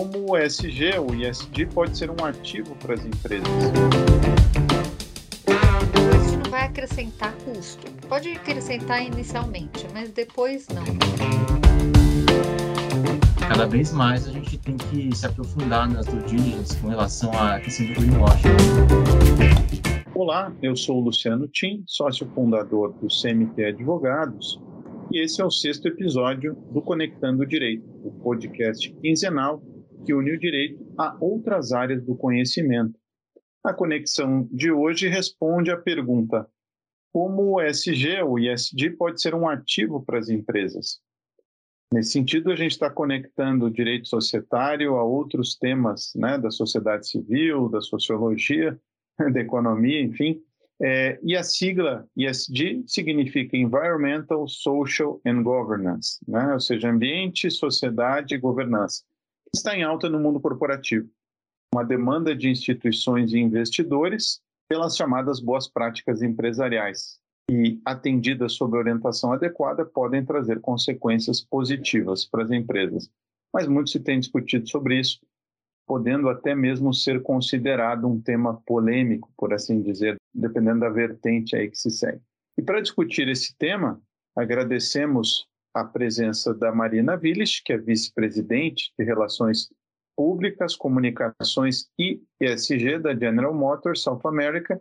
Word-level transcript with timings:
como 0.00 0.32
o 0.32 0.38
ESG, 0.38 0.98
o 0.98 1.14
ISD, 1.14 1.66
pode 1.66 1.98
ser 1.98 2.10
um 2.10 2.24
ativo 2.24 2.74
para 2.76 2.94
as 2.94 3.04
empresas. 3.04 3.46
Isso 6.24 6.38
não 6.42 6.50
vai 6.50 6.62
acrescentar 6.62 7.34
custo. 7.44 7.86
Pode 8.08 8.30
acrescentar 8.30 9.04
inicialmente, 9.04 9.86
mas 9.92 10.10
depois 10.10 10.66
não. 10.68 10.84
Cada 13.46 13.66
vez 13.66 13.92
mais 13.92 14.26
a 14.26 14.32
gente 14.32 14.56
tem 14.56 14.78
que 14.78 15.14
se 15.14 15.26
aprofundar 15.26 15.86
nas 15.92 16.06
due 16.06 16.22
diligence 16.22 16.74
com 16.78 16.88
relação 16.88 17.30
à 17.38 17.60
questão 17.60 17.86
do 17.88 17.92
greenwashing. 17.92 18.48
Olá, 20.14 20.50
eu 20.62 20.74
sou 20.76 20.96
o 20.96 21.00
Luciano 21.00 21.46
Tim, 21.48 21.84
sócio 21.86 22.26
fundador 22.34 22.94
do 22.94 23.08
CMT 23.08 23.64
Advogados, 23.66 24.58
e 25.12 25.22
esse 25.22 25.42
é 25.42 25.44
o 25.44 25.50
sexto 25.50 25.88
episódio 25.88 26.56
do 26.72 26.80
Conectando 26.80 27.42
o 27.42 27.46
Direito, 27.46 27.84
o 28.02 28.12
podcast 28.12 28.90
quinzenal 29.02 29.60
que 30.04 30.14
une 30.14 30.32
o 30.32 30.38
direito 30.38 30.84
a 30.98 31.16
outras 31.20 31.72
áreas 31.72 32.02
do 32.04 32.16
conhecimento. 32.16 32.98
A 33.62 33.72
conexão 33.72 34.48
de 34.50 34.72
hoje 34.72 35.08
responde 35.08 35.70
à 35.70 35.76
pergunta: 35.76 36.48
como 37.12 37.54
o 37.54 37.60
ESG, 37.60 38.22
o 38.22 38.38
ISD, 38.38 38.90
pode 38.90 39.20
ser 39.20 39.34
um 39.34 39.48
ativo 39.48 40.02
para 40.04 40.18
as 40.18 40.28
empresas? 40.28 41.00
Nesse 41.92 42.12
sentido, 42.12 42.52
a 42.52 42.56
gente 42.56 42.70
está 42.70 42.88
conectando 42.88 43.66
o 43.66 43.70
direito 43.70 44.06
societário 44.06 44.94
a 44.94 45.02
outros 45.02 45.56
temas 45.56 46.12
né, 46.14 46.38
da 46.38 46.50
sociedade 46.50 47.08
civil, 47.08 47.68
da 47.68 47.80
sociologia, 47.80 48.78
da 49.32 49.40
economia, 49.40 50.00
enfim. 50.00 50.40
É, 50.82 51.18
e 51.22 51.36
a 51.36 51.42
sigla 51.42 52.08
ESG 52.16 52.84
significa 52.86 53.56
Environmental, 53.56 54.48
Social 54.48 55.20
and 55.26 55.42
Governance, 55.42 56.18
né? 56.26 56.54
ou 56.54 56.60
seja, 56.60 56.88
ambiente, 56.88 57.50
sociedade 57.50 58.34
e 58.34 58.38
governança. 58.38 59.02
Está 59.54 59.76
em 59.76 59.82
alta 59.82 60.08
no 60.08 60.20
mundo 60.20 60.40
corporativo. 60.40 61.08
Uma 61.74 61.84
demanda 61.84 62.34
de 62.34 62.48
instituições 62.48 63.32
e 63.32 63.38
investidores 63.38 64.40
pelas 64.68 64.96
chamadas 64.96 65.40
boas 65.40 65.68
práticas 65.68 66.22
empresariais, 66.22 67.20
e 67.50 67.80
atendidas 67.84 68.52
sob 68.52 68.76
orientação 68.76 69.32
adequada 69.32 69.84
podem 69.84 70.24
trazer 70.24 70.60
consequências 70.60 71.40
positivas 71.40 72.24
para 72.24 72.44
as 72.44 72.50
empresas. 72.52 73.10
Mas 73.52 73.66
muito 73.66 73.90
se 73.90 73.98
tem 73.98 74.20
discutido 74.20 74.68
sobre 74.68 75.00
isso, 75.00 75.20
podendo 75.84 76.28
até 76.28 76.54
mesmo 76.54 76.94
ser 76.94 77.20
considerado 77.20 78.06
um 78.06 78.20
tema 78.20 78.62
polêmico, 78.64 79.32
por 79.36 79.52
assim 79.52 79.82
dizer, 79.82 80.16
dependendo 80.32 80.80
da 80.80 80.88
vertente 80.88 81.56
aí 81.56 81.68
que 81.68 81.76
se 81.76 81.90
segue. 81.90 82.20
E 82.56 82.62
para 82.62 82.80
discutir 82.80 83.28
esse 83.28 83.56
tema, 83.56 84.00
agradecemos 84.36 85.48
a 85.74 85.84
presença 85.84 86.52
da 86.54 86.72
Marina 86.72 87.14
Willis, 87.14 87.60
que 87.60 87.72
é 87.72 87.78
vice-presidente 87.78 88.92
de 88.98 89.04
Relações 89.04 89.68
Públicas, 90.16 90.76
Comunicações 90.76 91.88
e 91.98 92.20
ESG 92.40 92.98
da 92.98 93.14
General 93.14 93.54
Motors 93.54 94.02
South 94.02 94.20
America 94.24 94.80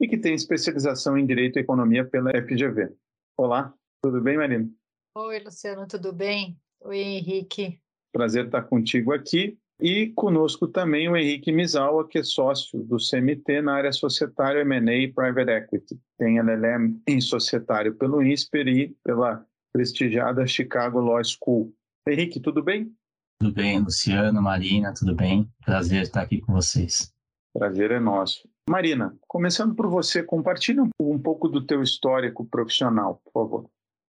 e 0.00 0.08
que 0.08 0.16
tem 0.16 0.34
especialização 0.34 1.16
em 1.16 1.26
Direito 1.26 1.58
e 1.58 1.62
Economia 1.62 2.04
pela 2.04 2.30
FGV. 2.30 2.92
Olá, 3.36 3.72
tudo 4.02 4.20
bem, 4.20 4.38
Marina? 4.38 4.68
Oi, 5.14 5.38
Luciano, 5.40 5.86
tudo 5.86 6.12
bem? 6.12 6.58
Oi, 6.80 6.98
Henrique. 6.98 7.78
Prazer 8.12 8.46
estar 8.46 8.62
contigo 8.62 9.12
aqui. 9.12 9.58
E 9.82 10.08
conosco 10.08 10.68
também 10.68 11.08
o 11.08 11.16
Henrique 11.16 11.52
Mizawa, 11.52 12.06
que 12.06 12.18
é 12.18 12.22
sócio 12.22 12.82
do 12.82 12.96
CMT 12.98 13.62
na 13.62 13.74
área 13.74 13.92
societária 13.92 14.60
M&A 14.60 14.94
e 14.94 15.12
Private 15.12 15.50
Equity. 15.50 16.00
Tem 16.18 16.38
LLM 16.38 17.00
em 17.06 17.20
societário 17.20 17.94
pelo 17.94 18.22
INSPER 18.22 18.68
e 18.68 18.96
pela 19.02 19.46
prestigiada 19.72 20.46
Chicago 20.46 21.00
Law 21.00 21.20
School. 21.24 21.72
Henrique, 22.06 22.40
tudo 22.40 22.62
bem? 22.62 22.92
Tudo 23.40 23.54
bem, 23.54 23.78
Luciano, 23.80 24.42
Marina, 24.42 24.92
tudo 24.92 25.14
bem? 25.14 25.50
Prazer 25.64 26.02
estar 26.02 26.22
aqui 26.22 26.40
com 26.40 26.52
vocês. 26.52 27.12
Prazer 27.52 27.90
é 27.90 27.98
nosso. 27.98 28.48
Marina, 28.68 29.16
começando 29.26 29.74
por 29.74 29.88
você, 29.88 30.22
compartilhe 30.22 30.80
um 31.00 31.18
pouco 31.18 31.48
do 31.48 31.64
teu 31.64 31.82
histórico 31.82 32.44
profissional, 32.44 33.20
por 33.24 33.32
favor. 33.32 33.70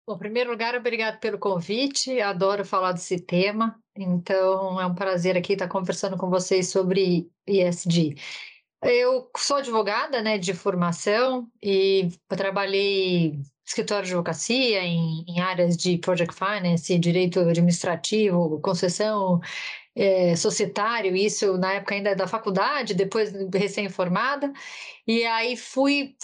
Bom, 0.08 0.16
em 0.16 0.20
primeiro 0.20 0.52
lugar, 0.52 0.76
obrigado 0.76 1.20
pelo 1.20 1.40
convite. 1.40 2.22
Adoro 2.22 2.64
falar 2.64 2.92
desse 2.92 3.20
tema. 3.20 3.78
Então, 3.98 4.80
é 4.80 4.86
um 4.86 4.94
prazer 4.94 5.36
aqui 5.36 5.54
estar 5.54 5.68
conversando 5.68 6.16
com 6.16 6.30
vocês 6.30 6.70
sobre 6.70 7.28
ESG. 7.48 8.16
Eu 8.84 9.30
sou 9.36 9.58
advogada, 9.58 10.22
né, 10.22 10.38
de 10.38 10.54
formação 10.54 11.50
e 11.62 12.10
trabalhei 12.28 13.40
escritório 13.66 14.06
de 14.06 14.14
advocacia 14.14 14.84
em, 14.84 15.26
em 15.28 15.40
áreas 15.40 15.76
de 15.76 15.98
project 15.98 16.36
finance, 16.36 17.00
direito 17.00 17.40
administrativo, 17.40 18.60
concessão 18.62 19.42
é, 19.96 20.36
societário, 20.36 21.16
isso 21.16 21.58
na 21.58 21.74
época 21.74 21.96
ainda 21.96 22.16
da 22.16 22.28
faculdade, 22.28 22.94
depois 22.94 23.32
recém-formada, 23.54 24.52
e 25.08 25.24
aí 25.26 25.56
fui 25.56 26.16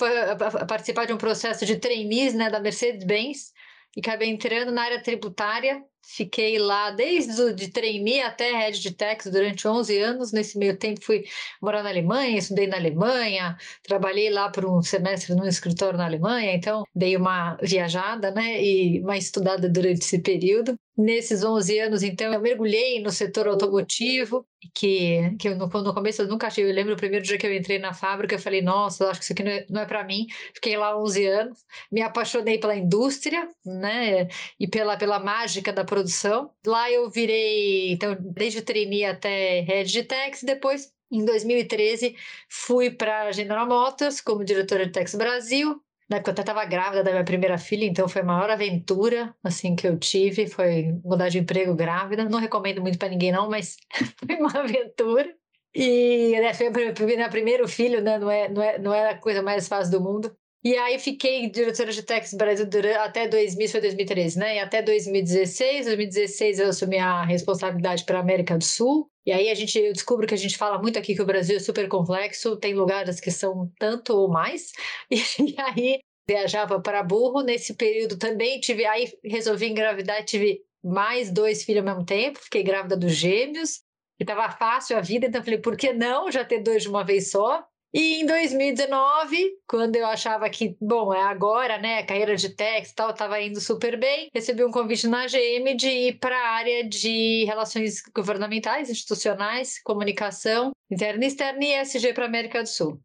participar 0.68 1.06
de 1.06 1.14
um 1.14 1.18
processo 1.18 1.66
de 1.66 1.78
trainees 1.78 2.34
né, 2.34 2.50
da 2.50 2.60
Mercedes-Benz, 2.60 3.54
e 3.96 4.00
acabei 4.00 4.30
entrando 4.30 4.72
na 4.72 4.84
área 4.84 5.02
tributária. 5.02 5.84
Fiquei 6.04 6.58
lá 6.58 6.90
desde 6.92 7.40
o 7.42 7.54
de 7.54 7.70
trainee 7.70 8.22
até 8.22 8.52
head 8.52 8.80
de 8.80 8.92
tax 8.92 9.26
durante 9.28 9.68
11 9.68 9.98
anos. 10.00 10.32
Nesse 10.32 10.58
meio 10.58 10.78
tempo 10.78 11.04
fui 11.04 11.24
morar 11.62 11.84
na 11.84 11.90
Alemanha, 11.90 12.38
estudei 12.38 12.68
na 12.68 12.78
Alemanha, 12.78 13.56
trabalhei 13.84 14.30
lá 14.30 14.50
por 14.50 14.66
um 14.66 14.82
semestre 14.82 15.36
num 15.36 15.46
escritório 15.46 15.98
na 15.98 16.06
Alemanha, 16.06 16.54
então 16.54 16.84
dei 16.96 17.16
uma 17.16 17.56
viajada, 17.62 18.32
né, 18.32 18.62
e 18.64 19.00
uma 19.02 19.18
estudada 19.18 19.70
durante 19.70 20.02
esse 20.02 20.20
período. 20.20 20.76
Nesses 21.02 21.44
11 21.44 21.80
anos, 21.80 22.04
então, 22.04 22.32
eu 22.32 22.40
mergulhei 22.40 23.02
no 23.02 23.10
setor 23.10 23.48
automotivo, 23.48 24.46
que, 24.72 25.36
que 25.40 25.48
eu, 25.48 25.56
no, 25.56 25.68
no 25.68 25.94
começo 25.96 26.22
eu 26.22 26.28
nunca 26.28 26.46
achei. 26.46 26.64
Eu 26.64 26.72
lembro 26.72 26.94
o 26.94 26.98
primeiro 26.98 27.26
dia 27.26 27.40
que 27.40 27.48
eu 27.48 27.56
entrei 27.56 27.80
na 27.80 27.92
fábrica, 27.92 28.36
eu 28.36 28.40
falei, 28.40 28.62
nossa, 28.62 29.10
acho 29.10 29.20
que 29.20 29.24
isso 29.24 29.34
aqui 29.34 29.42
não 29.42 29.52
é, 29.52 29.66
não 29.68 29.82
é 29.82 29.86
para 29.86 30.04
mim. 30.04 30.28
Fiquei 30.54 30.78
lá 30.78 30.96
11 30.96 31.26
anos, 31.26 31.66
me 31.92 32.02
apaixonei 32.04 32.60
pela 32.60 32.76
indústria, 32.76 33.50
né, 33.66 34.28
e 34.60 34.68
pela, 34.68 34.96
pela 34.96 35.20
mágica 35.20 35.74
da 35.74 35.84
produção. 35.84 36.52
Lá 36.66 36.92
eu 36.92 37.10
virei, 37.10 37.92
então, 37.94 38.16
desde 38.20 38.62
trainee 38.62 39.06
até 39.06 39.62
head 39.62 39.92
de 39.92 40.04
tax, 40.04 40.44
depois 40.44 40.94
em 41.12 41.26
2013, 41.26 42.16
fui 42.48 42.92
para 42.92 43.24
a 43.24 43.32
General 43.32 43.68
Motors 43.68 44.22
como 44.22 44.46
diretora 44.46 44.86
de 44.86 44.92
Tex 44.92 45.16
Brasil, 45.16 45.82
na 46.12 46.18
época 46.18 46.32
eu 46.32 46.34
até 46.34 46.42
estava 46.42 46.66
grávida 46.66 47.04
da 47.04 47.12
minha 47.12 47.24
primeira 47.24 47.58
filha, 47.58 47.86
então 47.86 48.08
foi 48.10 48.22
a 48.22 48.26
maior 48.26 48.50
aventura 48.50 49.34
assim 49.42 49.78
que 49.78 49.88
eu 49.88 49.98
tive, 49.98 50.46
foi 50.46 50.92
mudar 51.06 51.30
de 51.30 51.40
emprego 51.40 51.74
grávida. 51.74 52.26
Não 52.26 52.38
recomendo 52.38 52.82
muito 52.82 53.00
para 53.00 53.08
ninguém 53.08 53.32
não, 53.32 53.50
mas 53.50 53.78
foi 54.20 54.36
uma 54.36 54.52
aventura. 54.60 55.34
E 55.74 56.38
né, 56.42 56.54
foi 56.54 56.70
meu 56.70 56.94
primeiro 57.30 57.66
filho, 57.66 58.02
né? 58.02 58.20
Não 58.20 58.30
é, 58.30 58.50
não, 58.50 58.62
é, 58.62 58.78
não 58.78 58.94
é 58.94 59.12
a 59.12 59.18
coisa 59.18 59.42
mais 59.42 59.70
fácil 59.70 59.94
do 59.94 60.02
mundo. 60.04 60.36
E 60.64 60.78
aí 60.78 61.00
fiquei 61.00 61.50
diretora 61.50 61.92
de 61.92 62.04
Tex 62.04 62.36
Brasil 62.36 62.68
até 63.04 63.28
2000, 63.28 63.68
foi 63.68 63.82
2013, 63.82 64.38
né? 64.38 64.58
E 64.58 64.60
até 64.60 64.82
2016, 64.82 65.88
2016 65.88 66.60
eu 66.60 66.70
assumi 66.70 67.00
a 67.00 67.24
responsabilidade 67.24 68.06
para 68.06 68.20
a 68.20 68.22
América 68.22 68.56
do 68.56 68.64
Sul. 68.64 69.10
E 69.26 69.32
aí 69.32 69.50
a 69.50 69.56
gente 69.56 69.78
eu 69.80 69.92
descubro 69.92 70.28
que 70.28 70.36
a 70.36 70.38
gente 70.38 70.58
fala 70.58 70.80
muito 70.80 71.00
aqui 71.00 71.16
que 71.16 71.22
o 71.22 71.26
Brasil 71.26 71.58
é 71.58 71.60
super 71.60 71.88
complexo, 71.88 72.58
tem 72.58 72.76
lugares 72.76 73.20
que 73.20 73.32
são 73.32 73.72
tanto 73.80 74.14
ou 74.16 74.30
mais. 74.30 74.72
E, 75.12 75.56
aí 75.60 76.00
viajava 76.28 76.80
para 76.80 77.04
Burro 77.04 77.42
nesse 77.42 77.74
período 77.74 78.18
também 78.18 78.60
tive 78.60 78.86
aí 78.86 79.12
resolvi 79.24 79.68
engravidar, 79.68 80.24
tive 80.24 80.62
mais 80.84 81.32
dois 81.32 81.64
filhos 81.64 81.86
ao 81.86 81.94
mesmo 81.94 82.06
tempo, 82.06 82.40
fiquei 82.40 82.64
grávida 82.64 82.96
dos 82.96 83.14
gêmeos. 83.14 83.82
E 84.20 84.24
estava 84.24 84.52
fácil 84.52 84.96
a 84.98 85.02
vida, 85.02 85.26
então 85.26 85.44
falei, 85.44 85.60
por 85.60 85.76
que 85.76 85.92
não 85.94 86.32
já 86.32 86.46
ter 86.46 86.60
dois 86.62 86.84
de 86.84 86.90
uma 86.90 87.04
vez 87.04 87.32
só? 87.32 87.66
E 87.94 88.22
em 88.22 88.26
2019, 88.26 89.58
quando 89.68 89.98
eu 89.98 90.06
achava 90.06 90.50
que, 90.50 90.78
bom, 90.80 91.14
é 91.14 91.22
agora, 91.22 91.78
né, 91.78 92.04
carreira 92.04 92.38
de 92.38 92.50
tech 92.50 92.94
tal, 92.96 93.10
estava 93.10 93.42
indo 93.42 93.60
super 93.60 94.00
bem, 94.00 94.30
recebi 94.34 94.64
um 94.64 94.72
convite 94.72 95.08
na 95.08 95.26
GM 95.26 95.76
de 95.76 95.90
ir 95.90 96.20
para 96.20 96.38
a 96.38 96.52
área 96.52 96.88
de 96.88 97.44
relações 97.44 98.02
governamentais, 98.16 98.90
institucionais, 98.90 99.82
comunicação 99.84 100.72
interna 100.90 101.26
e 101.26 101.28
externa 101.28 101.66
e 101.66 101.82
ESG 101.82 102.14
para 102.14 102.24
a 102.24 102.28
América 102.28 102.64
do 102.64 102.70
Sul. 102.70 102.98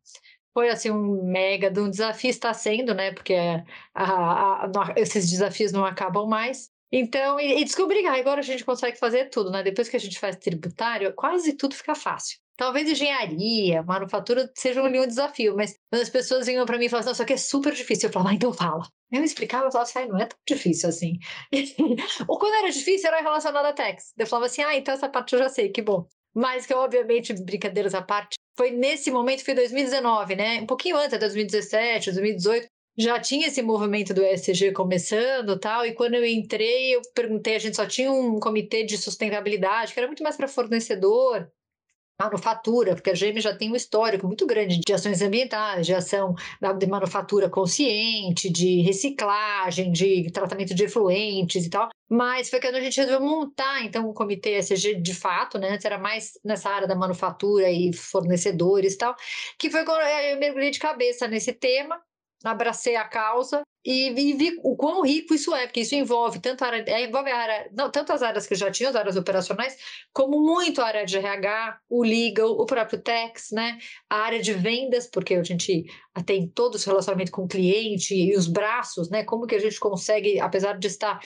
Foi 0.55 0.69
assim 0.69 0.91
um 0.93 1.25
mega 1.25 1.69
de 1.69 1.81
um 1.81 1.91
desafio, 1.91 2.31
está 2.31 2.55
sendo, 2.55 2.95
né, 2.95 3.13
porque 3.13 3.35
a, 3.35 3.65
a, 3.93 4.67
a, 4.67 4.95
esses 4.97 5.29
desafios 5.29 5.73
não 5.73 5.85
acabam 5.85 6.29
mais. 6.29 6.71
Então, 6.93 7.41
e, 7.41 7.61
e 7.61 7.65
descobri, 7.65 8.07
ah, 8.07 8.15
agora 8.15 8.39
a 8.39 8.45
gente 8.45 8.65
consegue 8.65 8.97
fazer 8.97 9.31
tudo, 9.31 9.51
né? 9.51 9.63
Depois 9.65 9.89
que 9.89 9.97
a 9.97 10.01
gente 10.01 10.19
faz 10.21 10.37
tributário, 10.37 11.13
quase 11.15 11.55
tudo 11.55 11.75
fica 11.75 11.97
fácil. 11.97 12.39
Talvez 12.57 12.89
engenharia, 12.89 13.83
manufatura 13.83 14.51
seja 14.55 14.83
um 14.83 15.07
desafio, 15.07 15.55
mas 15.55 15.77
quando 15.91 16.03
as 16.03 16.09
pessoas 16.09 16.47
vinham 16.47 16.65
para 16.65 16.79
mim 16.79 16.87
e 16.87 16.89
falavam, 16.89 17.13
isso 17.13 17.23
aqui 17.23 17.35
é 17.35 17.37
super 17.37 17.75
difícil, 17.75 18.09
eu 18.09 18.13
falava, 18.13 18.31
ah, 18.31 18.35
então 18.35 18.53
fala. 18.53 18.83
Eu 19.13 19.23
explicava, 19.23 19.67
eu 19.67 19.73
falava 19.73 19.89
assim, 19.89 19.99
ah, 19.99 20.07
não 20.07 20.19
é 20.19 20.27
tão 20.27 20.39
difícil 20.49 20.89
assim. 20.89 21.19
Ou 22.27 22.39
quando 22.39 22.55
era 22.55 22.71
difícil, 22.71 23.09
era 23.09 23.21
relacionado 23.21 23.67
a 23.67 23.73
tax. 23.73 24.13
Eu 24.17 24.27
falava 24.27 24.47
assim, 24.47 24.63
ah, 24.63 24.75
então 24.75 24.95
essa 24.95 25.09
parte 25.09 25.35
eu 25.35 25.39
já 25.39 25.49
sei, 25.49 25.69
que 25.69 25.83
bom. 25.83 26.07
Mas 26.35 26.67
que, 26.67 26.75
obviamente, 26.75 27.33
brincadeiras 27.35 27.95
à 27.95 28.03
parte, 28.03 28.37
foi 28.57 28.71
nesse 28.71 29.11
momento, 29.11 29.45
foi 29.45 29.55
2019, 29.55 30.37
né? 30.37 30.61
Um 30.61 30.67
pouquinho 30.67 30.97
antes, 30.97 31.19
2017, 31.19 32.13
2018, 32.13 32.69
já 32.99 33.21
tinha 33.21 33.47
esse 33.47 33.63
movimento 33.63 34.15
do 34.15 34.25
ESG 34.25 34.73
começando 34.73 35.59
tal, 35.59 35.85
e 35.85 35.93
quando 35.95 36.15
eu 36.15 36.25
entrei, 36.25 36.95
eu 36.95 37.03
perguntei, 37.15 37.57
a 37.57 37.59
gente 37.59 37.77
só 37.77 37.87
tinha 37.87 38.11
um 38.11 38.41
comitê 38.41 38.85
de 38.85 38.97
sustentabilidade, 38.97 39.93
que 39.93 40.01
era 40.01 40.07
muito 40.07 40.23
mais 40.23 40.37
para 40.37 40.49
fornecedor, 40.49 41.51
manufatura, 42.21 42.95
porque 42.95 43.11
a 43.11 43.13
GM 43.13 43.39
já 43.41 43.55
tem 43.55 43.71
um 43.71 43.77
histórico 43.77 44.27
muito 44.27 44.47
grande 44.47 44.81
de 44.81 44.93
ações 44.93 45.21
ambientais, 45.21 45.87
de 45.87 45.95
ação 45.95 46.35
de 46.79 46.87
manufatura 46.87 47.49
consciente, 47.49 48.51
de 48.51 48.81
reciclagem, 48.81 49.93
de 49.93 50.31
tratamento 50.33 50.75
de 50.75 50.85
efluentes 50.85 51.67
e 51.67 51.71
tal. 51.71 51.89
Mas 52.09 52.49
foi 52.49 52.61
quando 52.61 52.77
a 52.77 52.81
gente 52.81 52.97
resolveu 52.97 53.29
montar, 53.29 53.85
então, 53.85 54.09
o 54.09 54.15
comitê 54.15 54.59
ESG 54.59 55.01
de 55.01 55.15
fato, 55.15 55.59
né? 55.59 55.71
Antes 55.71 55.85
era 55.85 55.99
mais 55.99 56.33
nessa 56.45 56.71
área 56.71 56.89
da 56.89 56.95
manufatura 56.95 57.71
e 57.71 57.93
fornecedores 57.93 58.95
e 58.95 58.99
tal, 58.99 59.15
que 59.59 59.71
foi 59.71 59.85
quando 59.85 60.01
eu 60.01 60.39
mergulhei 60.39 60.71
de 60.71 60.79
cabeça 60.79 61.29
nesse 61.29 61.53
tema 61.53 62.01
abracei 62.45 62.97
a 62.97 63.05
causa 63.05 63.63
e, 63.87 64.09
e, 64.09 64.35
vi 64.35 64.59
o 64.65 64.75
quão 64.75 65.03
rico 65.03 65.33
isso 65.33 65.55
é, 65.55 65.67
porque 65.67 65.81
isso 65.81 65.95
envolve 65.95 66.41
tanto 66.41 66.65
a 66.65 66.67
área, 66.67 66.85
é, 66.89 67.05
envolve 67.05 67.31
a 67.31 67.39
área, 67.39 67.71
não, 67.73 67.89
tanto 67.89 68.13
as 68.13 68.21
áreas 68.21 68.45
que 68.45 68.57
já 68.57 68.69
tinham, 68.69 68.91
as 68.91 68.97
áreas 68.97 69.17
operacionais, 69.17 69.77
como 70.13 70.41
muito 70.41 70.81
a 70.81 70.87
área 70.87 71.07
de 71.07 71.17
RH, 71.17 71.79
o 71.89 72.03
legal, 72.03 72.51
o 72.51 72.67
próprio 72.67 73.01
tax, 73.01 73.53
né? 73.53 73.79
A 74.11 74.17
área 74.17 74.43
de 74.43 74.53
vendas, 74.53 75.07
porque 75.07 75.35
a 75.35 75.43
gente 75.45 75.85
tem 76.27 76.49
todo 76.49 76.77
esse 76.77 76.87
relacionamento 76.87 77.31
com 77.31 77.45
o 77.45 77.49
cliente 77.49 78.13
e 78.13 78.37
os 78.37 78.49
braços, 78.49 79.09
né? 79.09 79.23
Como 79.23 79.47
que 79.47 79.55
a 79.55 79.61
gente 79.61 79.79
consegue, 79.79 80.41
apesar 80.41 80.77
de 80.79 80.89
estar 80.89 81.21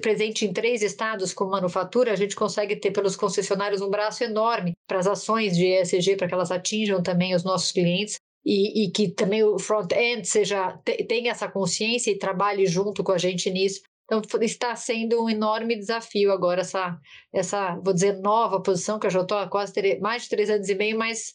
presente 0.00 0.46
em 0.46 0.52
três 0.52 0.82
estados 0.82 1.34
com 1.34 1.44
manufatura, 1.44 2.12
a 2.12 2.16
gente 2.16 2.34
consegue 2.34 2.74
ter 2.76 2.90
pelos 2.90 3.16
concessionários 3.16 3.82
um 3.82 3.90
braço 3.90 4.24
enorme 4.24 4.72
para 4.86 4.98
as 4.98 5.06
ações 5.06 5.56
de 5.56 5.66
ESG, 5.66 6.16
para 6.16 6.26
que 6.26 6.34
elas 6.34 6.50
atinjam 6.50 7.02
também 7.02 7.34
os 7.34 7.44
nossos 7.44 7.70
clientes 7.70 8.16
e, 8.44 8.84
e 8.84 8.90
que 8.90 9.08
também 9.08 9.42
o 9.42 9.58
front-end 9.58 10.26
seja 10.26 10.78
tenha 11.08 11.30
essa 11.30 11.48
consciência 11.48 12.10
e 12.10 12.18
trabalhe 12.18 12.66
junto 12.66 13.02
com 13.04 13.12
a 13.12 13.18
gente 13.18 13.50
nisso. 13.50 13.80
Então 14.04 14.20
está 14.42 14.74
sendo 14.74 15.24
um 15.24 15.30
enorme 15.30 15.76
desafio 15.76 16.32
agora 16.32 16.60
essa, 16.60 16.98
essa 17.32 17.76
vou 17.76 17.94
dizer, 17.94 18.20
nova 18.20 18.60
posição, 18.60 18.98
que 18.98 19.06
eu 19.06 19.10
já 19.10 19.22
estou 19.22 19.38
há 19.38 19.48
quase 19.48 19.72
mais 20.00 20.24
de 20.24 20.28
três 20.28 20.50
anos 20.50 20.68
e 20.68 20.74
meio, 20.74 20.98
mas 20.98 21.34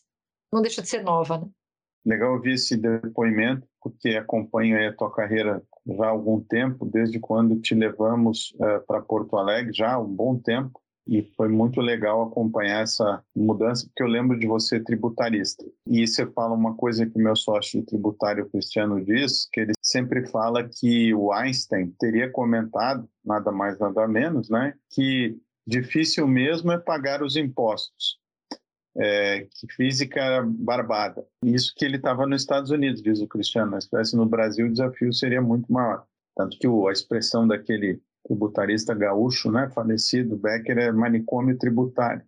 não 0.51 0.62
deixa 0.62 0.81
de 0.81 0.89
ser 0.89 1.01
nova. 1.01 1.39
Né? 1.39 1.48
Legal 2.06 2.33
ouvir 2.33 2.54
esse 2.54 2.77
depoimento, 2.77 3.68
porque 3.81 4.10
acompanho 4.10 4.77
a 4.88 4.94
tua 4.94 5.12
carreira 5.12 5.62
já 5.86 6.06
há 6.06 6.10
algum 6.10 6.39
tempo, 6.39 6.86
desde 6.86 7.19
quando 7.19 7.60
te 7.60 7.74
levamos 7.74 8.51
uh, 8.56 8.86
para 8.86 9.01
Porto 9.01 9.38
Alegre, 9.38 9.74
já 9.74 9.94
há 9.94 10.00
um 10.00 10.13
bom 10.13 10.38
tempo 10.38 10.80
e 11.07 11.24
foi 11.36 11.48
muito 11.48 11.80
legal 11.80 12.24
acompanhar 12.24 12.83
essa 12.83 13.24
mudança, 13.36 13.86
porque 13.88 14.04
eu 14.04 14.07
lembro 14.07 14.38
de 14.38 14.45
você 14.45 14.80
tributarista. 14.80 15.65
E 15.86 16.06
você 16.06 16.25
fala 16.27 16.54
uma 16.54 16.75
coisa 16.75 17.06
que 17.06 17.18
meu 17.18 17.36
sócio 17.36 17.83
tributário 17.86 18.50
Cristiano 18.50 19.04
diz, 19.04 19.48
que 19.51 19.62
ele 19.62 19.74
sempre 19.81 20.27
fala 20.27 20.68
que 20.68 21.13
o 21.13 21.31
Einstein 21.31 21.94
teria 22.00 22.30
comentado, 22.30 23.07
nada 23.24 23.51
mais 23.51 23.80
nada 23.80 24.07
menos, 24.07 24.50
né, 24.50 24.74
que 24.92 25.38
difícil 25.65 26.27
mesmo 26.27 26.71
é 26.71 26.77
pagar 26.77 27.24
os 27.24 27.36
impostos. 27.36 28.19
É, 29.00 29.48
que 29.51 29.71
física 29.75 30.44
barbada. 30.44 31.24
Isso 31.44 31.71
que 31.77 31.86
ele 31.86 31.98
estava 31.98 32.25
nos 32.25 32.42
Estados 32.42 32.71
Unidos, 32.71 33.00
diz 33.00 33.21
o 33.21 33.27
Cristiano. 33.27 33.74
Se 33.74 33.86
estivesse 33.86 34.18
no 34.18 34.25
Brasil, 34.25 34.65
o 34.65 34.71
desafio 34.71 35.13
seria 35.13 35.39
muito 35.39 35.71
maior. 35.71 36.03
Tanto 36.36 36.57
que 36.57 36.65
a 36.65 36.92
expressão 36.92 37.48
daquele 37.48 38.01
tributarista 38.27 38.94
gaúcho, 38.94 39.50
né, 39.50 39.69
falecido, 39.74 40.38
Becker, 40.38 40.77
é 40.77 40.91
manicômio 40.91 41.57
tributário. 41.57 42.24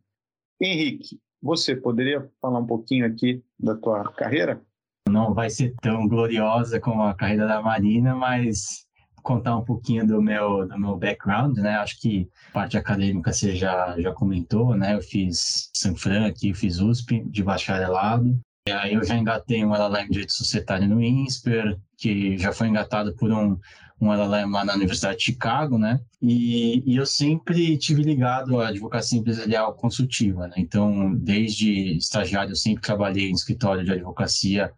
Henrique, 0.62 1.20
você 1.42 1.76
poderia 1.76 2.30
falar 2.42 2.60
um 2.60 2.66
pouquinho 2.66 3.06
aqui 3.06 3.44
da 3.60 3.76
tua 3.76 4.12
carreira? 4.14 4.62
Não 5.08 5.34
vai 5.34 5.50
ser 5.50 5.74
tão 5.82 6.08
gloriosa 6.08 6.80
como 6.80 7.02
a 7.04 7.14
carreira 7.14 7.48
da 7.48 7.62
Marina, 7.62 8.16
mas 8.16 8.88
contar 9.22 9.58
um 9.58 9.64
pouquinho 9.64 10.06
do 10.06 10.22
meu 10.22 10.68
do 10.68 10.80
meu 10.80 10.96
background, 10.98 11.58
né? 11.58 11.76
Acho 11.78 12.00
que 12.00 12.30
parte 12.54 12.78
acadêmica 12.78 13.34
você 13.34 13.56
já 13.56 14.00
já 14.00 14.14
comentou, 14.14 14.76
né? 14.76 14.96
Eu 14.96 15.02
fiz 15.02 15.70
Sanfran 15.76 16.28
aqui, 16.28 16.54
fiz 16.54 16.80
USP 16.80 17.24
de 17.26 17.44
bacharelado. 17.44 18.40
E 18.68 18.72
aí 18.72 18.94
eu 18.94 19.04
já 19.04 19.16
engatei 19.16 19.66
um 19.66 19.74
LLM 19.74 20.06
de 20.06 20.12
Direito 20.12 20.34
Societário 20.34 20.88
no 20.88 21.02
INSPER, 21.02 21.80
que 21.98 22.38
já 22.38 22.52
foi 22.52 22.68
engatado 22.68 23.16
por 23.16 23.32
um 23.32 23.58
um 24.02 24.12
LLM 24.14 24.52
lá 24.52 24.64
na 24.64 24.74
Universidade 24.74 25.18
de 25.18 25.26
Chicago, 25.26 25.78
né? 25.78 26.00
E, 26.22 26.84
e, 26.86 26.96
eu 26.96 27.06
sempre 27.06 27.78
tive 27.78 28.02
ligado 28.02 28.60
à 28.62 28.70
advocacia 28.70 29.20
empresarial 29.20 29.74
consultiva, 29.74 30.48
né? 30.48 30.56
Então, 30.58 31.16
desde 31.16 31.98
estagiário, 31.98 32.52
eu 32.52 32.56
sempre 32.56 32.82
trabalhei 32.82 33.30
em 33.30 33.34
escritório 33.34 33.84
de 33.84 33.92
advocacia, 33.92 34.72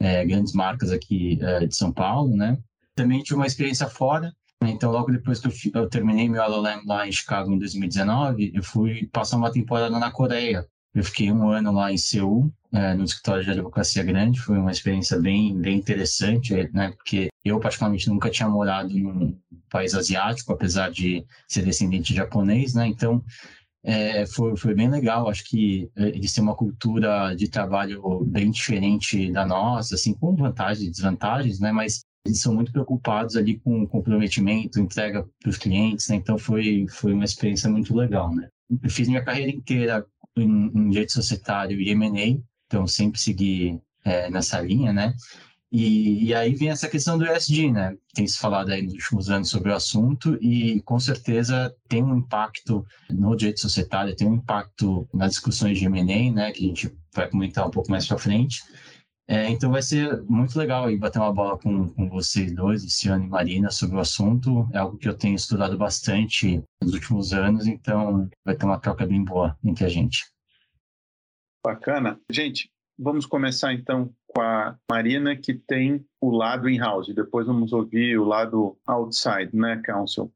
é, 0.00 0.24
grandes 0.24 0.52
marcas 0.52 0.90
aqui 0.90 1.38
é, 1.40 1.66
de 1.66 1.76
São 1.76 1.92
Paulo, 1.92 2.36
né? 2.36 2.58
Também 2.94 3.22
tive 3.22 3.36
uma 3.36 3.46
experiência 3.46 3.88
fora, 3.88 4.32
né? 4.62 4.70
então 4.70 4.90
logo 4.90 5.12
depois 5.12 5.38
que 5.38 5.48
eu, 5.48 5.82
eu 5.82 5.88
terminei 5.88 6.28
meu 6.28 6.42
LLM 6.42 6.84
lá 6.86 7.06
em 7.06 7.12
Chicago 7.12 7.52
em 7.52 7.58
2019, 7.58 8.52
eu 8.54 8.62
fui 8.62 9.06
passar 9.12 9.36
uma 9.36 9.52
temporada 9.52 9.98
na 9.98 10.10
Coreia. 10.10 10.66
Eu 10.96 11.04
fiquei 11.04 11.30
um 11.30 11.50
ano 11.50 11.70
lá 11.72 11.92
em 11.92 11.98
Seul, 11.98 12.50
é, 12.72 12.94
no 12.94 13.04
escritório 13.04 13.44
de 13.44 13.50
advocacia 13.50 14.02
grande, 14.02 14.40
foi 14.40 14.56
uma 14.56 14.70
experiência 14.70 15.20
bem, 15.20 15.54
bem 15.60 15.76
interessante, 15.76 16.54
né? 16.72 16.90
Porque 16.92 17.28
eu, 17.44 17.60
particularmente, 17.60 18.08
nunca 18.08 18.30
tinha 18.30 18.48
morado 18.48 18.88
num 18.88 19.38
país 19.68 19.94
asiático, 19.94 20.54
apesar 20.54 20.90
de 20.90 21.22
ser 21.46 21.66
descendente 21.66 22.14
de 22.14 22.16
japonês, 22.16 22.72
né? 22.72 22.86
Então, 22.86 23.22
é, 23.84 24.24
foi, 24.24 24.56
foi 24.56 24.74
bem 24.74 24.88
legal. 24.88 25.28
Acho 25.28 25.44
que 25.44 25.90
é, 25.94 26.08
eles 26.08 26.32
têm 26.32 26.42
uma 26.42 26.56
cultura 26.56 27.34
de 27.34 27.46
trabalho 27.46 28.24
bem 28.24 28.50
diferente 28.50 29.30
da 29.30 29.44
nossa, 29.44 29.96
assim, 29.96 30.14
com 30.14 30.34
vantagens 30.34 30.88
e 30.88 30.90
desvantagens, 30.90 31.60
né? 31.60 31.72
Mas 31.72 32.06
eles 32.24 32.40
são 32.40 32.54
muito 32.54 32.72
preocupados 32.72 33.36
ali 33.36 33.58
com 33.58 33.86
comprometimento, 33.86 34.80
entrega 34.80 35.28
para 35.42 35.50
os 35.50 35.58
clientes, 35.58 36.08
né? 36.08 36.16
Então, 36.16 36.38
foi, 36.38 36.86
foi 36.88 37.12
uma 37.12 37.26
experiência 37.26 37.68
muito 37.68 37.94
legal, 37.94 38.34
né? 38.34 38.48
Eu 38.82 38.90
fiz 38.90 39.06
minha 39.06 39.22
carreira 39.22 39.52
inteira 39.52 40.04
em, 40.36 40.70
em 40.74 40.90
direito 40.90 41.12
societário 41.12 41.80
e 41.80 41.90
M&A, 41.90 42.40
então 42.66 42.86
sempre 42.86 43.20
segui 43.20 43.80
é, 44.04 44.30
nessa 44.30 44.60
linha, 44.60 44.92
né? 44.92 45.14
E, 45.70 46.26
e, 46.26 46.34
aí 46.34 46.54
vem 46.54 46.70
essa 46.70 46.88
questão 46.88 47.18
do 47.18 47.26
ESG, 47.26 47.72
né? 47.72 47.96
Tem 48.14 48.26
se 48.26 48.38
falado 48.38 48.70
aí 48.70 48.82
nos 48.82 48.94
últimos 48.94 49.28
anos 49.28 49.48
sobre 49.50 49.70
o 49.70 49.74
assunto 49.74 50.38
e 50.40 50.80
com 50.82 50.98
certeza 50.98 51.74
tem 51.88 52.02
um 52.02 52.16
impacto 52.16 52.86
no 53.10 53.34
direito 53.34 53.60
societário, 53.60 54.14
tem 54.14 54.28
um 54.28 54.36
impacto 54.36 55.08
nas 55.12 55.32
discussões 55.32 55.78
de 55.78 55.84
M&A, 55.86 56.32
né? 56.32 56.52
Que 56.52 56.64
a 56.64 56.68
gente 56.68 56.96
vai 57.12 57.28
comentar 57.28 57.66
um 57.66 57.70
pouco 57.70 57.90
mais 57.90 58.06
para 58.06 58.16
frente. 58.16 58.62
É, 59.28 59.48
então 59.50 59.72
vai 59.72 59.82
ser 59.82 60.22
muito 60.22 60.56
legal 60.56 60.84
aí 60.84 60.96
bater 60.96 61.18
uma 61.18 61.32
bola 61.32 61.58
com, 61.58 61.88
com 61.88 62.08
vocês 62.08 62.54
dois, 62.54 62.84
Luciano 62.84 63.24
e 63.24 63.28
Marina, 63.28 63.70
sobre 63.72 63.96
o 63.96 64.00
assunto. 64.00 64.68
É 64.72 64.78
algo 64.78 64.96
que 64.96 65.08
eu 65.08 65.16
tenho 65.16 65.34
estudado 65.34 65.76
bastante 65.76 66.62
nos 66.80 66.94
últimos 66.94 67.32
anos, 67.32 67.66
então 67.66 68.30
vai 68.44 68.56
ter 68.56 68.64
uma 68.64 68.78
troca 68.78 69.04
bem 69.04 69.24
boa 69.24 69.58
entre 69.64 69.84
a 69.84 69.88
gente. 69.88 70.24
Bacana. 71.64 72.20
Gente, 72.30 72.70
vamos 72.96 73.26
começar 73.26 73.72
então 73.72 74.14
com 74.28 74.40
a 74.40 74.78
Marina, 74.88 75.34
que 75.34 75.54
tem 75.54 76.06
o 76.20 76.30
lado 76.30 76.68
in-house. 76.68 77.12
Depois 77.12 77.48
vamos 77.48 77.72
ouvir 77.72 78.16
o 78.18 78.24
lado 78.24 78.78
outside, 78.86 79.50
né, 79.52 79.82
Council? 79.84 80.32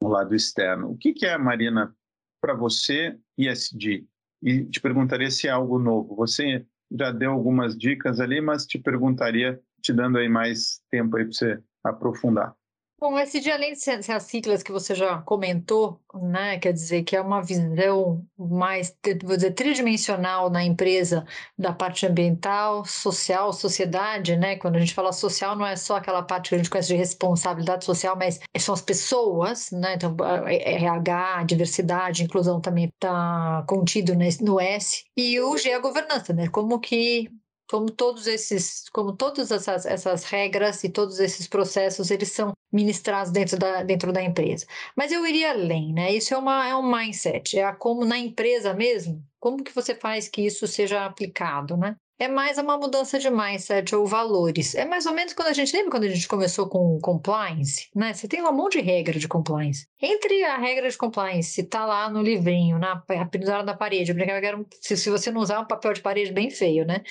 O 0.00 0.06
lado 0.06 0.36
externo. 0.36 0.92
O 0.92 0.96
que, 0.96 1.12
que 1.12 1.26
é, 1.26 1.36
Marina, 1.36 1.92
para 2.40 2.54
você, 2.54 3.18
ESG? 3.36 4.06
E 4.40 4.64
te 4.66 4.80
perguntaria 4.80 5.30
se 5.32 5.48
é 5.48 5.50
algo 5.50 5.78
novo. 5.80 6.14
Você 6.14 6.64
já 6.98 7.10
deu 7.10 7.32
algumas 7.32 7.76
dicas 7.76 8.20
ali, 8.20 8.40
mas 8.40 8.66
te 8.66 8.78
perguntaria, 8.78 9.60
te 9.80 9.92
dando 9.92 10.18
aí 10.18 10.28
mais 10.28 10.80
tempo 10.90 11.16
aí 11.16 11.24
para 11.24 11.32
você 11.32 11.62
aprofundar. 11.84 12.54
Bom, 13.02 13.18
esse 13.18 13.40
dia, 13.40 13.54
além 13.54 13.72
de 13.72 13.80
ser, 13.80 14.00
ser 14.00 14.12
as 14.12 14.22
siglas 14.22 14.62
que 14.62 14.70
você 14.70 14.94
já 14.94 15.20
comentou, 15.22 16.00
né, 16.14 16.56
quer 16.60 16.72
dizer 16.72 17.02
que 17.02 17.16
é 17.16 17.20
uma 17.20 17.42
visão 17.42 18.24
mais, 18.38 18.96
vou 19.24 19.34
dizer, 19.34 19.50
tridimensional 19.54 20.48
na 20.48 20.62
empresa 20.62 21.26
da 21.58 21.72
parte 21.72 22.06
ambiental, 22.06 22.84
social, 22.84 23.52
sociedade, 23.52 24.36
né? 24.36 24.54
Quando 24.54 24.76
a 24.76 24.78
gente 24.78 24.94
fala 24.94 25.12
social, 25.12 25.56
não 25.56 25.66
é 25.66 25.74
só 25.74 25.96
aquela 25.96 26.22
parte 26.22 26.50
que 26.50 26.54
a 26.54 26.58
gente 26.58 26.70
conhece 26.70 26.90
de 26.90 26.94
responsabilidade 26.94 27.84
social, 27.84 28.14
mas 28.16 28.38
são 28.56 28.72
as 28.72 28.80
pessoas, 28.80 29.72
né? 29.72 29.94
Então, 29.94 30.14
RH, 30.46 31.42
diversidade, 31.42 32.22
inclusão 32.22 32.60
também 32.60 32.84
está 32.84 33.64
contido 33.66 34.14
no 34.14 34.60
S. 34.60 35.04
E 35.16 35.40
o 35.40 35.58
G 35.58 35.70
é 35.70 35.74
a 35.74 35.80
governança, 35.80 36.32
né? 36.32 36.46
Como 36.46 36.78
que 36.78 37.28
como 37.72 37.90
todos 37.90 38.26
esses, 38.26 38.86
como 38.90 39.16
todas 39.16 39.50
essas, 39.50 39.86
essas 39.86 40.24
regras 40.24 40.84
e 40.84 40.90
todos 40.90 41.18
esses 41.18 41.48
processos, 41.48 42.10
eles 42.10 42.30
são 42.30 42.52
ministrados 42.70 43.32
dentro 43.32 43.58
da, 43.58 43.82
dentro 43.82 44.12
da 44.12 44.22
empresa. 44.22 44.66
Mas 44.94 45.10
eu 45.10 45.26
iria 45.26 45.52
além, 45.52 45.90
né? 45.90 46.12
Isso 46.12 46.34
é, 46.34 46.36
uma, 46.36 46.68
é 46.68 46.76
um 46.76 46.82
mindset, 46.82 47.58
é 47.58 47.72
como 47.72 48.04
na 48.04 48.18
empresa 48.18 48.74
mesmo, 48.74 49.24
como 49.40 49.64
que 49.64 49.74
você 49.74 49.94
faz 49.94 50.28
que 50.28 50.42
isso 50.42 50.66
seja 50.66 51.06
aplicado, 51.06 51.74
né? 51.74 51.96
É 52.18 52.28
mais 52.28 52.58
uma 52.58 52.76
mudança 52.76 53.18
de 53.18 53.30
mindset 53.30 53.96
ou 53.96 54.06
valores. 54.06 54.74
É 54.74 54.84
mais 54.84 55.06
ou 55.06 55.14
menos 55.14 55.32
quando 55.32 55.48
a 55.48 55.52
gente 55.54 55.74
lembra 55.74 55.92
quando 55.92 56.04
a 56.04 56.08
gente 56.08 56.28
começou 56.28 56.68
com 56.68 57.00
compliance, 57.00 57.88
né? 57.96 58.12
Você 58.12 58.28
tem 58.28 58.42
um 58.42 58.52
monte 58.52 58.78
de 58.78 58.84
regra 58.84 59.18
de 59.18 59.26
compliance. 59.26 59.86
Entre 60.00 60.44
a 60.44 60.58
regra 60.58 60.90
de 60.90 60.96
compliance, 60.98 61.62
tá 61.64 61.86
lá 61.86 62.10
no 62.10 62.20
livrinho, 62.20 62.78
na 62.78 62.96
pendurada 63.30 63.64
na 63.64 63.74
parede, 63.74 64.12
eu 64.12 64.18
era 64.20 64.62
se, 64.78 64.94
se 64.94 65.08
você 65.08 65.30
não 65.30 65.40
usar 65.40 65.58
um 65.58 65.66
papel 65.66 65.94
de 65.94 66.02
parede 66.02 66.32
bem 66.32 66.50
feio, 66.50 66.84
né? 66.84 67.02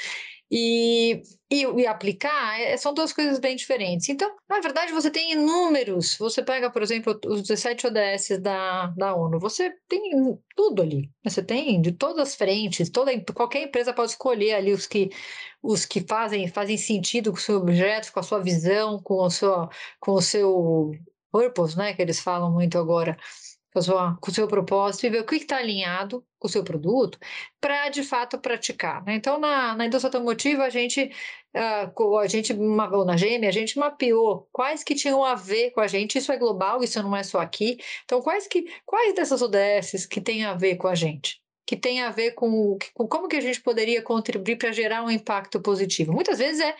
E, 0.53 1.21
e, 1.49 1.63
e, 1.63 1.87
aplicar 1.87 2.59
é, 2.59 2.75
são 2.75 2.93
duas 2.93 3.13
coisas 3.13 3.39
bem 3.39 3.55
diferentes. 3.55 4.09
Então, 4.09 4.29
na 4.49 4.59
verdade, 4.59 4.91
você 4.91 5.09
tem 5.09 5.31
inúmeros. 5.31 6.17
Você 6.17 6.43
pega, 6.43 6.69
por 6.69 6.81
exemplo, 6.81 7.17
os 7.25 7.43
17 7.43 7.87
ODS 7.87 8.41
da, 8.41 8.87
da 8.87 9.15
ONU, 9.15 9.39
você 9.39 9.73
tem 9.87 10.11
tudo 10.53 10.81
ali. 10.81 11.09
Você 11.23 11.41
tem 11.41 11.81
de 11.81 11.93
todas 11.93 12.29
as 12.29 12.35
frentes, 12.35 12.89
toda, 12.89 13.11
qualquer 13.33 13.63
empresa 13.63 13.93
pode 13.93 14.11
escolher 14.11 14.55
ali 14.55 14.73
os 14.73 14.85
que, 14.85 15.09
os 15.63 15.85
que 15.85 16.01
fazem, 16.01 16.49
fazem 16.49 16.77
sentido 16.77 17.31
com 17.31 17.37
o 17.37 17.41
seu 17.41 17.57
objeto, 17.57 18.11
com 18.11 18.19
a 18.19 18.23
sua 18.23 18.39
visão, 18.39 19.01
com 19.01 19.23
o 19.23 19.29
seu, 19.29 19.69
com 20.01 20.11
o 20.13 20.21
seu 20.21 20.91
purpose, 21.31 21.77
né, 21.77 21.93
que 21.93 22.01
eles 22.01 22.19
falam 22.19 22.51
muito 22.51 22.77
agora 22.77 23.17
com, 23.71 23.79
a 23.79 23.81
sua, 23.81 24.17
com 24.19 24.31
o 24.31 24.33
seu 24.33 24.47
propósito 24.47 25.05
e 25.05 25.09
ver 25.09 25.21
o 25.21 25.25
que 25.25 25.35
está 25.35 25.57
alinhado 25.57 26.25
com 26.37 26.47
o 26.47 26.51
seu 26.51 26.63
produto 26.63 27.17
para 27.59 27.89
de 27.89 28.03
fato 28.03 28.37
praticar. 28.39 29.03
Né? 29.05 29.15
Então, 29.15 29.39
na, 29.39 29.75
na 29.75 29.85
indústria 29.85 30.09
automotiva, 30.09 30.63
a 30.63 30.69
gente, 30.69 31.11
uh, 31.55 32.17
a 32.17 32.27
gente, 32.27 32.53
ou 32.53 33.05
na 33.05 33.15
GM, 33.15 33.47
a 33.47 33.51
gente 33.51 33.77
mapeou 33.79 34.47
quais 34.51 34.83
que 34.83 34.95
tinham 34.95 35.23
a 35.23 35.35
ver 35.35 35.71
com 35.71 35.81
a 35.81 35.87
gente, 35.87 36.17
isso 36.17 36.31
é 36.31 36.37
global, 36.37 36.83
isso 36.83 37.01
não 37.01 37.15
é 37.15 37.23
só 37.23 37.39
aqui. 37.39 37.77
Então, 38.05 38.21
quais, 38.21 38.47
que, 38.47 38.65
quais 38.85 39.15
dessas 39.15 39.41
ODSs 39.41 40.07
que 40.07 40.21
têm 40.21 40.45
a 40.45 40.53
ver 40.53 40.75
com 40.75 40.87
a 40.87 40.95
gente? 40.95 41.40
Que 41.71 41.77
tem 41.77 42.01
a 42.01 42.09
ver 42.09 42.31
com, 42.31 42.77
com 42.93 43.07
como 43.07 43.29
que 43.29 43.37
a 43.37 43.39
gente 43.39 43.61
poderia 43.61 44.01
contribuir 44.01 44.57
para 44.57 44.73
gerar 44.73 45.05
um 45.05 45.09
impacto 45.09 45.61
positivo. 45.61 46.11
Muitas 46.11 46.37
vezes 46.37 46.59
é 46.59 46.75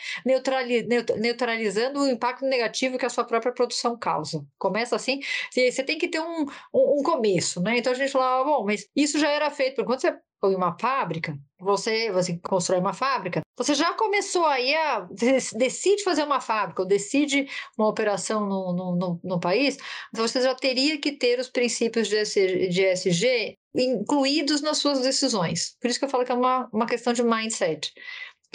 neutralizando 1.15 2.01
o 2.01 2.09
impacto 2.09 2.43
negativo 2.45 2.97
que 2.97 3.05
a 3.05 3.09
sua 3.09 3.23
própria 3.23 3.53
produção 3.53 3.97
causa. 3.97 4.45
Começa 4.59 4.93
assim, 4.93 5.21
você 5.49 5.81
tem 5.81 5.97
que 5.97 6.09
ter 6.09 6.19
um, 6.19 6.41
um, 6.73 6.99
um 6.99 7.03
começo, 7.03 7.61
né? 7.61 7.77
Então 7.77 7.93
a 7.93 7.95
gente 7.95 8.11
falava, 8.11 8.43
bom, 8.43 8.65
mas 8.65 8.85
isso 8.93 9.17
já 9.17 9.29
era 9.29 9.49
feito, 9.49 9.85
quando 9.85 10.01
você 10.01 10.13
põe 10.41 10.55
uma 10.55 10.75
fábrica, 10.77 11.37
você, 11.59 12.11
você 12.11 12.37
constrói 12.39 12.79
uma 12.79 12.93
fábrica, 12.93 13.41
você 13.55 13.75
já 13.75 13.93
começou 13.93 14.45
aí 14.47 14.73
a. 14.73 15.07
decide 15.55 16.03
fazer 16.03 16.23
uma 16.23 16.41
fábrica 16.41 16.81
ou 16.81 16.87
decide 16.87 17.47
uma 17.77 17.87
operação 17.87 18.47
no, 18.47 18.73
no, 18.73 18.95
no, 18.95 19.19
no 19.23 19.39
país, 19.39 19.77
você 20.11 20.41
já 20.41 20.55
teria 20.55 20.99
que 20.99 21.11
ter 21.11 21.39
os 21.39 21.47
princípios 21.47 22.07
de 22.07 22.17
ESG 22.17 23.55
incluídos 23.75 24.61
nas 24.61 24.79
suas 24.79 25.01
decisões. 25.01 25.77
Por 25.79 25.89
isso 25.89 25.99
que 25.99 26.05
eu 26.05 26.09
falo 26.09 26.25
que 26.25 26.31
é 26.31 26.35
uma, 26.35 26.67
uma 26.73 26.87
questão 26.87 27.13
de 27.13 27.23
mindset. 27.23 27.93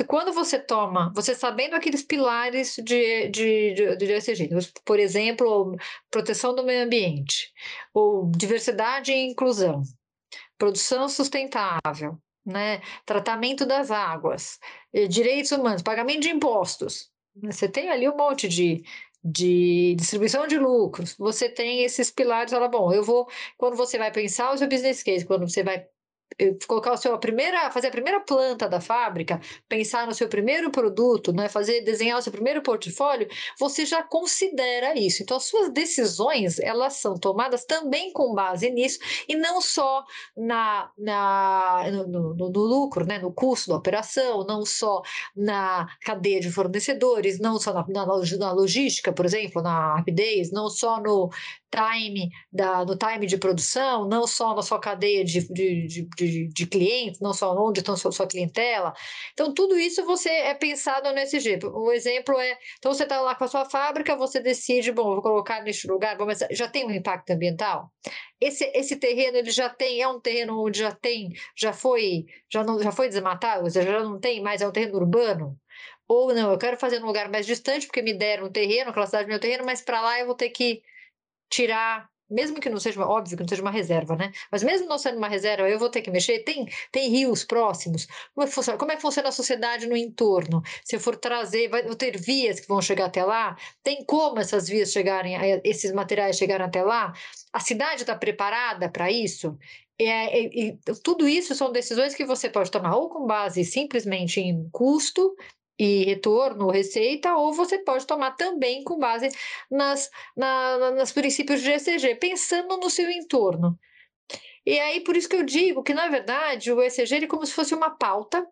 Quando 0.06 0.30
você 0.30 0.58
toma, 0.58 1.10
você 1.14 1.34
sabendo 1.34 1.74
aqueles 1.74 2.02
pilares 2.02 2.74
de, 2.84 3.28
de, 3.28 3.72
de, 3.72 3.96
de 3.96 4.12
ESG, 4.12 4.50
por 4.84 4.98
exemplo, 4.98 5.74
proteção 6.10 6.54
do 6.54 6.62
meio 6.62 6.84
ambiente, 6.84 7.50
ou 7.94 8.30
diversidade 8.30 9.10
e 9.10 9.30
inclusão, 9.30 9.82
produção 10.58 11.08
sustentável, 11.08 12.18
né? 12.44 12.80
tratamento 13.04 13.66
das 13.66 13.90
águas, 13.90 14.58
eh, 14.92 15.06
direitos 15.06 15.52
humanos, 15.52 15.82
pagamento 15.82 16.20
de 16.20 16.30
impostos. 16.30 17.10
Você 17.42 17.68
tem 17.68 17.90
ali 17.90 18.08
um 18.08 18.16
monte 18.16 18.48
de, 18.48 18.82
de 19.22 19.94
distribuição 19.98 20.46
de 20.46 20.58
lucros, 20.58 21.14
você 21.18 21.48
tem 21.48 21.82
esses 21.84 22.10
pilares, 22.10 22.52
fala, 22.52 22.68
bom, 22.68 22.92
eu 22.92 23.02
vou, 23.02 23.28
quando 23.58 23.76
você 23.76 23.98
vai 23.98 24.10
pensar 24.10 24.52
o 24.52 24.58
seu 24.58 24.68
business 24.68 25.02
case, 25.02 25.26
quando 25.26 25.48
você 25.48 25.62
vai 25.62 25.86
colocar 26.66 26.92
o 26.92 26.96
seu 26.96 27.14
a 27.14 27.18
primeira 27.18 27.70
fazer 27.70 27.88
a 27.88 27.90
primeira 27.90 28.20
planta 28.20 28.68
da 28.68 28.80
fábrica 28.80 29.40
pensar 29.68 30.06
no 30.06 30.14
seu 30.14 30.28
primeiro 30.28 30.70
produto 30.70 31.32
né 31.32 31.48
fazer 31.48 31.80
desenhar 31.82 32.18
o 32.18 32.22
seu 32.22 32.32
primeiro 32.32 32.62
portfólio 32.62 33.26
você 33.58 33.86
já 33.86 34.02
considera 34.02 34.98
isso. 34.98 35.22
Então 35.22 35.36
as 35.36 35.44
suas 35.44 35.72
decisões 35.72 36.58
elas 36.58 36.94
são 36.94 37.14
tomadas 37.14 37.64
também 37.64 38.12
com 38.12 38.34
base 38.34 38.70
nisso 38.70 38.98
e 39.28 39.36
não 39.36 39.60
só 39.60 40.04
na, 40.36 40.90
na 40.98 41.84
no, 41.90 42.34
no, 42.34 42.50
no 42.50 42.60
lucro 42.60 43.06
né 43.06 43.18
no 43.18 43.32
custo 43.32 43.70
da 43.70 43.76
operação 43.76 44.44
não 44.44 44.64
só 44.64 45.02
na 45.34 45.86
cadeia 46.02 46.40
de 46.40 46.50
fornecedores 46.50 47.38
não 47.38 47.58
só 47.58 47.72
na, 47.72 47.86
na, 47.88 48.06
na 48.06 48.52
logística 48.52 49.12
por 49.12 49.24
exemplo 49.24 49.62
na 49.62 49.96
rapidez 49.96 50.50
não 50.50 50.68
só 50.68 51.00
no 51.00 51.30
time 51.76 52.30
da, 52.50 52.84
no 52.84 52.96
time 52.96 53.26
de 53.26 53.36
produção, 53.36 54.08
não 54.08 54.26
só 54.26 54.54
na 54.54 54.62
sua 54.62 54.80
cadeia 54.80 55.22
de, 55.24 55.46
de, 55.52 55.86
de, 55.86 56.48
de 56.48 56.66
clientes, 56.66 57.20
não 57.20 57.34
só 57.34 57.54
onde 57.54 57.80
está 57.80 57.92
a 57.92 57.96
sua, 57.96 58.10
sua 58.10 58.26
clientela. 58.26 58.94
Então, 59.32 59.52
tudo 59.52 59.78
isso 59.78 60.04
você 60.04 60.30
é 60.30 60.54
pensado 60.54 61.12
nesse 61.12 61.38
jeito. 61.38 61.68
Um 61.68 61.92
exemplo 61.92 62.38
é, 62.38 62.58
então 62.78 62.92
você 62.92 63.02
está 63.02 63.20
lá 63.20 63.34
com 63.34 63.44
a 63.44 63.48
sua 63.48 63.64
fábrica, 63.66 64.16
você 64.16 64.40
decide, 64.40 64.90
bom, 64.92 65.04
vou 65.04 65.22
colocar 65.22 65.62
neste 65.62 65.86
lugar, 65.86 66.16
já 66.50 66.68
tem 66.68 66.86
um 66.86 66.90
impacto 66.90 67.30
ambiental? 67.30 67.90
Esse, 68.40 68.64
esse 68.74 68.96
terreno 68.96 69.36
ele 69.36 69.50
já 69.50 69.68
tem, 69.68 70.00
é 70.00 70.08
um 70.08 70.20
terreno 70.20 70.62
onde 70.62 70.78
já 70.78 70.92
tem, 70.92 71.30
já 71.56 71.72
foi, 71.72 72.24
já 72.50 72.64
não, 72.64 72.82
já 72.82 72.92
foi 72.92 73.08
desmatado, 73.08 73.68
já 73.68 74.02
não 74.02 74.18
tem 74.18 74.40
mais, 74.42 74.62
é 74.62 74.68
um 74.68 74.72
terreno 74.72 74.96
urbano? 74.96 75.58
Ou 76.08 76.32
não, 76.32 76.52
eu 76.52 76.58
quero 76.58 76.78
fazer 76.78 77.00
num 77.00 77.06
lugar 77.06 77.28
mais 77.28 77.46
distante, 77.46 77.86
porque 77.86 78.02
me 78.02 78.14
deram 78.14 78.46
um 78.46 78.52
terreno, 78.52 78.90
aquela 78.90 79.06
cidade 79.06 79.28
meu 79.28 79.40
terreno, 79.40 79.64
mas 79.64 79.82
para 79.82 80.00
lá 80.00 80.20
eu 80.20 80.26
vou 80.26 80.36
ter 80.36 80.50
que 80.50 80.82
tirar, 81.48 82.08
mesmo 82.28 82.60
que 82.60 82.68
não 82.68 82.80
seja, 82.80 83.00
óbvio 83.06 83.36
que 83.36 83.42
não 83.42 83.48
seja 83.48 83.62
uma 83.62 83.70
reserva, 83.70 84.16
né? 84.16 84.32
Mas 84.50 84.62
mesmo 84.62 84.88
não 84.88 84.98
sendo 84.98 85.18
uma 85.18 85.28
reserva, 85.28 85.68
eu 85.68 85.78
vou 85.78 85.88
ter 85.88 86.02
que 86.02 86.10
mexer. 86.10 86.40
Tem, 86.40 86.66
tem 86.90 87.08
rios 87.08 87.44
próximos. 87.44 88.06
Como 88.34 88.46
é, 88.46 88.50
funciona, 88.50 88.78
como 88.78 88.92
é 88.92 88.96
que 88.96 89.02
funciona 89.02 89.28
a 89.28 89.32
sociedade 89.32 89.86
no 89.86 89.96
entorno? 89.96 90.62
Se 90.84 90.96
eu 90.96 91.00
for 91.00 91.16
trazer, 91.16 91.68
vai 91.68 91.82
ter 91.94 92.18
vias 92.18 92.58
que 92.58 92.68
vão 92.68 92.82
chegar 92.82 93.06
até 93.06 93.24
lá? 93.24 93.56
Tem 93.82 94.04
como 94.04 94.40
essas 94.40 94.68
vias 94.68 94.90
chegarem, 94.90 95.36
esses 95.64 95.92
materiais 95.92 96.36
chegarem 96.36 96.66
até 96.66 96.82
lá? 96.82 97.12
A 97.52 97.60
cidade 97.60 98.02
está 98.02 98.16
preparada 98.16 98.90
para 98.90 99.10
isso? 99.10 99.56
É, 99.98 100.38
e, 100.38 100.70
e, 100.70 100.78
tudo 101.02 101.26
isso 101.26 101.54
são 101.54 101.72
decisões 101.72 102.14
que 102.14 102.24
você 102.24 102.50
pode 102.50 102.70
tomar 102.70 102.96
ou 102.96 103.08
com 103.08 103.24
base 103.24 103.64
simplesmente 103.64 104.40
em 104.40 104.68
custo 104.70 105.34
e 105.78 106.04
retorno, 106.04 106.70
receita, 106.70 107.36
ou 107.36 107.52
você 107.52 107.78
pode 107.78 108.06
tomar 108.06 108.32
também 108.32 108.82
com 108.82 108.98
base 108.98 109.28
nas, 109.70 110.10
na, 110.36 110.92
nos 110.92 111.12
princípios 111.12 111.60
de 111.60 111.70
ECG, 111.70 112.16
pensando 112.16 112.76
no 112.78 112.88
seu 112.88 113.10
entorno. 113.10 113.78
E 114.64 114.80
aí, 114.80 115.00
por 115.00 115.16
isso 115.16 115.28
que 115.28 115.36
eu 115.36 115.44
digo 115.44 115.82
que, 115.82 115.94
na 115.94 116.08
verdade, 116.08 116.72
o 116.72 116.82
ECG 116.82 117.24
é 117.24 117.26
como 117.26 117.46
se 117.46 117.52
fosse 117.52 117.74
uma 117.74 117.90
pauta 117.90 118.46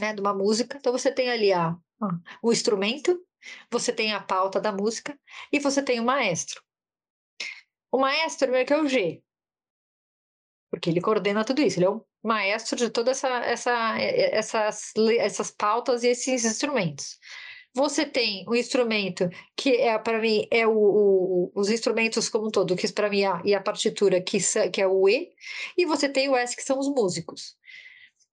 né, 0.00 0.14
de 0.14 0.20
uma 0.20 0.34
música. 0.34 0.78
Então, 0.78 0.92
você 0.92 1.12
tem 1.12 1.30
ali 1.30 1.52
a, 1.52 1.76
o 2.42 2.52
instrumento, 2.52 3.20
você 3.70 3.92
tem 3.92 4.12
a 4.12 4.20
pauta 4.20 4.60
da 4.60 4.72
música 4.72 5.18
e 5.52 5.58
você 5.58 5.82
tem 5.82 6.00
o 6.00 6.04
maestro. 6.04 6.62
O 7.90 7.98
maestro 7.98 8.54
é 8.54 8.64
é 8.68 8.76
o 8.76 8.88
G, 8.88 9.22
porque 10.74 10.90
ele 10.90 11.00
coordena 11.00 11.44
tudo 11.44 11.62
isso, 11.62 11.78
ele 11.78 11.86
é 11.86 11.90
o 11.90 12.04
maestro 12.22 12.76
de 12.76 12.90
todas 12.90 13.22
essa, 13.22 13.38
essa, 13.44 13.98
essas, 14.00 14.92
essas 15.18 15.50
pautas 15.52 16.02
e 16.02 16.08
esses 16.08 16.44
instrumentos. 16.44 17.18
Você 17.76 18.04
tem 18.04 18.44
o 18.48 18.54
instrumento 18.54 19.28
que 19.56 19.76
é 19.76 19.96
para 19.98 20.20
mim 20.20 20.46
é 20.50 20.66
o, 20.66 20.72
o, 20.76 21.52
os 21.54 21.70
instrumentos 21.70 22.28
como 22.28 22.48
um 22.48 22.50
todo, 22.50 22.76
que 22.76 22.92
para 22.92 23.08
mim 23.08 23.22
é, 23.22 23.40
e 23.44 23.54
a 23.54 23.60
partitura 23.60 24.20
que, 24.20 24.38
que 24.72 24.80
é 24.80 24.86
o 24.86 25.08
E, 25.08 25.30
e 25.76 25.86
você 25.86 26.08
tem 26.08 26.28
o 26.28 26.36
S 26.36 26.56
que 26.56 26.62
são 26.62 26.78
os 26.78 26.88
músicos. 26.88 27.56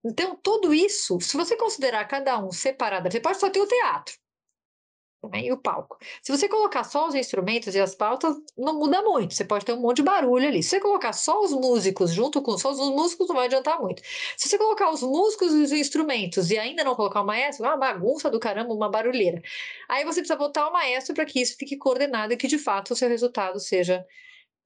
Então, 0.04 0.36
tudo 0.42 0.74
isso, 0.74 1.20
se 1.22 1.38
você 1.38 1.56
considerar 1.56 2.06
cada 2.06 2.44
um 2.44 2.52
separado, 2.52 3.12
você 3.12 3.20
pode 3.20 3.40
só 3.40 3.52
ter 3.52 3.60
o 3.60 3.68
teatro 3.68 4.16
né, 5.30 5.42
e 5.44 5.52
o 5.52 5.58
palco. 5.58 5.98
Se 6.22 6.32
você 6.32 6.50
colocar 6.50 6.84
só 6.84 7.08
os 7.08 7.16
instrumentos 7.16 7.76
e 7.76 7.80
as 7.80 7.94
pautas, 7.94 8.36
não 8.58 8.80
muda 8.80 9.02
muito. 9.02 9.34
Você 9.34 9.46
pode 9.46 9.66
ter 9.66 9.74
um 9.74 9.80
monte 9.80 9.98
de 9.98 10.04
barulho 10.04 10.48
ali. 10.48 10.64
Se 10.64 10.70
você 10.70 10.80
colocar 10.80 11.14
só 11.14 11.42
os 11.44 11.52
músicos 11.52 12.12
junto 12.12 12.42
com 12.42 12.58
só 12.58 12.72
os 12.72 12.80
músicos, 12.80 13.28
não 13.28 13.36
vai 13.36 13.46
adiantar 13.46 13.80
muito. 13.80 14.02
Se 14.38 14.50
você 14.50 14.58
colocar 14.58 14.90
os 14.90 15.02
músicos 15.02 15.54
e 15.54 15.62
os 15.62 15.72
instrumentos 15.72 16.50
e 16.50 16.58
ainda 16.58 16.84
não 16.84 16.96
colocar 16.96 17.22
o 17.22 17.26
maestro, 17.26 17.66
é 17.66 17.70
uma 17.70 17.78
bagunça 17.78 18.30
do 18.30 18.40
caramba, 18.40 18.74
uma 18.74 18.90
barulheira. 18.90 19.42
Aí 19.88 20.04
você 20.04 20.22
precisa 20.22 20.38
botar 20.38 20.68
o 20.68 20.74
maestro 20.74 21.14
para 21.14 21.26
que 21.26 21.42
isso 21.42 21.56
fique 21.58 21.78
coordenado 21.78 22.34
e 22.34 22.38
que 22.38 22.48
de 22.48 22.58
fato 22.58 22.92
o 22.92 22.96
seu 22.96 23.08
resultado 23.08 23.60
seja 23.60 24.04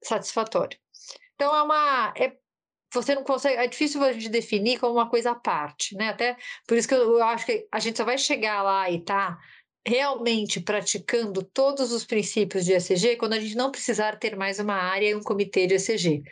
satisfatório. 0.02 0.78
Então 1.34 1.54
é 1.54 1.62
uma 1.62 2.14
é 2.16 2.32
você 2.92 3.14
não 3.14 3.24
consegue, 3.24 3.56
é 3.56 3.66
difícil 3.66 4.02
a 4.02 4.12
gente 4.12 4.28
definir 4.28 4.78
como 4.78 4.94
uma 4.94 5.10
coisa 5.10 5.32
à 5.32 5.34
parte, 5.34 5.94
né? 5.96 6.08
Até 6.08 6.36
por 6.66 6.76
isso 6.76 6.88
que 6.88 6.94
eu, 6.94 7.18
eu 7.18 7.24
acho 7.24 7.44
que 7.44 7.66
a 7.70 7.78
gente 7.78 7.96
só 7.96 8.04
vai 8.04 8.16
chegar 8.16 8.62
lá 8.62 8.90
e 8.90 9.00
tá 9.00 9.38
realmente 9.86 10.60
praticando 10.60 11.42
todos 11.42 11.92
os 11.92 12.04
princípios 12.04 12.64
de 12.64 12.72
ECG 12.72 13.16
quando 13.16 13.34
a 13.34 13.40
gente 13.40 13.54
não 13.54 13.70
precisar 13.70 14.18
ter 14.18 14.36
mais 14.36 14.58
uma 14.58 14.74
área 14.74 15.10
e 15.10 15.14
um 15.14 15.22
comitê 15.22 15.66
de 15.66 15.74
ECG. 15.74 16.22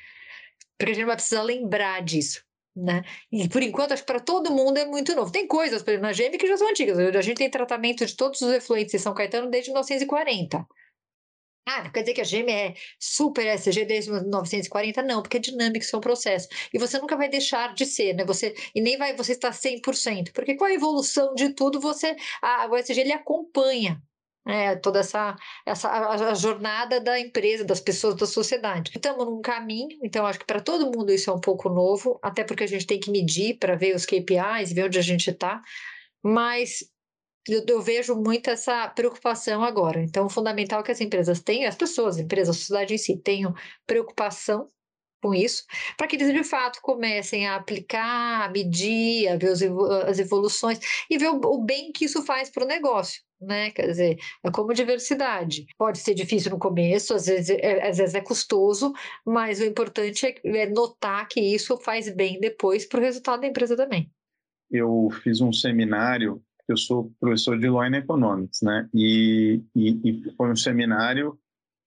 Porque 0.76 0.90
a 0.90 0.94
gente 0.94 1.06
vai 1.06 1.14
precisar 1.14 1.42
lembrar 1.42 2.02
disso. 2.02 2.42
Né? 2.76 3.02
E 3.30 3.48
por 3.48 3.62
enquanto, 3.62 3.92
acho 3.92 4.02
que 4.02 4.12
para 4.12 4.18
todo 4.18 4.50
mundo 4.50 4.78
é 4.78 4.84
muito 4.84 5.14
novo. 5.14 5.30
Tem 5.30 5.46
coisas, 5.46 5.82
por 5.84 5.90
exemplo, 5.90 6.08
na 6.08 6.12
GM 6.12 6.36
que 6.36 6.48
já 6.48 6.56
são 6.56 6.68
antigas. 6.68 6.98
A 6.98 7.22
gente 7.22 7.36
tem 7.36 7.48
tratamento 7.48 8.04
de 8.04 8.16
todos 8.16 8.40
os 8.40 8.52
efluentes 8.52 8.92
em 8.92 8.98
São 8.98 9.14
Caetano 9.14 9.48
desde 9.48 9.70
1940. 9.70 10.66
Ah, 11.66 11.84
não 11.84 11.90
quer 11.90 12.00
dizer 12.00 12.14
que 12.14 12.20
a 12.20 12.24
gêmea 12.24 12.54
é 12.54 12.74
super 12.98 13.46
SG 13.46 13.84
desde 13.86 14.10
1940? 14.10 15.02
Não, 15.02 15.22
porque 15.22 15.38
é 15.38 15.40
dinâmico, 15.40 15.84
é 15.90 15.96
um 15.96 16.00
processo. 16.00 16.48
E 16.72 16.78
você 16.78 16.98
nunca 16.98 17.16
vai 17.16 17.28
deixar 17.28 17.74
de 17.74 17.86
ser, 17.86 18.14
né? 18.14 18.24
Você, 18.24 18.54
e 18.74 18.80
nem 18.82 18.98
vai 18.98 19.16
você 19.16 19.32
estar 19.32 19.50
100%, 19.50 20.32
porque 20.32 20.56
com 20.56 20.64
a 20.64 20.72
evolução 20.72 21.34
de 21.34 21.54
tudo, 21.54 21.80
você 21.80 22.14
a, 22.42 22.66
o 22.66 22.76
SG 22.76 23.00
ele 23.00 23.12
acompanha 23.12 24.02
né, 24.46 24.76
toda 24.76 25.00
essa, 25.00 25.36
essa 25.64 25.88
a, 25.88 26.30
a, 26.30 26.34
jornada 26.34 27.00
da 27.00 27.18
empresa, 27.18 27.64
das 27.64 27.80
pessoas, 27.80 28.14
da 28.16 28.26
sociedade. 28.26 28.92
Estamos 28.94 29.24
num 29.24 29.40
caminho, 29.40 29.98
então 30.02 30.26
acho 30.26 30.40
que 30.40 30.46
para 30.46 30.60
todo 30.60 30.92
mundo 30.96 31.10
isso 31.12 31.30
é 31.30 31.32
um 31.34 31.40
pouco 31.40 31.68
novo, 31.70 32.18
até 32.22 32.44
porque 32.44 32.64
a 32.64 32.68
gente 32.68 32.86
tem 32.86 33.00
que 33.00 33.10
medir 33.10 33.58
para 33.58 33.74
ver 33.74 33.94
os 33.94 34.04
KPIs, 34.04 34.72
ver 34.72 34.84
onde 34.84 34.98
a 34.98 35.02
gente 35.02 35.30
está. 35.30 35.62
mas 36.22 36.84
eu, 37.48 37.64
eu, 37.66 37.82
vejo 37.82 38.14
muito 38.16 38.48
essa 38.50 38.88
preocupação 38.88 39.62
agora. 39.62 40.02
Então, 40.02 40.28
fundamental 40.28 40.82
que 40.82 40.90
as 40.90 41.00
empresas 41.00 41.40
tenham, 41.40 41.68
as 41.68 41.76
pessoas, 41.76 42.16
as 42.16 42.22
empresas, 42.22 42.56
a 42.56 42.58
sociedade 42.58 42.94
em 42.94 42.98
si, 42.98 43.16
tenham 43.18 43.54
preocupação 43.86 44.70
com 45.24 45.34
isso, 45.34 45.64
para 45.96 46.06
que 46.06 46.16
eles 46.16 46.30
de 46.34 46.44
fato 46.44 46.80
comecem 46.82 47.46
a 47.46 47.56
aplicar, 47.56 48.44
a 48.44 48.48
medir, 48.50 49.26
a 49.28 49.36
ver 49.36 49.52
as 50.06 50.18
evoluções 50.18 50.78
e 51.08 51.16
ver 51.16 51.30
o, 51.30 51.40
o 51.46 51.64
bem 51.64 51.90
que 51.92 52.04
isso 52.04 52.22
faz 52.26 52.50
para 52.50 52.64
o 52.64 52.68
negócio. 52.68 53.22
Né? 53.40 53.70
Quer 53.70 53.86
dizer, 53.86 54.18
é 54.44 54.50
como 54.50 54.74
diversidade. 54.74 55.64
Pode 55.78 55.98
ser 55.98 56.14
difícil 56.14 56.50
no 56.50 56.58
começo, 56.58 57.14
às 57.14 57.24
vezes 57.26 57.56
é, 57.58 57.88
às 57.88 57.96
vezes 57.96 58.14
é 58.14 58.20
custoso, 58.20 58.92
mas 59.24 59.60
o 59.60 59.64
importante 59.64 60.26
é, 60.26 60.34
é 60.44 60.66
notar 60.68 61.26
que 61.26 61.40
isso 61.40 61.76
faz 61.78 62.14
bem 62.14 62.38
depois 62.38 62.86
para 62.86 63.00
o 63.00 63.02
resultado 63.02 63.40
da 63.40 63.46
empresa 63.46 63.74
também. 63.74 64.10
Eu 64.70 65.08
fiz 65.22 65.40
um 65.40 65.52
seminário, 65.52 66.42
eu 66.68 66.76
sou 66.76 67.12
professor 67.20 67.58
de 67.58 67.68
Law 67.68 67.82
and 67.82 67.96
Economics, 67.96 68.62
né? 68.62 68.88
E, 68.94 69.62
e, 69.74 70.00
e 70.04 70.34
foi 70.36 70.50
um 70.50 70.56
seminário 70.56 71.38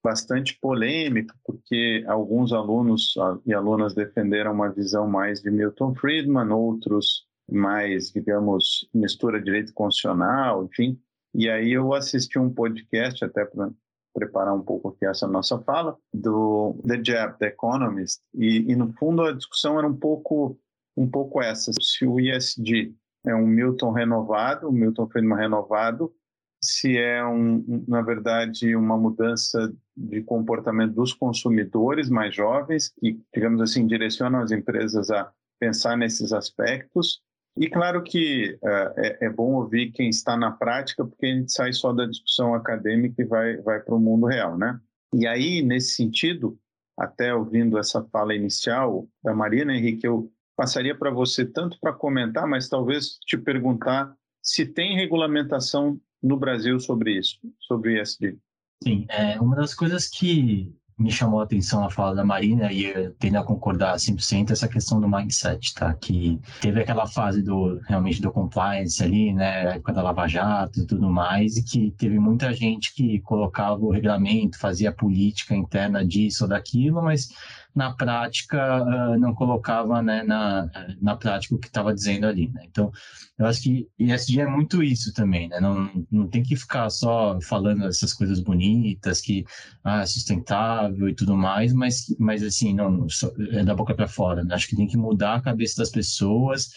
bastante 0.03 0.57
polêmico, 0.61 1.33
porque 1.43 2.03
alguns 2.07 2.53
alunos 2.53 3.13
e 3.45 3.53
alunas 3.53 3.93
defenderam 3.93 4.53
uma 4.53 4.71
visão 4.71 5.07
mais 5.07 5.41
de 5.41 5.51
Milton 5.51 5.93
Friedman, 5.95 6.49
outros 6.51 7.25
mais, 7.49 8.11
digamos, 8.11 8.87
mistura 8.93 9.41
direito 9.41 9.73
constitucional, 9.73 10.65
enfim. 10.65 10.99
E 11.33 11.49
aí 11.49 11.71
eu 11.71 11.93
assisti 11.93 12.39
um 12.39 12.53
podcast, 12.53 13.23
até 13.23 13.45
para 13.45 13.69
preparar 14.13 14.53
um 14.53 14.61
pouco 14.61 14.89
aqui 14.89 15.05
essa 15.05 15.27
nossa 15.27 15.59
fala, 15.59 15.97
do 16.13 16.79
The 16.87 17.03
Jab, 17.03 17.37
The 17.37 17.47
Economist, 17.47 18.21
e, 18.33 18.71
e 18.71 18.75
no 18.75 18.91
fundo 18.93 19.21
a 19.21 19.33
discussão 19.33 19.77
era 19.77 19.87
um 19.87 19.95
pouco, 19.95 20.59
um 20.95 21.09
pouco 21.09 21.41
essa, 21.41 21.71
se 21.79 22.05
o 22.05 22.19
ISD 22.19 22.95
é 23.27 23.35
um 23.35 23.45
Milton 23.45 23.91
renovado, 23.91 24.69
um 24.69 24.71
Milton 24.71 25.07
Friedman 25.07 25.37
renovado, 25.37 26.13
se 26.61 26.97
é, 26.97 27.23
um, 27.25 27.85
na 27.87 28.01
verdade, 28.01 28.75
uma 28.75 28.97
mudança 28.97 29.71
de 29.95 30.21
comportamento 30.23 30.93
dos 30.93 31.13
consumidores 31.13 32.09
mais 32.09 32.33
jovens, 32.33 32.91
que, 32.99 33.19
digamos 33.33 33.61
assim, 33.61 33.85
direcionam 33.85 34.41
as 34.41 34.51
empresas 34.51 35.11
a 35.11 35.31
pensar 35.59 35.97
nesses 35.97 36.33
aspectos. 36.33 37.21
E 37.57 37.69
claro 37.69 38.03
que 38.03 38.57
uh, 38.63 38.99
é, 38.99 39.25
é, 39.25 39.29
bom 39.29 39.53
ouvir 39.53 39.91
quem 39.91 40.09
está 40.09 40.37
na 40.37 40.51
prática, 40.51 41.05
porque 41.05 41.25
a 41.25 41.35
gente 41.35 41.51
sai 41.51 41.73
só 41.73 41.91
da 41.91 42.05
discussão 42.05 42.53
acadêmica 42.53 43.21
e 43.21 43.25
vai, 43.25 43.57
vai 43.57 43.79
para 43.79 43.95
o 43.95 43.99
mundo 43.99 44.27
real, 44.27 44.57
né? 44.57 44.79
E 45.13 45.25
aí, 45.25 45.61
nesse 45.61 45.95
sentido, 45.95 46.57
até 46.97 47.33
ouvindo 47.33 47.77
essa 47.77 48.03
fala 48.11 48.35
inicial 48.35 49.07
da 49.23 49.33
Marina, 49.33 49.73
Henrique, 49.73 50.05
eu 50.05 50.31
passaria 50.57 50.97
para 50.97 51.11
você 51.11 51.45
tanto 51.45 51.77
para 51.79 51.93
comentar, 51.93 52.47
mas 52.47 52.67
talvez 52.67 53.19
te 53.25 53.37
perguntar 53.37 54.13
se 54.41 54.65
tem 54.65 54.95
regulamentação 54.95 55.99
no 56.21 56.35
Brasil 56.35 56.79
sobre 56.79 57.17
isso, 57.17 57.37
sobre 57.59 57.93
o 57.93 58.01
ESG? 58.01 58.37
Sim, 58.83 59.05
é 59.09 59.39
uma 59.39 59.55
das 59.55 59.73
coisas 59.73 60.07
que 60.07 60.75
me 60.97 61.11
chamou 61.11 61.39
a 61.39 61.43
atenção 61.43 61.85
a 61.85 61.91
fala 61.91 62.15
da 62.15 62.25
Marina 62.25 62.71
e 62.71 62.85
eu 62.85 63.13
tendo 63.19 63.37
a 63.37 63.43
concordar 63.43 63.95
100% 63.97 64.49
essa 64.49 64.67
questão 64.67 64.99
do 64.99 65.07
mindset, 65.07 65.75
tá? 65.75 65.93
Que 65.93 66.39
teve 66.59 66.81
aquela 66.81 67.05
fase 67.05 67.43
do 67.43 67.79
realmente 67.87 68.19
do 68.19 68.31
compliance 68.31 69.03
ali, 69.03 69.31
né, 69.31 69.75
época 69.75 69.93
da 69.93 70.01
Lava 70.01 70.27
Jato 70.27 70.79
e 70.79 70.87
tudo 70.87 71.07
mais, 71.07 71.55
e 71.55 71.63
que 71.63 71.91
teve 71.91 72.17
muita 72.17 72.51
gente 72.51 72.95
que 72.95 73.19
colocava 73.19 73.79
o 73.79 73.91
regulamento, 73.91 74.57
fazia 74.57 74.91
política 74.91 75.55
interna 75.55 76.03
disso 76.03 76.45
ou 76.45 76.49
daquilo, 76.49 77.03
mas 77.03 77.29
na 77.75 77.93
prática 77.93 78.83
uh, 78.83 79.19
não 79.19 79.33
colocava 79.33 80.01
né, 80.01 80.23
na, 80.23 80.69
na 80.99 81.15
prática 81.15 81.55
o 81.55 81.59
que 81.59 81.67
estava 81.67 81.93
dizendo 81.93 82.25
ali. 82.25 82.49
Né? 82.49 82.63
Então, 82.69 82.91
eu 83.37 83.45
acho 83.45 83.61
que 83.61 83.87
ESG 83.99 84.41
é 84.41 84.47
muito 84.47 84.81
isso 84.81 85.13
também, 85.13 85.47
né? 85.47 85.59
não, 85.59 85.89
não 86.11 86.27
tem 86.27 86.41
que 86.41 86.55
ficar 86.55 86.89
só 86.89 87.39
falando 87.41 87.85
essas 87.85 88.13
coisas 88.13 88.39
bonitas, 88.39 89.21
que 89.21 89.45
ah, 89.83 90.05
sustentável 90.05 91.07
e 91.07 91.13
tudo 91.13 91.35
mais, 91.35 91.71
mas, 91.73 92.15
mas 92.17 92.43
assim, 92.43 92.73
não, 92.73 93.05
é 93.51 93.63
da 93.63 93.75
boca 93.75 93.93
para 93.93 94.07
fora. 94.07 94.43
Né? 94.43 94.55
Acho 94.55 94.67
que 94.67 94.75
tem 94.75 94.87
que 94.87 94.97
mudar 94.97 95.35
a 95.35 95.41
cabeça 95.41 95.77
das 95.77 95.91
pessoas, 95.91 96.71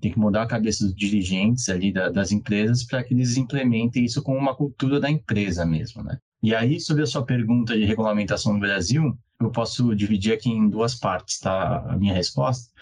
tem 0.00 0.12
que 0.12 0.18
mudar 0.18 0.42
a 0.42 0.48
cabeça 0.48 0.84
dos 0.84 0.94
dirigentes 0.94 1.68
ali 1.68 1.92
da, 1.92 2.08
das 2.08 2.32
empresas 2.32 2.84
para 2.84 3.02
que 3.02 3.14
eles 3.14 3.36
implementem 3.36 4.04
isso 4.04 4.22
com 4.22 4.36
uma 4.36 4.54
cultura 4.54 5.00
da 5.00 5.10
empresa 5.10 5.64
mesmo, 5.64 6.02
né? 6.02 6.18
E 6.42 6.54
aí, 6.54 6.78
sobre 6.78 7.02
a 7.02 7.06
sua 7.06 7.24
pergunta 7.24 7.76
de 7.76 7.84
regulamentação 7.84 8.52
no 8.52 8.60
Brasil, 8.60 9.18
eu 9.40 9.50
posso 9.50 9.94
dividir 9.94 10.32
aqui 10.32 10.50
em 10.50 10.68
duas 10.68 10.94
partes, 10.94 11.38
tá? 11.38 11.84
A 11.88 11.96
minha 11.96 12.14
resposta. 12.14 12.72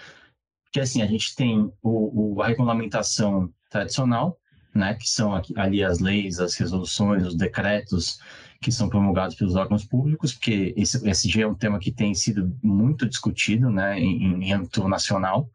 Porque, 0.64 0.80
assim, 0.80 1.02
a 1.02 1.06
gente 1.06 1.34
tem 1.34 1.72
o, 1.82 2.34
o 2.36 2.42
a 2.42 2.46
regulamentação 2.46 3.52
tradicional, 3.70 4.38
né? 4.74 4.94
Que 4.94 5.08
são 5.08 5.34
aqui, 5.34 5.52
ali 5.56 5.82
as 5.82 6.00
leis, 6.00 6.40
as 6.40 6.54
resoluções, 6.56 7.26
os 7.26 7.36
decretos 7.36 8.18
que 8.60 8.72
são 8.72 8.88
promulgados 8.88 9.36
pelos 9.36 9.56
órgãos 9.56 9.84
públicos, 9.84 10.32
porque 10.32 10.72
esse, 10.76 11.06
esse 11.08 11.28
já 11.28 11.42
é 11.42 11.46
um 11.46 11.54
tema 11.54 11.78
que 11.78 11.92
tem 11.92 12.14
sido 12.14 12.56
muito 12.62 13.06
discutido, 13.06 13.70
né? 13.70 13.98
Em, 13.98 14.44
em 14.44 14.52
âmbito 14.52 14.88
nacional. 14.88 15.50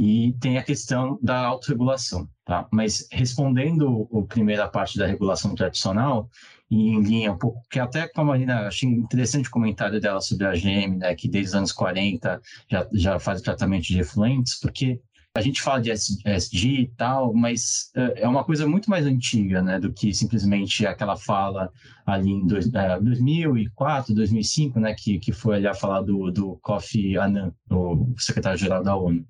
E 0.00 0.34
tem 0.40 0.58
a 0.58 0.62
questão 0.62 1.18
da 1.22 1.38
autorregulação, 1.46 2.28
tá? 2.44 2.68
Mas 2.70 3.08
respondendo 3.10 4.08
a 4.12 4.22
primeira 4.22 4.68
parte 4.68 4.98
da 4.98 5.06
regulação 5.06 5.54
tradicional, 5.54 6.28
em 6.70 7.00
linha 7.00 7.32
um 7.32 7.38
pouco, 7.38 7.62
que 7.70 7.78
até 7.78 8.06
com 8.08 8.20
a 8.20 8.24
Marina, 8.24 8.66
achei 8.66 8.88
interessante 8.88 9.48
o 9.48 9.52
comentário 9.52 10.00
dela 10.00 10.20
sobre 10.20 10.46
a 10.46 10.52
GM, 10.52 10.98
né, 10.98 11.14
que 11.14 11.28
desde 11.28 11.50
os 11.50 11.54
anos 11.54 11.72
40 11.72 12.40
já, 12.70 12.88
já 12.92 13.18
faz 13.18 13.40
o 13.40 13.44
tratamento 13.44 13.84
de 13.84 14.00
efluentes, 14.00 14.58
porque 14.60 15.00
a 15.34 15.40
gente 15.40 15.60
fala 15.60 15.80
de 15.80 15.90
SG 15.90 16.68
e 16.68 16.88
tal, 16.96 17.32
mas 17.34 17.90
é, 17.94 18.22
é 18.22 18.28
uma 18.28 18.42
coisa 18.42 18.66
muito 18.66 18.88
mais 18.90 19.06
antiga, 19.06 19.62
né, 19.62 19.78
do 19.78 19.92
que 19.92 20.12
simplesmente 20.12 20.86
aquela 20.86 21.16
fala 21.16 21.70
ali 22.06 22.30
em 22.30 22.46
dois, 22.46 22.72
é, 22.72 22.98
2004, 22.98 24.14
2005, 24.14 24.80
né, 24.80 24.94
que, 24.94 25.18
que 25.18 25.32
foi 25.32 25.56
ali 25.56 25.66
a 25.66 25.74
falar 25.74 26.02
do, 26.02 26.30
do 26.30 26.56
Kofi 26.62 27.16
Annan, 27.16 27.52
o 27.70 28.14
secretário-geral 28.18 28.82
da 28.82 28.96
ONU. 28.96 29.24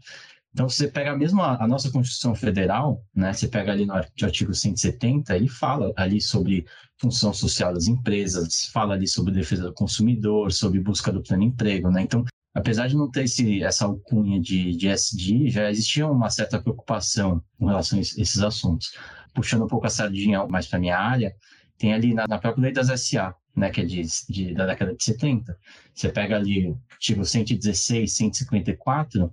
Então, 0.57 0.71
você 0.71 0.89
pega 0.89 1.15
mesmo 1.15 1.43
a, 1.43 1.63
a, 1.63 1.69
nossa 1.69 1.91
Constituição 1.91 2.35
Federal, 2.35 3.05
né? 3.15 3.31
Você 3.31 3.47
pega 3.47 3.73
ali 3.73 3.85
no 3.85 3.93
artigo 3.93 4.55
170, 4.55 5.37
ele 5.37 5.49
fala 5.49 5.93
ali 5.95 6.19
sobre 6.19 6.65
função 6.99 7.31
social 7.35 7.75
das 7.75 7.89
empresas, 7.89 8.71
fala 8.73 8.95
ali 8.95 9.07
sobre 9.07 9.35
defesa 9.35 9.65
do 9.65 9.75
consumidor, 9.75 10.51
sobre 10.51 10.81
busca 10.81 11.13
do 11.13 11.23
pleno 11.23 11.43
emprego, 11.43 11.91
né? 11.91 12.01
Então, 12.01 12.25
apesar 12.55 12.87
de 12.87 12.97
não 12.97 13.11
ter 13.11 13.25
esse, 13.25 13.63
essa 13.63 13.85
alcunha 13.85 14.41
de, 14.41 14.75
de 14.75 14.89
SD, 14.89 15.51
já 15.51 15.71
existia 15.71 16.09
uma 16.09 16.31
certa 16.31 16.59
preocupação 16.59 17.45
com 17.59 17.67
relação 17.67 17.99
a 17.99 18.01
esses 18.01 18.41
assuntos. 18.41 18.97
Puxando 19.35 19.65
um 19.65 19.69
pouco 19.69 19.87
a 19.87 19.91
sardinha 19.91 20.47
mais 20.47 20.67
para 20.67 20.79
minha 20.79 20.99
área, 20.99 21.37
tem 21.77 21.93
ali 21.93 22.15
na, 22.15 22.27
na, 22.27 22.39
própria 22.39 22.63
lei 22.63 22.73
das 22.73 22.89
SA, 22.99 23.35
né, 23.55 23.69
que 23.69 23.83
é 23.83 23.85
de, 23.85 24.01
de, 24.31 24.55
da 24.55 24.65
década 24.65 24.95
de 24.95 25.05
70, 25.05 25.55
você 25.93 26.09
pega 26.09 26.35
ali 26.37 26.75
artigo 26.91 27.27
116, 27.27 28.11
154, 28.11 29.31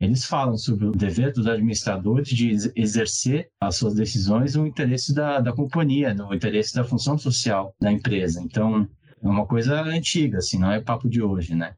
eles 0.00 0.24
falam 0.24 0.56
sobre 0.56 0.86
o 0.86 0.92
dever 0.92 1.32
dos 1.32 1.46
administradores 1.46 2.28
de 2.28 2.50
exercer 2.76 3.48
as 3.60 3.76
suas 3.76 3.94
decisões 3.94 4.54
no 4.54 4.66
interesse 4.66 5.12
da, 5.12 5.40
da 5.40 5.52
companhia, 5.52 6.14
no 6.14 6.32
interesse 6.32 6.74
da 6.74 6.84
função 6.84 7.18
social 7.18 7.74
da 7.80 7.90
empresa. 7.90 8.40
Então, 8.40 8.88
é 9.22 9.28
uma 9.28 9.46
coisa 9.46 9.82
antiga, 9.82 10.38
assim, 10.38 10.58
não 10.58 10.70
é 10.70 10.80
papo 10.80 11.08
de 11.08 11.20
hoje, 11.20 11.54
né? 11.54 11.74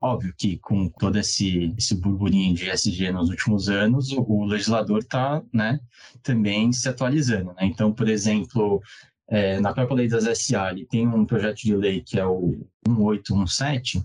Óbvio 0.00 0.34
que 0.36 0.58
com 0.58 0.88
todo 0.88 1.18
esse, 1.18 1.74
esse 1.76 1.94
burburinho 1.94 2.54
de 2.54 2.68
SG 2.68 3.10
nos 3.10 3.30
últimos 3.30 3.68
anos, 3.68 4.12
o, 4.12 4.20
o 4.20 4.44
legislador 4.44 4.98
está 4.98 5.42
né, 5.52 5.80
também 6.22 6.70
se 6.72 6.88
atualizando. 6.88 7.54
Né? 7.54 7.62
Então, 7.62 7.92
por 7.92 8.08
exemplo, 8.08 8.82
é, 9.28 9.58
na 9.60 9.72
própria 9.72 9.96
lei 9.96 10.08
das 10.08 10.24
SA, 10.38 10.70
ele 10.70 10.84
tem 10.84 11.08
um 11.08 11.24
projeto 11.24 11.56
de 11.62 11.74
lei 11.74 12.02
que 12.02 12.20
é 12.20 12.26
o 12.26 12.54
1817, 12.86 14.04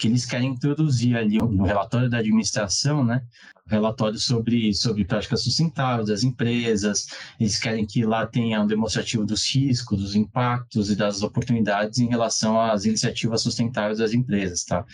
que 0.00 0.08
eles 0.08 0.24
querem 0.24 0.52
introduzir 0.52 1.14
ali 1.14 1.36
no 1.36 1.64
relatório 1.64 2.08
da 2.08 2.16
administração, 2.16 3.04
né? 3.04 3.22
Relatório 3.66 4.18
sobre, 4.18 4.72
sobre 4.72 5.04
práticas 5.04 5.42
sustentáveis 5.42 6.08
das 6.08 6.24
empresas, 6.24 7.08
eles 7.38 7.58
querem 7.58 7.84
que 7.84 8.02
lá 8.02 8.26
tenha 8.26 8.62
um 8.62 8.66
demonstrativo 8.66 9.26
dos 9.26 9.54
riscos, 9.54 10.00
dos 10.00 10.16
impactos 10.16 10.90
e 10.90 10.96
das 10.96 11.22
oportunidades 11.22 11.98
em 11.98 12.08
relação 12.08 12.58
às 12.58 12.86
iniciativas 12.86 13.42
sustentáveis 13.42 13.98
das 13.98 14.14
empresas, 14.14 14.64
tá? 14.64 14.86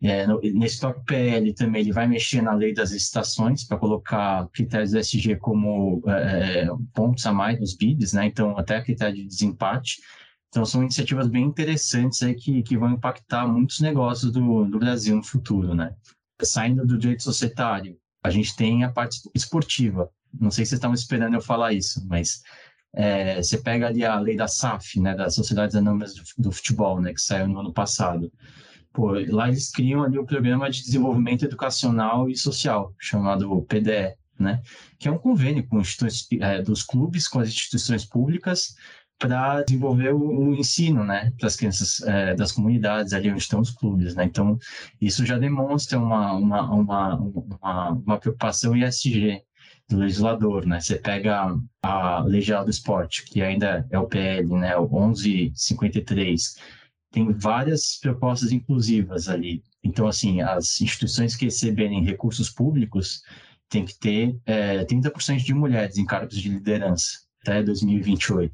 É, 0.00 0.26
no, 0.26 0.40
nesse 0.40 0.80
próprio 0.80 1.04
PL 1.04 1.52
também 1.52 1.82
ele 1.82 1.92
vai 1.92 2.06
mexer 2.06 2.40
na 2.40 2.54
lei 2.54 2.72
das 2.72 2.92
licitações 2.92 3.64
para 3.64 3.76
colocar 3.76 4.48
critérios 4.48 4.92
do 4.92 4.98
SG 4.98 5.36
como 5.36 6.02
é, 6.06 6.62
é, 6.62 6.68
pontos 6.94 7.26
a 7.26 7.32
mais 7.34 7.60
nos 7.60 7.76
bids, 7.76 8.14
né? 8.14 8.24
Então 8.24 8.56
até 8.56 8.80
critério 8.80 9.14
de 9.14 9.26
desempate 9.26 9.98
então, 10.48 10.64
são 10.64 10.82
iniciativas 10.82 11.28
bem 11.28 11.44
interessantes 11.44 12.22
aí 12.22 12.34
que, 12.34 12.62
que 12.62 12.76
vão 12.76 12.92
impactar 12.92 13.46
muitos 13.46 13.80
negócios 13.80 14.32
do, 14.32 14.64
do 14.64 14.78
Brasil 14.78 15.14
no 15.14 15.22
futuro, 15.22 15.74
né? 15.74 15.94
Saindo 16.42 16.86
do 16.86 16.96
direito 16.96 17.22
societário, 17.22 17.98
a 18.22 18.30
gente 18.30 18.56
tem 18.56 18.82
a 18.82 18.90
parte 18.90 19.20
esportiva. 19.34 20.10
Não 20.32 20.50
sei 20.50 20.64
se 20.64 20.70
vocês 20.70 20.78
estavam 20.78 20.94
esperando 20.94 21.34
eu 21.34 21.40
falar 21.40 21.72
isso, 21.72 22.06
mas 22.06 22.42
é, 22.94 23.42
você 23.42 23.58
pega 23.58 23.88
ali 23.88 24.04
a 24.04 24.18
lei 24.18 24.36
da 24.36 24.48
SAF, 24.48 24.98
né, 25.00 25.14
das 25.14 25.34
Sociedades 25.34 25.76
Anônimas 25.76 26.14
do, 26.36 26.50
Futebol, 26.50 27.00
né, 27.00 27.12
que 27.12 27.20
saiu 27.20 27.48
no 27.48 27.60
ano 27.60 27.72
passado. 27.72 28.32
Pô, 28.92 29.12
lá 29.28 29.48
eles 29.48 29.70
criam 29.70 30.02
ali 30.02 30.18
o 30.18 30.24
Programa 30.24 30.70
de 30.70 30.82
Desenvolvimento 30.82 31.44
Educacional 31.44 32.28
e 32.28 32.36
Social, 32.36 32.94
chamado 32.98 33.62
PDE. 33.62 34.16
né? 34.38 34.62
Que 34.98 35.08
é 35.08 35.10
um 35.10 35.18
convênio 35.18 35.66
com 35.66 35.80
é, 36.40 36.62
dos 36.62 36.82
clubes 36.82 37.28
com 37.28 37.40
as 37.40 37.48
instituições 37.48 38.04
públicas 38.04 38.74
para 39.18 39.62
desenvolver 39.62 40.14
o, 40.14 40.20
o, 40.20 40.54
ensino, 40.54 41.04
né, 41.04 41.32
para 41.36 41.48
as 41.48 41.56
crianças 41.56 42.00
é, 42.02 42.34
das 42.34 42.52
comunidades 42.52 43.12
ali 43.12 43.30
onde 43.30 43.40
estão 43.40 43.60
os 43.60 43.70
clubes, 43.70 44.14
né. 44.14 44.24
Então 44.24 44.58
isso 45.00 45.26
já 45.26 45.38
demonstra 45.38 45.98
uma 45.98 46.32
uma, 46.34 46.72
uma, 46.72 47.16
uma, 47.16 47.90
uma 47.90 48.18
preocupação 48.18 48.76
ESG 48.76 49.42
do 49.88 49.98
legislador, 49.98 50.66
né? 50.66 50.80
Você 50.80 50.96
pega 50.96 51.56
a 51.82 52.20
Lei 52.20 52.42
Geral 52.42 52.64
do 52.64 52.70
Esporte, 52.70 53.24
que 53.24 53.42
ainda 53.42 53.86
é 53.90 53.98
o 53.98 54.06
PL, 54.06 54.46
né, 54.54 54.76
o 54.76 54.88
1153, 54.88 56.56
tem 57.10 57.32
várias 57.32 57.98
propostas 58.00 58.52
inclusivas 58.52 59.28
ali. 59.28 59.62
Então, 59.82 60.06
assim, 60.06 60.40
as 60.42 60.80
instituições 60.80 61.34
que 61.34 61.46
receberem 61.46 62.04
recursos 62.04 62.50
públicos 62.50 63.22
têm 63.68 63.84
que 63.84 63.98
ter 63.98 64.38
é, 64.46 64.84
30% 64.84 65.38
de 65.44 65.54
mulheres 65.54 65.96
em 65.96 66.04
cargos 66.04 66.36
de 66.38 66.48
liderança 66.50 67.27
até 67.42 67.62
2028. 67.62 68.52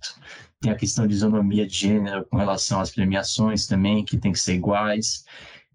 Tem 0.61 0.73
a 0.73 0.77
questão 0.77 1.07
de 1.07 1.15
isonomia 1.15 1.67
de 1.67 1.75
gênero 1.75 2.25
com 2.27 2.37
relação 2.37 2.81
às 2.81 2.91
premiações 2.91 3.67
também, 3.67 4.05
que 4.05 4.19
tem 4.19 4.33
que 4.33 4.39
ser 4.39 4.55
iguais. 4.55 5.25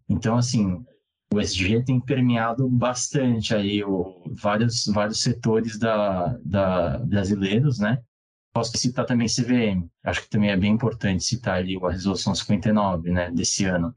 Então, 0.08 0.38
assim, 0.38 0.84
o 1.32 1.40
SG 1.40 1.84
tem 1.84 2.00
permeado 2.00 2.68
bastante 2.68 3.54
aí 3.54 3.84
o, 3.84 4.24
vários, 4.32 4.86
vários 4.88 5.22
setores 5.22 5.78
da, 5.78 6.38
da 6.44 6.98
brasileiros, 7.00 7.78
né? 7.80 8.02
Posso 8.52 8.76
citar 8.78 9.06
também 9.06 9.28
CVM, 9.28 9.88
acho 10.04 10.24
que 10.24 10.30
também 10.30 10.50
é 10.50 10.58
bem 10.58 10.74
importante 10.74 11.24
citar 11.24 11.58
ali 11.58 11.78
a 11.82 11.92
resolução 11.92 12.34
59, 12.34 13.12
né, 13.12 13.30
desse 13.30 13.66
ano. 13.66 13.96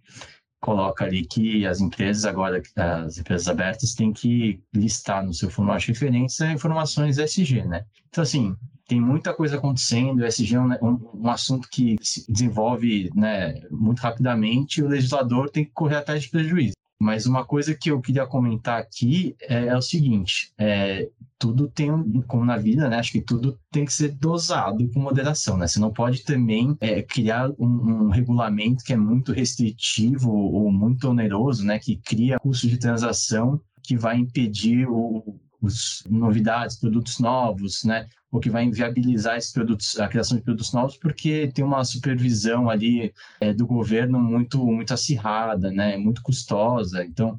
Coloca 0.63 1.05
ali 1.05 1.27
que 1.27 1.67
as 1.67 1.81
empresas 1.81 2.25
agora, 2.25 2.63
as 2.77 3.19
empresas 3.19 3.49
abertas, 3.49 3.95
têm 3.95 4.13
que 4.13 4.63
listar 4.73 5.25
no 5.27 5.35
seu 5.35 5.51
formulário 5.51 5.85
de 5.85 5.93
referência 5.93 6.53
informações 6.53 7.19
SG, 7.19 7.65
né? 7.65 7.85
Então, 8.09 8.23
assim, 8.23 8.55
tem 8.87 9.01
muita 9.01 9.35
coisa 9.35 9.57
acontecendo, 9.57 10.21
o 10.21 10.25
SG 10.25 10.55
é 10.55 10.61
um, 10.61 10.73
um, 10.81 11.11
um, 11.15 11.29
assunto 11.29 11.69
que 11.69 11.97
se 12.01 12.31
desenvolve 12.31 13.11
né, 13.15 13.61
muito 13.71 13.99
rapidamente 13.99 14.81
e 14.81 14.85
o 14.85 14.89
legislador 14.89 15.51
tem 15.51 15.65
que 15.65 15.73
correr 15.73 15.97
atrás 15.97 16.23
de 16.23 16.29
prejuízo. 16.29 16.75
Mas 17.03 17.27
uma 17.27 17.45
coisa 17.45 17.75
que 17.75 17.91
eu 17.91 18.01
queria 18.01 18.25
comentar 18.25 18.79
aqui 18.79 19.35
é, 19.41 19.67
é 19.67 19.77
o 19.77 19.83
seguinte: 19.83 20.53
é, 20.57 21.09
tudo 21.37 21.67
tem, 21.67 21.91
como 22.29 22.45
na 22.45 22.57
vida, 22.57 22.89
né? 22.89 22.97
Acho 22.97 23.11
que 23.11 23.21
tudo 23.21 23.59
tem 23.73 23.85
que 23.85 23.93
ser 23.93 24.11
dosado 24.11 24.89
com 24.91 25.01
moderação, 25.01 25.57
né? 25.57 25.67
Você 25.67 25.81
não 25.81 25.93
pode 25.93 26.23
também 26.23 26.77
é, 26.81 27.03
criar 27.03 27.51
um, 27.59 28.05
um, 28.05 28.09
regulamento 28.09 28.85
que 28.85 28.93
é 28.93 28.97
muito 28.97 29.33
restritivo 29.33 30.31
ou 30.31 30.71
muito 30.71 31.09
oneroso, 31.09 31.65
né? 31.65 31.77
Que 31.81 31.97
cria 31.97 32.39
custo 32.39 32.69
de 32.69 32.79
transação 32.79 33.61
que 33.83 33.97
vai 33.97 34.17
impedir 34.17 34.87
o, 34.89 35.41
os 35.61 36.05
novidades, 36.09 36.79
produtos 36.79 37.19
novos, 37.19 37.83
né? 37.83 38.07
O 38.33 38.41
que 38.41 38.49
vai 38.49 38.65
inviabilizar 38.65 39.39
produtos, 39.53 40.01
a 40.01 40.09
criação 40.09 40.39
de 40.39 40.43
produtos 40.43 40.73
novos, 40.73 40.97
porque 40.97 41.53
tem 41.55 41.63
uma 41.63 41.85
supervisão 41.85 42.71
ali 42.71 43.13
é, 43.39 43.53
do 43.53 43.67
governo 43.67 44.19
muito, 44.19 44.65
muito 44.65 44.95
acirrada, 44.95 45.71
né? 45.71 45.99
Muito 45.99 46.23
custosa. 46.23 47.05
Então, 47.05 47.39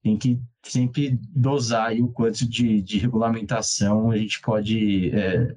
tem 0.00 0.16
que 0.16 0.40
sempre 0.62 1.18
dosar 1.34 1.92
o 1.94 2.12
quanto 2.12 2.48
de, 2.48 2.80
de 2.80 2.98
regulamentação 2.98 4.12
a 4.12 4.16
gente 4.16 4.40
pode, 4.40 5.10
é, 5.10 5.56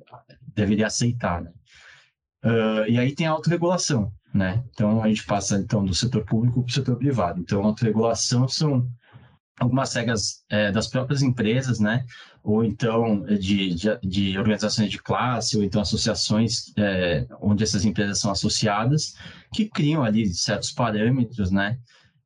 deveria 0.55 0.87
aceitar, 0.87 1.43
né? 1.43 1.51
Uh, 2.43 2.89
e 2.89 2.97
aí 2.97 3.13
tem 3.13 3.27
a 3.27 3.31
autorregulação, 3.31 4.11
né? 4.33 4.63
Então, 4.71 5.03
a 5.03 5.07
gente 5.07 5.23
passa, 5.25 5.59
então, 5.59 5.85
do 5.85 5.93
setor 5.93 6.25
público 6.25 6.63
para 6.63 6.71
o 6.71 6.73
setor 6.73 6.95
privado. 6.97 7.39
Então, 7.39 7.61
a 7.61 7.67
autorregulação 7.67 8.47
são 8.47 8.89
algumas 9.61 9.93
regras 9.93 10.43
é, 10.49 10.71
das 10.71 10.87
próprias 10.87 11.21
empresas, 11.21 11.79
né? 11.79 12.03
Ou 12.43 12.65
então 12.65 13.21
de, 13.21 13.75
de, 13.75 13.99
de, 14.01 14.37
organizações 14.37 14.89
de 14.89 14.97
classe, 14.97 15.55
ou 15.55 15.63
então 15.63 15.81
associações 15.81 16.73
é, 16.75 17.27
onde 17.39 17.63
essas 17.63 17.85
empresas 17.85 18.19
são 18.19 18.31
associadas, 18.31 19.13
que 19.53 19.69
criam 19.69 20.03
ali 20.03 20.27
certos 20.33 20.71
parâmetros, 20.71 21.51
né? 21.51 21.77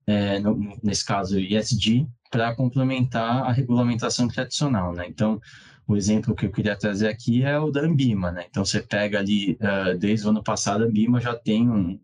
É, 0.08 0.40
no, 0.40 0.78
nesse 0.82 1.04
caso, 1.04 1.38
ISD, 1.38 2.08
para 2.32 2.56
complementar 2.56 3.44
a 3.44 3.52
regulamentação 3.52 4.30
tradicional, 4.30 4.94
né? 4.94 5.06
Então, 5.06 5.42
o 5.86 5.98
exemplo 5.98 6.34
que 6.34 6.46
eu 6.46 6.52
queria 6.52 6.76
trazer 6.76 7.10
aqui 7.10 7.44
é 7.44 7.60
o 7.60 7.70
da 7.70 7.82
Ambima, 7.82 8.32
né? 8.32 8.46
Então, 8.50 8.64
você 8.64 8.82
pega 8.82 9.20
ali, 9.20 9.58
uh, 9.60 9.98
desde 9.98 10.26
o 10.26 10.30
ano 10.30 10.44
passado, 10.44 10.84
a 10.84 10.88
Ambima 10.88 11.20
já 11.20 11.36
tem 11.36 11.70
um, 11.70 12.00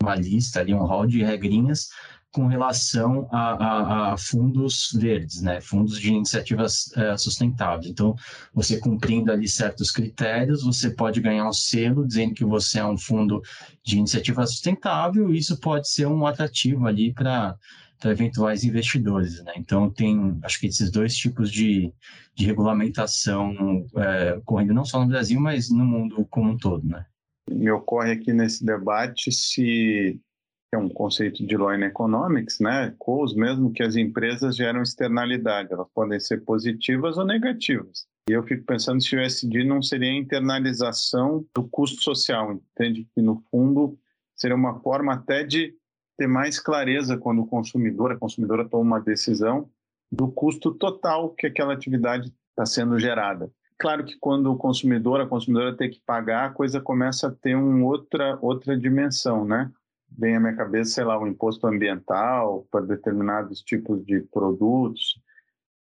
uma 0.00 0.14
lista 0.14 0.60
ali, 0.60 0.72
um 0.72 0.84
rol 0.84 1.06
de 1.06 1.24
regrinhas 1.24 1.88
com 2.30 2.46
relação 2.46 3.26
a, 3.32 3.52
a, 3.52 4.12
a, 4.12 4.16
fundos 4.18 4.90
verdes, 4.94 5.40
né? 5.40 5.60
fundos 5.60 5.98
de 5.98 6.12
iniciativas 6.12 6.92
é, 6.96 7.16
sustentáveis. 7.16 7.90
Então, 7.90 8.14
você 8.52 8.78
cumprindo 8.78 9.32
ali 9.32 9.48
certos 9.48 9.90
critérios, 9.90 10.62
você 10.62 10.90
pode 10.90 11.20
ganhar 11.20 11.48
um 11.48 11.52
selo 11.52 12.06
dizendo 12.06 12.34
que 12.34 12.44
você 12.44 12.80
é 12.80 12.84
um 12.84 12.98
fundo 12.98 13.42
de 13.82 13.98
iniciativa 13.98 14.46
sustentável, 14.46 15.32
e 15.32 15.38
isso 15.38 15.58
pode 15.58 15.88
ser 15.88 16.06
um 16.06 16.26
atrativo 16.26 16.86
ali 16.86 17.12
para 17.12 17.56
para 17.98 18.12
eventuais 18.12 18.62
investidores. 18.62 19.42
Né? 19.42 19.52
Então, 19.56 19.90
tem, 19.90 20.38
acho 20.44 20.60
que 20.60 20.68
esses 20.68 20.88
dois 20.90 21.16
tipos 21.16 21.50
de, 21.50 21.92
de 22.34 22.46
regulamentação 22.46 23.84
é, 23.96 24.40
correndo 24.44 24.72
não 24.72 24.84
só 24.84 25.00
no 25.00 25.08
Brasil, 25.08 25.40
mas 25.40 25.68
no 25.68 25.84
mundo 25.84 26.24
como 26.30 26.52
um 26.52 26.56
todo. 26.56 26.86
Né? 26.86 27.04
Me 27.50 27.70
ocorre 27.70 28.12
aqui 28.12 28.32
nesse 28.32 28.64
debate 28.64 29.32
se 29.32 30.20
que 30.70 30.76
é 30.76 30.78
um 30.78 30.88
conceito 30.88 31.46
de 31.46 31.56
Law 31.56 31.72
Economics, 31.72 32.60
né? 32.60 32.94
COS 32.98 33.34
mesmo 33.34 33.72
que 33.72 33.82
as 33.82 33.96
empresas 33.96 34.54
geram 34.54 34.82
externalidade, 34.82 35.72
elas 35.72 35.88
podem 35.94 36.20
ser 36.20 36.44
positivas 36.44 37.16
ou 37.16 37.24
negativas. 37.24 38.06
E 38.28 38.32
eu 38.32 38.42
fico 38.42 38.64
pensando 38.66 39.02
se 39.02 39.16
o 39.16 39.20
SD 39.20 39.64
não 39.64 39.82
seria 39.82 40.10
a 40.10 40.16
internalização 40.16 41.46
do 41.54 41.66
custo 41.66 42.02
social, 42.02 42.52
entende? 42.52 43.08
Que 43.14 43.22
no 43.22 43.42
fundo 43.50 43.98
seria 44.36 44.54
uma 44.54 44.78
forma 44.80 45.14
até 45.14 45.42
de 45.42 45.74
ter 46.18 46.26
mais 46.26 46.60
clareza 46.60 47.16
quando 47.16 47.40
o 47.40 47.46
consumidor, 47.46 48.12
a 48.12 48.18
consumidora 48.18 48.68
toma 48.68 48.82
uma 48.82 49.00
decisão 49.00 49.70
do 50.12 50.28
custo 50.28 50.74
total 50.74 51.30
que 51.30 51.46
aquela 51.46 51.72
atividade 51.72 52.32
está 52.50 52.66
sendo 52.66 52.98
gerada. 52.98 53.50
Claro 53.78 54.04
que 54.04 54.18
quando 54.18 54.52
o 54.52 54.56
consumidor, 54.56 55.20
a 55.20 55.26
consumidora 55.26 55.76
tem 55.76 55.88
que 55.88 56.00
pagar, 56.04 56.46
a 56.46 56.52
coisa 56.52 56.80
começa 56.80 57.28
a 57.28 57.30
ter 57.30 57.54
uma 57.54 57.86
outra, 57.86 58.36
outra 58.42 58.76
dimensão, 58.76 59.44
né? 59.44 59.70
Vem 60.16 60.36
à 60.36 60.40
minha 60.40 60.54
cabeça, 60.54 60.92
sei 60.92 61.04
lá, 61.04 61.20
o 61.20 61.26
imposto 61.26 61.66
ambiental 61.66 62.66
para 62.70 62.84
determinados 62.84 63.62
tipos 63.62 64.04
de 64.04 64.20
produtos. 64.20 65.20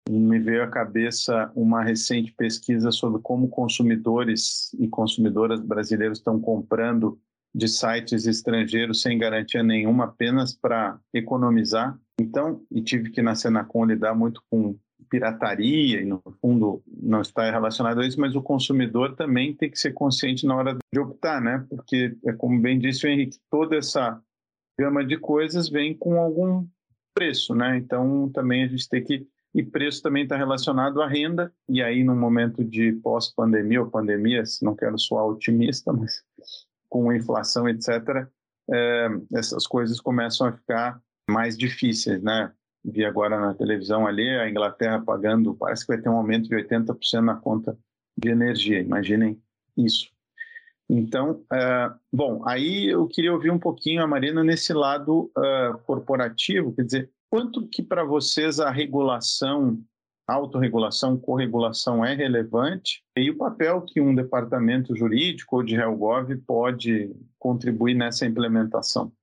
Me 0.09 0.39
veio 0.39 0.63
à 0.63 0.67
cabeça 0.67 1.51
uma 1.55 1.83
recente 1.83 2.33
pesquisa 2.33 2.91
sobre 2.91 3.21
como 3.21 3.49
consumidores 3.49 4.73
e 4.79 4.87
consumidoras 4.87 5.59
brasileiros 5.61 6.17
estão 6.17 6.39
comprando 6.39 7.19
de 7.53 7.67
sites 7.67 8.25
estrangeiros 8.25 9.01
sem 9.01 9.17
garantia 9.17 9.61
nenhuma, 9.61 10.05
apenas 10.05 10.53
para 10.53 10.99
economizar. 11.13 11.99
Então, 12.19 12.63
e 12.71 12.81
tive 12.81 13.09
que 13.09 13.21
na 13.21 13.35
Senacom 13.35 13.85
lidar 13.85 14.15
muito 14.15 14.41
com 14.49 14.75
pirataria, 15.09 16.01
e 16.01 16.05
no 16.05 16.21
fundo 16.41 16.81
não 16.87 17.21
está 17.21 17.49
relacionado 17.49 18.01
a 18.01 18.05
isso, 18.05 18.19
mas 18.19 18.35
o 18.35 18.41
consumidor 18.41 19.15
também 19.15 19.53
tem 19.53 19.69
que 19.69 19.79
ser 19.79 19.93
consciente 19.93 20.45
na 20.45 20.55
hora 20.55 20.77
de 20.93 20.99
optar, 20.99 21.41
né? 21.41 21.65
Porque, 21.69 22.15
é 22.25 22.33
como 22.33 22.59
bem 22.59 22.79
disse 22.79 23.05
o 23.05 23.09
Henrique, 23.09 23.37
toda 23.49 23.75
essa 23.75 24.21
gama 24.79 25.05
de 25.05 25.17
coisas 25.17 25.69
vem 25.69 25.95
com 25.95 26.19
algum 26.19 26.65
preço, 27.13 27.53
né? 27.53 27.77
Então 27.77 28.29
também 28.29 28.63
a 28.63 28.67
gente 28.67 28.87
tem 28.89 29.03
que. 29.03 29.27
E 29.53 29.61
preço 29.61 30.01
também 30.01 30.23
está 30.23 30.37
relacionado 30.37 31.01
à 31.01 31.07
renda, 31.07 31.53
e 31.67 31.83
aí 31.83 32.05
no 32.05 32.15
momento 32.15 32.63
de 32.63 32.93
pós-pandemia 32.93 33.81
ou 33.81 33.89
pandemia, 33.89 34.45
se 34.45 34.63
não 34.63 34.75
quero 34.75 34.97
soar 34.97 35.25
otimista, 35.25 35.91
mas 35.93 36.23
com 36.89 37.11
inflação, 37.13 37.67
etc., 37.67 38.27
é, 38.69 39.07
essas 39.33 39.67
coisas 39.67 39.99
começam 39.99 40.47
a 40.47 40.53
ficar 40.53 41.01
mais 41.29 41.57
difíceis, 41.57 42.21
né? 42.21 42.51
Vi 42.83 43.05
agora 43.05 43.39
na 43.39 43.53
televisão 43.53 44.07
ali 44.07 44.27
a 44.29 44.49
Inglaterra 44.49 45.01
pagando, 45.01 45.53
parece 45.55 45.85
que 45.85 45.93
vai 45.93 46.01
ter 46.01 46.09
um 46.09 46.17
aumento 46.17 46.49
de 46.49 46.55
80% 46.55 47.21
na 47.21 47.35
conta 47.35 47.77
de 48.17 48.29
energia, 48.29 48.79
imaginem 48.79 49.41
isso. 49.77 50.09
Então, 50.89 51.43
uh, 51.53 51.97
bom, 52.11 52.41
aí 52.45 52.87
eu 52.87 53.07
queria 53.07 53.31
ouvir 53.31 53.49
um 53.49 53.59
pouquinho 53.59 54.03
a 54.03 54.07
Marina 54.07 54.43
nesse 54.43 54.73
lado 54.73 55.31
uh, 55.37 55.77
corporativo, 55.85 56.73
quer 56.73 56.83
dizer, 56.83 57.09
quanto 57.29 57.65
que 57.67 57.81
para 57.81 58.03
vocês 58.03 58.59
a 58.59 58.69
regulação, 58.69 59.79
autorregulação, 60.27 61.17
corregulação 61.17 62.03
é 62.03 62.13
relevante 62.13 63.03
e 63.15 63.29
o 63.29 63.37
papel 63.37 63.81
que 63.83 64.01
um 64.01 64.13
departamento 64.13 64.93
jurídico 64.93 65.55
ou 65.55 65.63
de 65.63 65.75
RealGov 65.75 66.35
pode 66.45 67.15
contribuir 67.39 67.93
nessa 67.93 68.25
implementação? 68.25 69.13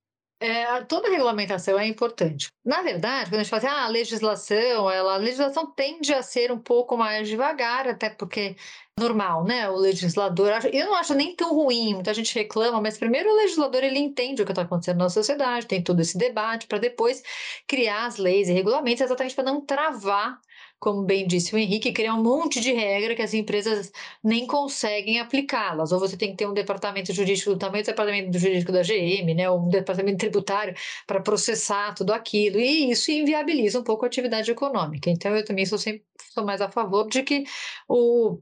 É, 0.40 0.84
toda 0.84 1.10
regulamentação 1.10 1.76
é 1.76 1.86
importante. 1.88 2.52
Na 2.64 2.80
verdade, 2.80 3.28
quando 3.28 3.40
a 3.40 3.42
gente 3.42 3.50
fala 3.50 3.58
assim, 3.62 3.74
ah, 3.74 3.84
a 3.86 3.88
legislação, 3.88 4.88
ela, 4.88 5.14
a 5.14 5.16
legislação 5.16 5.66
tende 5.72 6.14
a 6.14 6.22
ser 6.22 6.52
um 6.52 6.58
pouco 6.60 6.96
mais 6.96 7.28
devagar, 7.28 7.88
até 7.88 8.08
porque 8.08 8.54
normal, 8.98 9.44
né? 9.44 9.68
O 9.68 9.76
legislador, 9.76 10.52
eu 10.72 10.86
não 10.86 10.94
acho 10.94 11.12
nem 11.14 11.34
tão 11.34 11.52
ruim, 11.54 11.94
muita 11.94 12.14
gente 12.14 12.32
reclama, 12.34 12.80
mas 12.80 12.96
primeiro 12.96 13.30
o 13.30 13.36
legislador 13.36 13.82
ele 13.82 13.98
entende 13.98 14.40
o 14.40 14.44
que 14.44 14.52
está 14.52 14.62
acontecendo 14.62 14.98
na 14.98 15.08
sociedade, 15.08 15.66
tem 15.66 15.82
todo 15.82 16.00
esse 16.00 16.16
debate 16.16 16.68
para 16.68 16.78
depois 16.78 17.22
criar 17.66 18.06
as 18.06 18.16
leis 18.16 18.48
e 18.48 18.52
regulamentos 18.52 19.00
exatamente 19.00 19.34
para 19.34 19.44
não 19.44 19.60
travar 19.60 20.40
como 20.78 21.02
bem 21.02 21.26
disse 21.26 21.54
o 21.54 21.58
Henrique, 21.58 21.92
criar 21.92 22.14
um 22.14 22.22
monte 22.22 22.60
de 22.60 22.72
regra 22.72 23.14
que 23.14 23.22
as 23.22 23.34
empresas 23.34 23.90
nem 24.22 24.46
conseguem 24.46 25.18
aplicá-las. 25.20 25.92
Ou 25.92 25.98
você 25.98 26.16
tem 26.16 26.30
que 26.30 26.36
ter 26.36 26.46
um 26.46 26.54
departamento 26.54 27.12
jurídico 27.12 27.50
do 27.50 27.58
tamanho 27.58 27.82
do 27.82 27.86
departamento 27.86 28.38
jurídico 28.38 28.72
da 28.72 28.82
GM, 28.82 29.34
né, 29.34 29.50
ou 29.50 29.60
um 29.60 29.68
departamento 29.68 30.18
tributário 30.18 30.74
para 31.06 31.20
processar 31.20 31.94
tudo 31.94 32.12
aquilo. 32.12 32.58
E 32.58 32.90
isso 32.90 33.10
inviabiliza 33.10 33.80
um 33.80 33.84
pouco 33.84 34.04
a 34.04 34.08
atividade 34.08 34.50
econômica. 34.50 35.10
Então, 35.10 35.34
eu 35.36 35.44
também 35.44 35.66
sou 35.66 35.78
sempre 35.78 36.04
sou 36.32 36.44
mais 36.44 36.60
a 36.60 36.70
favor 36.70 37.08
de 37.08 37.22
que 37.22 37.44
o, 37.88 38.40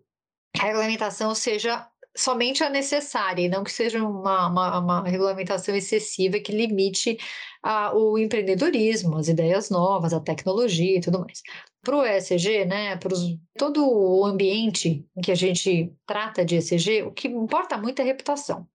a 0.59 0.65
regulamentação 0.65 1.35
seja 1.35 1.89
somente 2.17 2.65
a 2.65 2.71
necessária 2.71 3.43
e 3.43 3.49
não 3.49 3.63
que 3.63 3.71
seja 3.71 4.03
uma, 4.03 4.49
uma, 4.49 4.79
uma 4.79 5.09
regulamentação 5.09 5.75
excessiva 5.77 6.41
que 6.41 6.51
limite 6.53 7.19
a, 7.63 7.95
o 7.95 8.19
empreendedorismo, 8.19 9.19
as 9.19 9.29
ideias 9.29 9.71
novas, 9.71 10.13
a 10.13 10.21
tecnologia 10.21 10.99
e 10.99 11.01
tudo 11.01 11.21
mais. 11.21 11.43
Para 11.87 11.97
o 11.99 12.05
ESG, 12.05 12.65
né, 12.65 12.97
para 12.97 13.15
todo 13.57 13.89
o 13.89 14.27
ambiente 14.27 15.07
em 15.17 15.21
que 15.21 15.31
a 15.31 15.37
gente 15.37 15.95
trata 16.05 16.45
de 16.45 16.57
ESG, 16.57 17.05
o 17.05 17.13
que 17.13 17.29
importa 17.29 17.79
muito 17.79 18.01
é 18.01 18.03
a 18.03 18.07
reputação. 18.07 18.67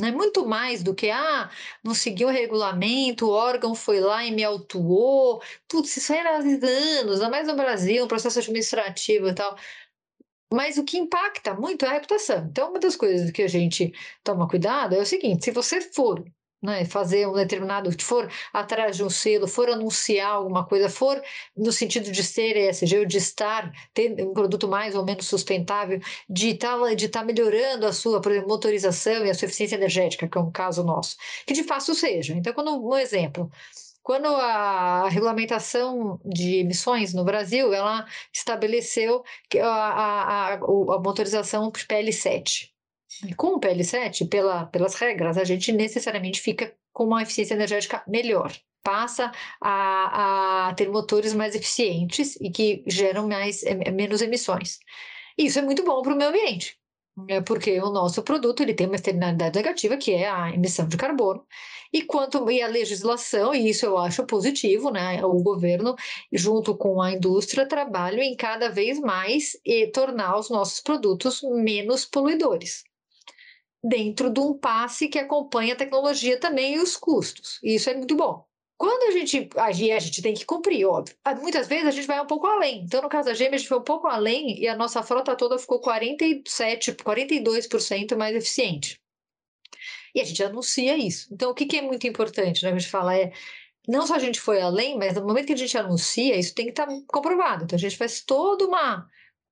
É 0.00 0.12
muito 0.12 0.46
mais 0.46 0.80
do 0.80 0.94
que, 0.94 1.10
ah, 1.10 1.50
não 1.82 1.94
seguiu 1.94 2.28
o 2.28 2.30
regulamento, 2.30 3.26
o 3.26 3.30
órgão 3.30 3.74
foi 3.74 3.98
lá 3.98 4.24
e 4.24 4.30
me 4.30 4.44
autuou. 4.44 5.42
Putz, 5.66 5.96
isso 5.96 6.12
era 6.12 6.36
há 6.36 6.38
anos, 6.38 7.16
ainda 7.16 7.28
mais 7.28 7.48
no 7.48 7.56
Brasil, 7.56 8.04
um 8.04 8.08
processo 8.08 8.38
administrativo 8.38 9.26
e 9.26 9.34
tal. 9.34 9.56
Mas 10.54 10.78
o 10.78 10.84
que 10.84 10.96
impacta 10.96 11.52
muito 11.54 11.84
é 11.84 11.88
a 11.88 11.92
reputação. 11.94 12.46
Então, 12.48 12.70
uma 12.70 12.78
das 12.78 12.94
coisas 12.94 13.32
que 13.32 13.42
a 13.42 13.48
gente 13.48 13.92
toma 14.22 14.48
cuidado 14.48 14.94
é 14.94 15.00
o 15.00 15.06
seguinte: 15.06 15.44
se 15.44 15.50
você 15.50 15.80
for 15.80 16.24
né, 16.62 16.84
fazer 16.84 17.26
um 17.26 17.32
determinado, 17.32 17.90
for 18.02 18.30
atrás 18.52 18.96
de 18.96 19.04
um 19.04 19.10
selo, 19.10 19.46
for 19.46 19.68
anunciar 19.68 20.32
alguma 20.32 20.64
coisa, 20.66 20.88
for 20.88 21.20
no 21.56 21.72
sentido 21.72 22.10
de 22.10 22.22
ser 22.22 22.56
ESG, 22.56 22.98
ou 22.98 23.06
de 23.06 23.18
estar, 23.18 23.72
ter 23.94 24.14
um 24.22 24.32
produto 24.32 24.68
mais 24.68 24.94
ou 24.94 25.04
menos 25.04 25.26
sustentável, 25.26 26.00
de 26.28 26.50
estar 26.50 26.78
tá, 26.78 26.94
de 26.94 27.08
tá 27.08 27.24
melhorando 27.24 27.86
a 27.86 27.92
sua 27.92 28.20
exemplo, 28.20 28.46
motorização 28.46 29.24
e 29.24 29.30
a 29.30 29.34
sua 29.34 29.46
eficiência 29.46 29.76
energética, 29.76 30.28
que 30.28 30.38
é 30.38 30.40
um 30.40 30.50
caso 30.50 30.84
nosso, 30.84 31.16
que 31.46 31.54
de 31.54 31.64
fato 31.64 31.94
seja. 31.94 32.34
Então, 32.34 32.52
quando 32.52 32.70
um 32.70 32.96
exemplo, 32.96 33.50
quando 34.02 34.26
a 34.26 35.08
regulamentação 35.08 36.20
de 36.24 36.56
emissões 36.56 37.14
no 37.14 37.24
Brasil, 37.24 37.72
ela 37.72 38.06
estabeleceu 38.32 39.22
a, 39.62 39.66
a, 39.66 40.54
a, 40.54 40.54
a 40.54 40.98
motorização 40.98 41.70
PL7. 41.70 42.70
Com 43.36 43.56
o 43.56 43.60
PL7, 43.60 44.28
pela, 44.28 44.66
pelas 44.66 44.94
regras, 44.94 45.36
a 45.36 45.44
gente 45.44 45.72
necessariamente 45.72 46.40
fica 46.40 46.74
com 46.92 47.04
uma 47.04 47.22
eficiência 47.22 47.54
energética 47.54 48.02
melhor. 48.06 48.52
Passa 48.82 49.30
a, 49.60 50.68
a 50.68 50.74
ter 50.74 50.88
motores 50.88 51.34
mais 51.34 51.54
eficientes 51.54 52.36
e 52.40 52.50
que 52.50 52.82
geram 52.86 53.28
mais, 53.28 53.62
menos 53.92 54.22
emissões. 54.22 54.78
Isso 55.36 55.58
é 55.58 55.62
muito 55.62 55.84
bom 55.84 56.00
para 56.02 56.14
o 56.14 56.16
meio 56.16 56.30
ambiente, 56.30 56.78
é 57.28 57.40
porque 57.40 57.80
o 57.80 57.90
nosso 57.90 58.22
produto 58.22 58.62
ele 58.62 58.74
tem 58.74 58.86
uma 58.86 58.96
externalidade 58.96 59.56
negativa, 59.56 59.96
que 59.96 60.12
é 60.12 60.28
a 60.28 60.50
emissão 60.50 60.88
de 60.88 60.96
carbono, 60.96 61.44
e 61.92 62.02
quanto 62.02 62.50
e 62.50 62.62
a 62.62 62.68
legislação, 62.68 63.54
e 63.54 63.68
isso 63.68 63.84
eu 63.84 63.98
acho 63.98 64.24
positivo, 64.26 64.90
né? 64.90 65.24
O 65.24 65.42
governo, 65.42 65.94
junto 66.32 66.76
com 66.76 67.02
a 67.02 67.12
indústria, 67.12 67.66
trabalham 67.66 68.22
em 68.22 68.36
cada 68.36 68.70
vez 68.70 68.98
mais 69.00 69.58
e 69.64 69.88
tornar 69.88 70.38
os 70.38 70.48
nossos 70.50 70.80
produtos 70.80 71.42
menos 71.42 72.04
poluidores. 72.04 72.84
Dentro 73.82 74.30
de 74.30 74.40
um 74.40 74.54
passe 74.54 75.08
que 75.08 75.18
acompanha 75.18 75.74
a 75.74 75.76
tecnologia 75.76 76.38
também 76.38 76.74
e 76.74 76.78
os 76.78 76.96
custos. 76.96 77.58
E 77.62 77.74
isso 77.76 77.88
é 77.88 77.94
muito 77.94 78.14
bom. 78.14 78.44
Quando 78.80 79.08
a 79.08 79.10
gente 79.10 79.50
a 79.56 79.70
gente 79.72 80.22
tem 80.22 80.32
que 80.32 80.46
cumprir, 80.46 80.86
óbvio. 80.86 81.14
Ah, 81.22 81.34
muitas 81.34 81.68
vezes 81.68 81.86
a 81.86 81.90
gente 81.90 82.06
vai 82.06 82.18
um 82.18 82.26
pouco 82.26 82.46
além. 82.46 82.82
Então, 82.82 83.02
no 83.02 83.10
caso 83.10 83.28
da 83.28 83.34
Gêmea, 83.34 83.56
a 83.56 83.58
gente 83.58 83.68
foi 83.68 83.78
um 83.78 83.84
pouco 83.84 84.06
além 84.06 84.58
e 84.58 84.66
a 84.66 84.74
nossa 84.74 85.02
frota 85.02 85.36
toda 85.36 85.58
ficou 85.58 85.80
47, 85.80 86.92
42% 86.92 88.16
mais 88.16 88.34
eficiente. 88.34 88.98
E 90.14 90.20
a 90.20 90.24
gente 90.24 90.42
anuncia 90.42 90.96
isso. 90.96 91.28
Então, 91.32 91.50
o 91.50 91.54
que, 91.54 91.66
que 91.66 91.76
é 91.76 91.82
muito 91.82 92.06
importante, 92.06 92.62
né? 92.64 92.70
A 92.70 92.78
gente 92.78 92.90
fala 92.90 93.14
é 93.14 93.32
não 93.86 94.06
só 94.06 94.14
a 94.14 94.18
gente 94.18 94.40
foi 94.40 94.62
além, 94.62 94.96
mas 94.96 95.14
no 95.14 95.26
momento 95.26 95.48
que 95.48 95.52
a 95.52 95.56
gente 95.56 95.76
anuncia, 95.76 96.38
isso 96.38 96.54
tem 96.54 96.64
que 96.66 96.72
estar 96.72 96.86
tá 96.86 97.02
comprovado. 97.06 97.64
Então, 97.64 97.76
a 97.76 97.80
gente 97.80 97.98
faz 97.98 98.22
toda 98.22 98.66
uma, 98.66 99.06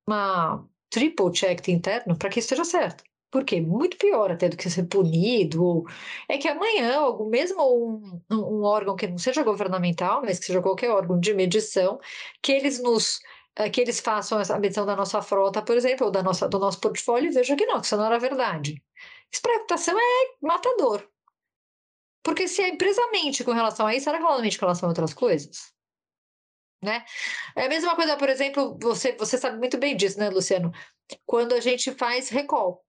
uma 0.06 0.66
triple 0.90 1.32
check 1.32 1.68
interno 1.68 2.16
para 2.16 2.30
que 2.30 2.38
isso 2.38 2.46
esteja 2.46 2.64
certo. 2.64 3.04
Porque 3.30 3.60
muito 3.60 3.96
pior 3.98 4.30
até 4.32 4.48
do 4.48 4.56
que 4.56 4.70
ser 4.70 4.84
punido, 4.84 5.62
ou 5.62 5.84
é 6.28 6.38
que 6.38 6.48
amanhã, 6.48 7.00
mesmo 7.28 7.62
um, 7.62 8.22
um 8.30 8.62
órgão 8.62 8.96
que 8.96 9.06
não 9.06 9.18
seja 9.18 9.42
governamental, 9.42 10.22
mas 10.22 10.38
que 10.38 10.46
seja 10.46 10.62
qualquer 10.62 10.90
órgão 10.90 11.20
de 11.20 11.34
medição, 11.34 12.00
que 12.42 12.52
eles 12.52 12.82
nos 12.82 13.20
eh, 13.56 13.70
que 13.70 13.80
eles 13.80 14.00
façam 14.00 14.38
a 14.40 14.58
medição 14.58 14.86
da 14.86 14.96
nossa 14.96 15.20
frota, 15.20 15.62
por 15.62 15.76
exemplo, 15.76 16.06
ou 16.06 16.12
da 16.12 16.22
nossa, 16.22 16.48
do 16.48 16.58
nosso 16.58 16.80
portfólio, 16.80 17.30
e 17.30 17.34
vejam 17.34 17.56
que 17.56 17.66
não, 17.66 17.80
que 17.80 17.86
isso 17.86 17.96
não 17.96 18.06
era 18.06 18.18
verdade. 18.18 18.82
Reputação 19.34 19.98
é 19.98 20.36
matador. 20.40 21.06
Porque 22.22 22.46
se 22.48 22.62
a 22.62 22.68
empresa 22.68 23.00
mente 23.10 23.44
com 23.44 23.52
relação 23.52 23.86
a 23.86 23.94
isso, 23.94 24.04
será 24.04 24.18
que 24.18 24.24
ela 24.24 24.40
mente 24.40 24.58
com 24.58 24.66
relação 24.66 24.88
a 24.88 24.90
outras 24.90 25.14
coisas? 25.14 25.72
Né? 26.82 27.04
É 27.56 27.66
a 27.66 27.68
mesma 27.68 27.96
coisa, 27.96 28.16
por 28.16 28.28
exemplo, 28.28 28.78
você, 28.80 29.12
você 29.16 29.36
sabe 29.36 29.58
muito 29.58 29.78
bem 29.78 29.96
disso, 29.96 30.18
né, 30.18 30.30
Luciano? 30.30 30.70
Quando 31.26 31.54
a 31.54 31.60
gente 31.60 31.92
faz 31.92 32.28
recall. 32.28 32.84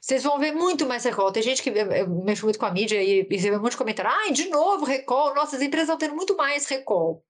Vocês 0.00 0.22
vão 0.22 0.38
ver 0.38 0.52
muito 0.52 0.86
mais 0.86 1.04
recall. 1.04 1.32
Tem 1.32 1.42
gente 1.42 1.62
que 1.62 1.70
mexe 1.70 2.44
muito 2.44 2.58
com 2.58 2.66
a 2.66 2.70
mídia 2.70 3.02
e, 3.02 3.26
e 3.28 3.38
você 3.38 3.50
vê 3.50 3.56
um 3.56 3.60
monte 3.60 3.72
de 3.72 3.78
comentário. 3.78 4.10
Ai, 4.10 4.32
de 4.32 4.48
novo 4.48 4.84
recall. 4.84 5.34
Nossa, 5.34 5.56
as 5.56 5.62
empresas 5.62 5.88
estão 5.88 5.98
tendo 5.98 6.16
muito 6.16 6.36
mais 6.36 6.66
recall. 6.66 7.24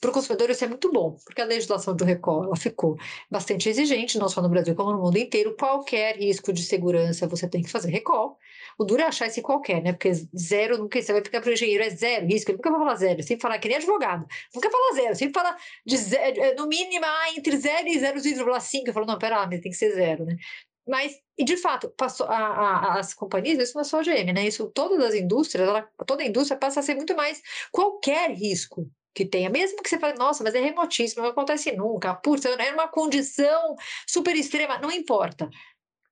Para 0.00 0.10
o 0.10 0.12
consumidor 0.12 0.50
isso 0.50 0.62
é 0.62 0.68
muito 0.68 0.92
bom, 0.92 1.16
porque 1.24 1.40
a 1.40 1.44
legislação 1.46 1.96
do 1.96 2.04
recall 2.04 2.44
ela 2.44 2.56
ficou 2.56 2.98
bastante 3.30 3.66
exigente, 3.70 4.18
não 4.18 4.28
só 4.28 4.42
no 4.42 4.48
Brasil 4.48 4.74
como 4.74 4.92
no 4.92 5.00
mundo 5.00 5.16
inteiro. 5.16 5.56
Qualquer 5.58 6.16
risco 6.18 6.52
de 6.52 6.62
segurança 6.62 7.26
você 7.26 7.48
tem 7.48 7.62
que 7.62 7.70
fazer 7.70 7.90
recall. 7.90 8.38
O 8.78 8.84
duro 8.84 9.00
é 9.00 9.06
achar 9.06 9.26
esse 9.26 9.40
qualquer, 9.40 9.82
né? 9.82 9.92
Porque 9.92 10.12
zero, 10.36 10.76
nunca 10.76 11.00
você 11.00 11.12
vai 11.12 11.24
ficar 11.24 11.40
para 11.40 11.48
o 11.48 11.52
engenheiro, 11.54 11.82
é 11.82 11.88
zero 11.88 12.26
risco, 12.26 12.50
ele 12.50 12.58
nunca 12.58 12.70
vai 12.70 12.78
falar 12.78 12.94
zero, 12.96 13.22
sempre 13.22 13.40
falar 13.40 13.58
que 13.58 13.68
nem 13.68 13.78
advogado, 13.78 14.26
nunca 14.54 14.70
fala 14.70 14.94
zero, 14.94 15.14
sempre 15.16 15.32
fala 15.32 15.56
de 15.86 15.96
zero, 15.96 16.40
é, 16.42 16.54
no 16.54 16.66
mínimo 16.66 17.06
ah, 17.06 17.30
entre 17.34 17.56
zero 17.56 17.88
e 17.88 17.98
0,5. 17.98 18.82
Eu 18.86 18.92
falo, 18.92 19.06
não, 19.06 19.18
pera 19.18 19.38
lá, 19.38 19.48
tem 19.48 19.60
que 19.62 19.72
ser 19.72 19.94
zero, 19.94 20.26
né? 20.26 20.36
Mas, 20.86 21.20
e 21.36 21.44
de 21.44 21.56
fato, 21.56 21.90
passou, 21.90 22.26
a, 22.26 22.36
a, 22.36 22.98
as 22.98 23.12
companhias, 23.12 23.58
isso 23.58 23.74
não 23.74 23.82
é 23.82 23.84
só 23.84 24.00
a 24.00 24.02
GM, 24.02 24.32
né? 24.32 24.46
Isso, 24.46 24.70
todas 24.70 25.04
as 25.04 25.14
indústrias, 25.14 25.68
ela, 25.68 25.82
toda 26.06 26.22
a 26.22 26.26
indústria 26.26 26.58
passa 26.58 26.80
a 26.80 26.82
ser 26.82 26.94
muito 26.94 27.16
mais 27.16 27.42
qualquer 27.72 28.30
risco 28.30 28.88
que 29.12 29.24
tenha, 29.24 29.48
mesmo 29.48 29.82
que 29.82 29.88
você 29.88 29.98
fale, 29.98 30.18
nossa, 30.18 30.44
mas 30.44 30.54
é 30.54 30.60
remotíssimo, 30.60 31.22
não 31.22 31.30
acontece 31.30 31.72
nunca, 31.72 32.14
putz, 32.14 32.44
é 32.44 32.72
uma 32.72 32.86
condição 32.86 33.74
super 34.06 34.36
extrema, 34.36 34.78
não 34.78 34.90
importa, 34.90 35.48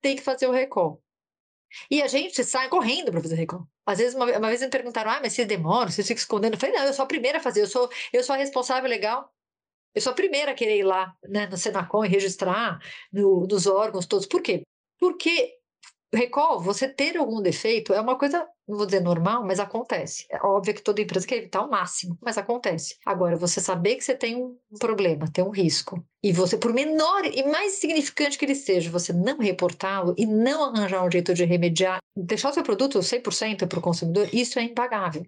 tem 0.00 0.16
que 0.16 0.22
fazer 0.22 0.46
o 0.46 0.52
recall. 0.52 1.02
E 1.90 2.02
a 2.02 2.06
gente 2.06 2.42
sai 2.44 2.68
correndo 2.68 3.10
para 3.10 3.20
fazer 3.20 3.34
recall. 3.34 3.66
Às 3.84 3.98
vezes, 3.98 4.14
uma, 4.14 4.24
uma, 4.26 4.48
vez 4.48 4.60
me 4.60 4.68
perguntaram, 4.68 5.10
ah, 5.10 5.20
mas 5.20 5.32
você 5.32 5.44
demora, 5.44 5.90
você 5.90 6.02
fica 6.02 6.20
escondendo. 6.20 6.54
Eu 6.54 6.58
falei, 6.58 6.74
não, 6.74 6.84
eu 6.84 6.94
sou 6.94 7.02
a 7.02 7.08
primeira 7.08 7.38
a 7.38 7.40
fazer, 7.40 7.62
eu 7.62 7.66
sou, 7.66 7.90
eu 8.12 8.22
sou 8.22 8.34
a 8.34 8.38
responsável 8.38 8.88
legal. 8.88 9.33
Eu 9.94 10.00
sou 10.00 10.12
a 10.12 10.16
primeira 10.16 10.52
a 10.52 10.54
querer 10.54 10.78
ir 10.78 10.82
lá 10.82 11.14
né, 11.28 11.46
no 11.46 11.56
Senacom 11.56 12.04
e 12.04 12.08
registrar 12.08 12.80
no, 13.12 13.46
nos 13.46 13.66
órgãos 13.66 14.06
todos. 14.06 14.26
Por 14.26 14.42
quê? 14.42 14.62
Porque 14.98 15.54
recall, 16.14 16.60
você 16.60 16.88
ter 16.88 17.16
algum 17.16 17.42
defeito 17.42 17.92
é 17.92 18.00
uma 18.00 18.16
coisa, 18.16 18.46
não 18.66 18.76
vou 18.76 18.86
dizer 18.86 19.00
normal, 19.00 19.44
mas 19.44 19.60
acontece. 19.60 20.26
É 20.30 20.38
óbvio 20.44 20.74
que 20.74 20.82
toda 20.82 21.00
empresa 21.00 21.26
quer 21.26 21.36
evitar 21.36 21.62
o 21.62 21.70
máximo, 21.70 22.16
mas 22.20 22.38
acontece. 22.38 22.96
Agora, 23.04 23.36
você 23.36 23.60
saber 23.60 23.96
que 23.96 24.04
você 24.04 24.14
tem 24.14 24.36
um 24.36 24.56
problema, 24.78 25.30
tem 25.30 25.44
um 25.44 25.50
risco, 25.50 26.04
e 26.22 26.32
você, 26.32 26.56
por 26.56 26.72
menor 26.72 27.24
e 27.24 27.44
mais 27.44 27.74
significante 27.74 28.38
que 28.38 28.44
ele 28.44 28.54
seja, 28.54 28.90
você 28.90 29.12
não 29.12 29.38
reportá-lo 29.38 30.14
e 30.16 30.26
não 30.26 30.64
arranjar 30.64 31.04
um 31.04 31.10
jeito 31.10 31.34
de 31.34 31.44
remediar, 31.44 31.98
deixar 32.16 32.50
o 32.50 32.54
seu 32.54 32.62
produto 32.62 32.98
100% 32.98 33.68
para 33.68 33.78
o 33.78 33.82
consumidor, 33.82 34.28
isso 34.32 34.58
é 34.58 34.62
impagável. 34.62 35.26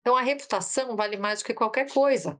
Então, 0.00 0.16
a 0.16 0.22
reputação 0.22 0.96
vale 0.96 1.16
mais 1.16 1.40
do 1.40 1.44
que 1.44 1.52
qualquer 1.52 1.92
coisa. 1.92 2.38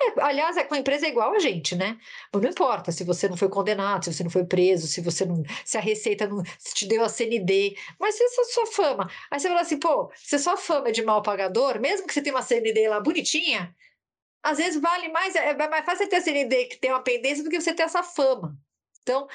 É, 0.00 0.20
aliás, 0.22 0.56
é 0.56 0.64
com 0.64 0.74
empresa 0.74 1.06
é 1.06 1.10
igual 1.10 1.32
a 1.34 1.38
gente, 1.38 1.74
né? 1.74 1.98
Não 2.32 2.42
importa 2.42 2.92
se 2.92 3.04
você 3.04 3.28
não 3.28 3.36
foi 3.36 3.48
condenado, 3.48 4.04
se 4.04 4.12
você 4.12 4.24
não 4.24 4.30
foi 4.30 4.44
preso, 4.44 4.86
se 4.86 5.00
você 5.00 5.24
não. 5.24 5.42
Se 5.64 5.76
a 5.76 5.80
Receita 5.80 6.26
não 6.26 6.42
te 6.74 6.86
deu 6.86 7.04
a 7.04 7.08
CND, 7.08 7.76
mas 7.98 8.14
se 8.14 8.24
essa 8.24 8.44
sua 8.44 8.66
fama. 8.66 9.10
Aí 9.30 9.40
você 9.40 9.48
fala 9.48 9.60
assim, 9.60 9.78
pô, 9.78 10.10
se 10.14 10.36
a 10.36 10.38
sua 10.38 10.56
fama 10.56 10.88
é 10.88 10.92
de 10.92 11.02
mal 11.02 11.22
pagador, 11.22 11.80
mesmo 11.80 12.06
que 12.06 12.14
você 12.14 12.22
tenha 12.22 12.34
uma 12.34 12.42
CND 12.42 12.88
lá 12.88 13.00
bonitinha, 13.00 13.74
às 14.42 14.58
vezes 14.58 14.80
vale 14.80 15.08
mais, 15.08 15.34
é, 15.34 15.50
é 15.50 15.68
mais 15.68 15.84
fácil 15.84 16.08
ter 16.08 16.16
a 16.16 16.20
CND 16.20 16.66
que 16.66 16.76
tem 16.78 16.90
uma 16.90 17.02
pendência 17.02 17.42
do 17.42 17.50
que 17.50 17.60
você 17.60 17.74
ter 17.74 17.82
essa 17.82 18.02
fama. 18.02 18.56
Então, 19.02 19.28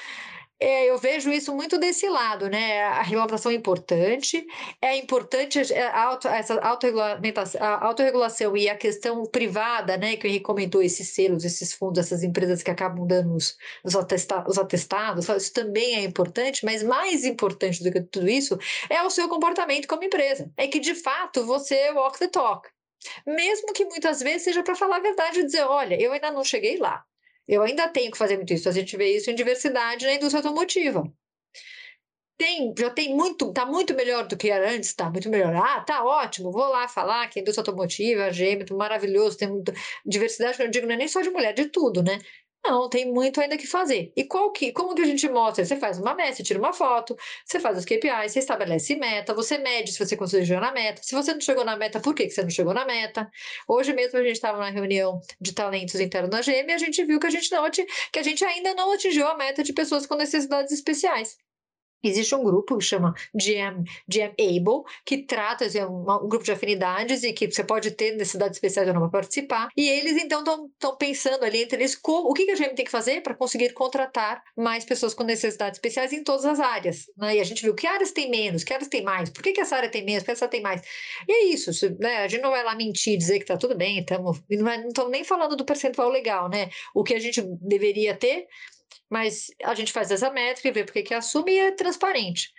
é, 0.62 0.90
eu 0.90 0.96
vejo 0.96 1.30
isso 1.30 1.54
muito 1.54 1.78
desse 1.78 2.08
lado, 2.08 2.48
né? 2.48 2.82
A 2.84 3.02
regulamentação 3.02 3.50
é 3.50 3.54
importante, 3.54 4.46
é 4.80 4.96
importante 4.96 5.60
a 5.74 6.02
auto, 6.04 6.28
essa 6.28 6.60
autorregulação 6.60 8.56
e 8.56 8.68
a 8.68 8.76
questão 8.76 9.24
privada, 9.26 9.96
né? 9.96 10.16
Que 10.16 10.26
o 10.26 10.28
Henrique 10.28 10.44
comentou, 10.44 10.82
esses 10.82 11.08
selos, 11.08 11.44
esses 11.44 11.72
fundos, 11.72 11.98
essas 11.98 12.22
empresas 12.22 12.62
que 12.62 12.70
acabam 12.70 13.06
dando 13.06 13.34
os, 13.34 13.56
os, 13.84 13.96
atestados, 13.96 14.52
os 14.52 14.58
atestados, 14.58 15.28
isso 15.28 15.52
também 15.52 15.96
é 15.96 16.04
importante, 16.04 16.64
mas 16.64 16.82
mais 16.82 17.24
importante 17.24 17.82
do 17.82 17.90
que 17.90 18.00
tudo 18.00 18.28
isso 18.28 18.58
é 18.88 19.02
o 19.02 19.10
seu 19.10 19.28
comportamento 19.28 19.88
como 19.88 20.04
empresa. 20.04 20.50
É 20.56 20.68
que, 20.68 20.78
de 20.78 20.94
fato, 20.94 21.44
você 21.44 21.90
walk 21.92 22.18
the 22.18 22.28
talk. 22.28 22.68
Mesmo 23.26 23.72
que 23.72 23.84
muitas 23.84 24.20
vezes 24.20 24.42
seja 24.44 24.62
para 24.62 24.76
falar 24.76 24.96
a 24.96 25.00
verdade 25.00 25.40
e 25.40 25.44
dizer, 25.44 25.62
olha, 25.62 26.00
eu 26.00 26.12
ainda 26.12 26.30
não 26.30 26.44
cheguei 26.44 26.76
lá. 26.76 27.04
Eu 27.46 27.62
ainda 27.62 27.88
tenho 27.88 28.10
que 28.10 28.18
fazer 28.18 28.36
muito 28.36 28.52
isso. 28.52 28.68
A 28.68 28.72
gente 28.72 28.96
vê 28.96 29.16
isso 29.16 29.30
em 29.30 29.34
diversidade 29.34 30.06
na 30.06 30.14
indústria 30.14 30.38
automotiva. 30.40 31.04
Tem, 32.38 32.74
já 32.76 32.90
tem 32.90 33.14
muito, 33.14 33.50
está 33.50 33.64
muito 33.64 33.94
melhor 33.94 34.26
do 34.26 34.36
que 34.36 34.50
era 34.50 34.70
antes, 34.72 34.88
está 34.88 35.08
muito 35.08 35.28
melhor. 35.30 35.54
Ah, 35.54 35.80
tá 35.84 36.04
ótimo, 36.04 36.50
vou 36.50 36.66
lá 36.68 36.88
falar 36.88 37.28
que 37.28 37.38
a 37.38 37.42
indústria 37.42 37.62
automotiva, 37.62 38.24
a 38.24 38.30
GM, 38.30 38.64
maravilhoso, 38.72 39.36
tem 39.38 39.48
muita 39.48 39.72
diversidade, 40.04 40.56
que 40.56 40.62
eu 40.62 40.68
digo, 40.70 40.86
não 40.86 40.94
é 40.94 40.96
nem 40.96 41.08
só 41.08 41.20
de 41.20 41.30
mulher, 41.30 41.52
de 41.52 41.66
tudo, 41.66 42.02
né? 42.02 42.18
Não, 42.64 42.88
tem 42.88 43.12
muito 43.12 43.40
ainda 43.40 43.56
que 43.58 43.66
fazer. 43.66 44.12
E 44.16 44.22
qual 44.24 44.52
que, 44.52 44.70
como 44.72 44.94
que 44.94 45.02
a 45.02 45.04
gente 45.04 45.28
mostra? 45.28 45.64
Você 45.64 45.76
faz 45.76 45.98
uma 45.98 46.14
meta, 46.14 46.36
você 46.36 46.42
tira 46.44 46.60
uma 46.60 46.72
foto, 46.72 47.16
você 47.44 47.58
faz 47.58 47.76
os 47.76 47.84
KPIs, 47.84 48.32
você 48.32 48.38
estabelece 48.38 48.94
meta, 48.94 49.34
você 49.34 49.58
mede 49.58 49.90
se 49.92 49.98
você 49.98 50.16
conseguiu 50.16 50.46
chegar 50.46 50.60
na 50.60 50.72
meta. 50.72 51.02
Se 51.02 51.12
você 51.14 51.34
não 51.34 51.40
chegou 51.40 51.64
na 51.64 51.76
meta, 51.76 51.98
por 52.00 52.14
que, 52.14 52.30
você 52.30 52.42
não 52.42 52.50
chegou 52.50 52.72
na 52.72 52.84
meta? 52.84 53.28
Hoje 53.66 53.92
mesmo 53.92 54.16
a 54.18 54.22
gente 54.22 54.36
estava 54.36 54.58
na 54.58 54.70
reunião 54.70 55.20
de 55.40 55.52
talentos 55.52 55.98
internos 56.00 56.30
na 56.30 56.40
GM 56.40 56.70
e 56.70 56.72
a 56.72 56.78
gente 56.78 57.04
viu 57.04 57.18
que 57.18 57.26
a 57.26 57.30
gente, 57.30 57.50
não, 57.50 57.68
que 57.70 58.18
a 58.18 58.22
gente 58.22 58.44
ainda 58.44 58.74
não 58.74 58.92
atingiu 58.92 59.26
a 59.26 59.36
meta 59.36 59.62
de 59.64 59.72
pessoas 59.72 60.06
com 60.06 60.14
necessidades 60.14 60.72
especiais. 60.72 61.36
Existe 62.02 62.34
um 62.34 62.42
grupo 62.42 62.78
que 62.78 62.84
chama 62.84 63.14
GM, 63.34 63.84
GM 64.08 64.34
Able, 64.38 64.82
que 65.04 65.18
trata 65.18 65.64
assim, 65.64 65.82
um, 65.84 66.28
grupo 66.28 66.44
de 66.44 66.52
afinidades 66.52 67.22
e 67.22 67.32
que 67.32 67.50
você 67.50 67.62
pode 67.62 67.90
ter 67.92 68.16
necessidades 68.16 68.56
especiais 68.56 68.88
ou 68.88 68.94
não 68.94 69.02
para 69.02 69.20
participar. 69.20 69.68
E 69.76 69.88
eles, 69.88 70.22
então, 70.22 70.42
estão 70.42 70.96
pensando 70.96 71.44
ali 71.44 71.62
entre 71.62 71.78
eles 71.78 71.94
como, 71.94 72.30
o 72.30 72.34
que, 72.34 72.44
que 72.44 72.52
a 72.52 72.56
GM 72.56 72.74
tem 72.74 72.84
que 72.84 72.90
fazer 72.90 73.22
para 73.22 73.34
conseguir 73.34 73.72
contratar 73.72 74.42
mais 74.56 74.84
pessoas 74.84 75.14
com 75.14 75.24
necessidades 75.24 75.78
especiais 75.78 76.12
em 76.12 76.22
todas 76.22 76.44
as 76.44 76.60
áreas. 76.60 77.10
Né? 77.16 77.36
E 77.36 77.40
a 77.40 77.44
gente 77.44 77.62
viu 77.62 77.74
que 77.74 77.86
áreas 77.86 78.12
tem 78.12 78.30
menos, 78.30 78.64
que 78.64 78.72
áreas 78.72 78.88
tem 78.88 79.02
mais, 79.02 79.30
por 79.30 79.42
que, 79.42 79.52
que 79.52 79.60
essa 79.60 79.76
área 79.76 79.88
tem 79.88 80.04
menos, 80.04 80.22
por 80.22 80.26
que 80.26 80.32
essa 80.32 80.48
tem 80.48 80.60
mais. 80.60 80.82
E 81.28 81.32
é 81.32 81.44
isso, 81.44 81.70
né? 81.98 82.18
a 82.18 82.28
gente 82.28 82.42
não 82.42 82.50
vai 82.50 82.64
lá 82.64 82.74
mentir, 82.74 83.16
dizer 83.16 83.38
que 83.38 83.44
está 83.44 83.56
tudo 83.56 83.76
bem, 83.76 84.04
tamo, 84.04 84.36
não 84.50 84.88
estamos 84.88 85.10
nem 85.10 85.24
falando 85.24 85.56
do 85.56 85.64
percentual 85.64 86.08
legal, 86.08 86.48
né? 86.48 86.70
O 86.94 87.04
que 87.04 87.14
a 87.14 87.20
gente 87.20 87.42
deveria 87.60 88.14
ter 88.14 88.46
mas 89.12 89.48
a 89.62 89.74
gente 89.74 89.92
faz 89.92 90.10
essa 90.10 90.30
métrica 90.30 90.68
e 90.68 90.72
vê 90.72 90.84
porque 90.84 91.02
que 91.02 91.14
assume 91.14 91.52
e 91.52 91.58
é 91.58 91.70
transparente. 91.72 92.50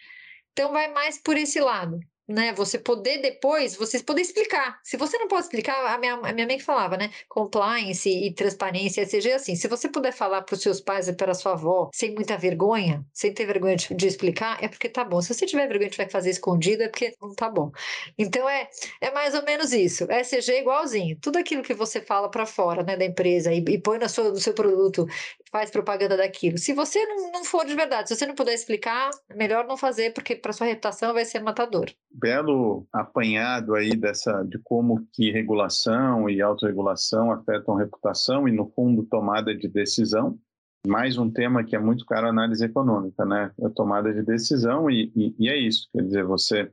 Então 0.52 0.72
vai 0.72 0.88
mais 0.94 1.20
por 1.20 1.36
esse 1.36 1.60
lado 1.60 2.00
né? 2.28 2.54
Você 2.54 2.80
poder 2.80 3.20
depois, 3.22 3.76
vocês 3.76 4.02
poder 4.02 4.22
explicar. 4.22 4.80
Se 4.84 4.96
você 4.98 5.18
não 5.18 5.28
pode 5.28 5.44
explicar, 5.44 5.76
a 5.94 5.98
minha, 5.98 6.14
a 6.14 6.34
minha 6.34 6.48
mãe 6.48 6.60
falava, 6.60 6.96
né? 6.96 7.12
Compliance 7.28 8.10
e 8.10 8.34
transparência, 8.34 9.06
seja 9.06 9.36
assim. 9.36 9.56
Se 9.56 9.68
você 9.68 9.90
puder 9.90 10.14
falar 10.14 10.42
para 10.42 10.56
os 10.56 10.62
seus 10.62 10.80
pais 10.80 11.08
e 11.08 11.14
para 11.14 11.32
a 11.32 11.36
sua 11.36 11.54
avó, 11.54 11.90
sem 11.94 12.14
muita 12.14 12.38
vergonha, 12.38 13.06
sem 13.14 13.34
ter 13.34 13.46
vergonha 13.46 13.76
de, 13.76 13.94
de, 13.94 14.08
explicar, 14.08 14.64
é 14.64 14.68
porque 14.68 14.88
tá 14.88 15.04
bom. 15.04 15.22
Se 15.22 15.34
você 15.34 15.46
tiver 15.46 15.68
vergonha 15.68 15.90
de 15.90 16.08
fazer 16.10 16.30
escondido, 16.30 16.84
é 16.84 16.88
porque 16.88 17.14
não 17.22 17.34
tá 17.34 17.50
bom. 17.50 17.72
Então 18.18 18.48
é, 18.48 18.70
é 19.02 19.12
mais 19.12 19.34
ou 19.36 19.44
menos 19.44 19.74
isso. 19.74 20.06
SG 20.10 20.52
é 20.54 20.60
igualzinho. 20.62 21.18
Tudo 21.22 21.38
aquilo 21.38 21.64
que 21.64 21.74
você 21.74 22.02
fala 22.02 22.30
para 22.30 22.46
fora, 22.46 22.84
né, 22.84 22.96
da 22.96 23.06
empresa 23.06 23.54
e, 23.54 23.60
e 23.60 23.78
põe 23.78 23.98
no 24.00 24.08
seu, 24.08 24.32
no 24.32 24.40
seu 24.40 24.54
produto, 24.54 25.06
faz 25.54 25.70
propaganda 25.70 26.18
daquilo. 26.18 26.58
Se 26.58 26.74
você 26.74 27.06
não, 27.06 27.32
não 27.32 27.46
for 27.46 27.64
de 27.64 27.76
verdade, 27.76 28.10
se 28.10 28.16
você 28.16 28.26
não 28.26 28.36
puder 28.36 28.56
explicar, 28.56 29.12
melhor 29.36 29.68
não 29.68 29.78
fazer, 29.78 30.12
porque 30.12 30.36
para 30.36 30.52
sua 30.52 30.68
reputação 30.68 31.14
vai 31.14 31.24
ser 31.24 31.40
matador 31.40 31.86
belo 32.14 32.88
apanhado 32.94 33.74
aí 33.74 33.96
dessa 33.96 34.44
de 34.44 34.60
como 34.60 35.06
que 35.12 35.32
regulação 35.32 36.30
e 36.30 36.42
autorregulação 36.42 37.32
afetam 37.32 37.76
reputação 37.76 38.48
e 38.48 38.52
no 38.52 38.72
fundo 38.72 39.04
tomada 39.04 39.56
de 39.56 39.68
decisão. 39.68 40.38
Mais 40.86 41.18
um 41.18 41.32
tema 41.32 41.64
que 41.64 41.76
é 41.76 41.80
muito 41.80 42.06
caro 42.06 42.28
análise 42.28 42.64
econômica, 42.64 43.26
né? 43.26 43.52
A 43.64 43.70
tomada 43.70 44.14
de 44.14 44.22
decisão 44.22 44.90
e, 44.90 45.12
e, 45.16 45.36
e 45.40 45.50
é 45.50 45.58
isso. 45.58 45.88
Quer 45.92 46.04
dizer, 46.04 46.24
você 46.26 46.72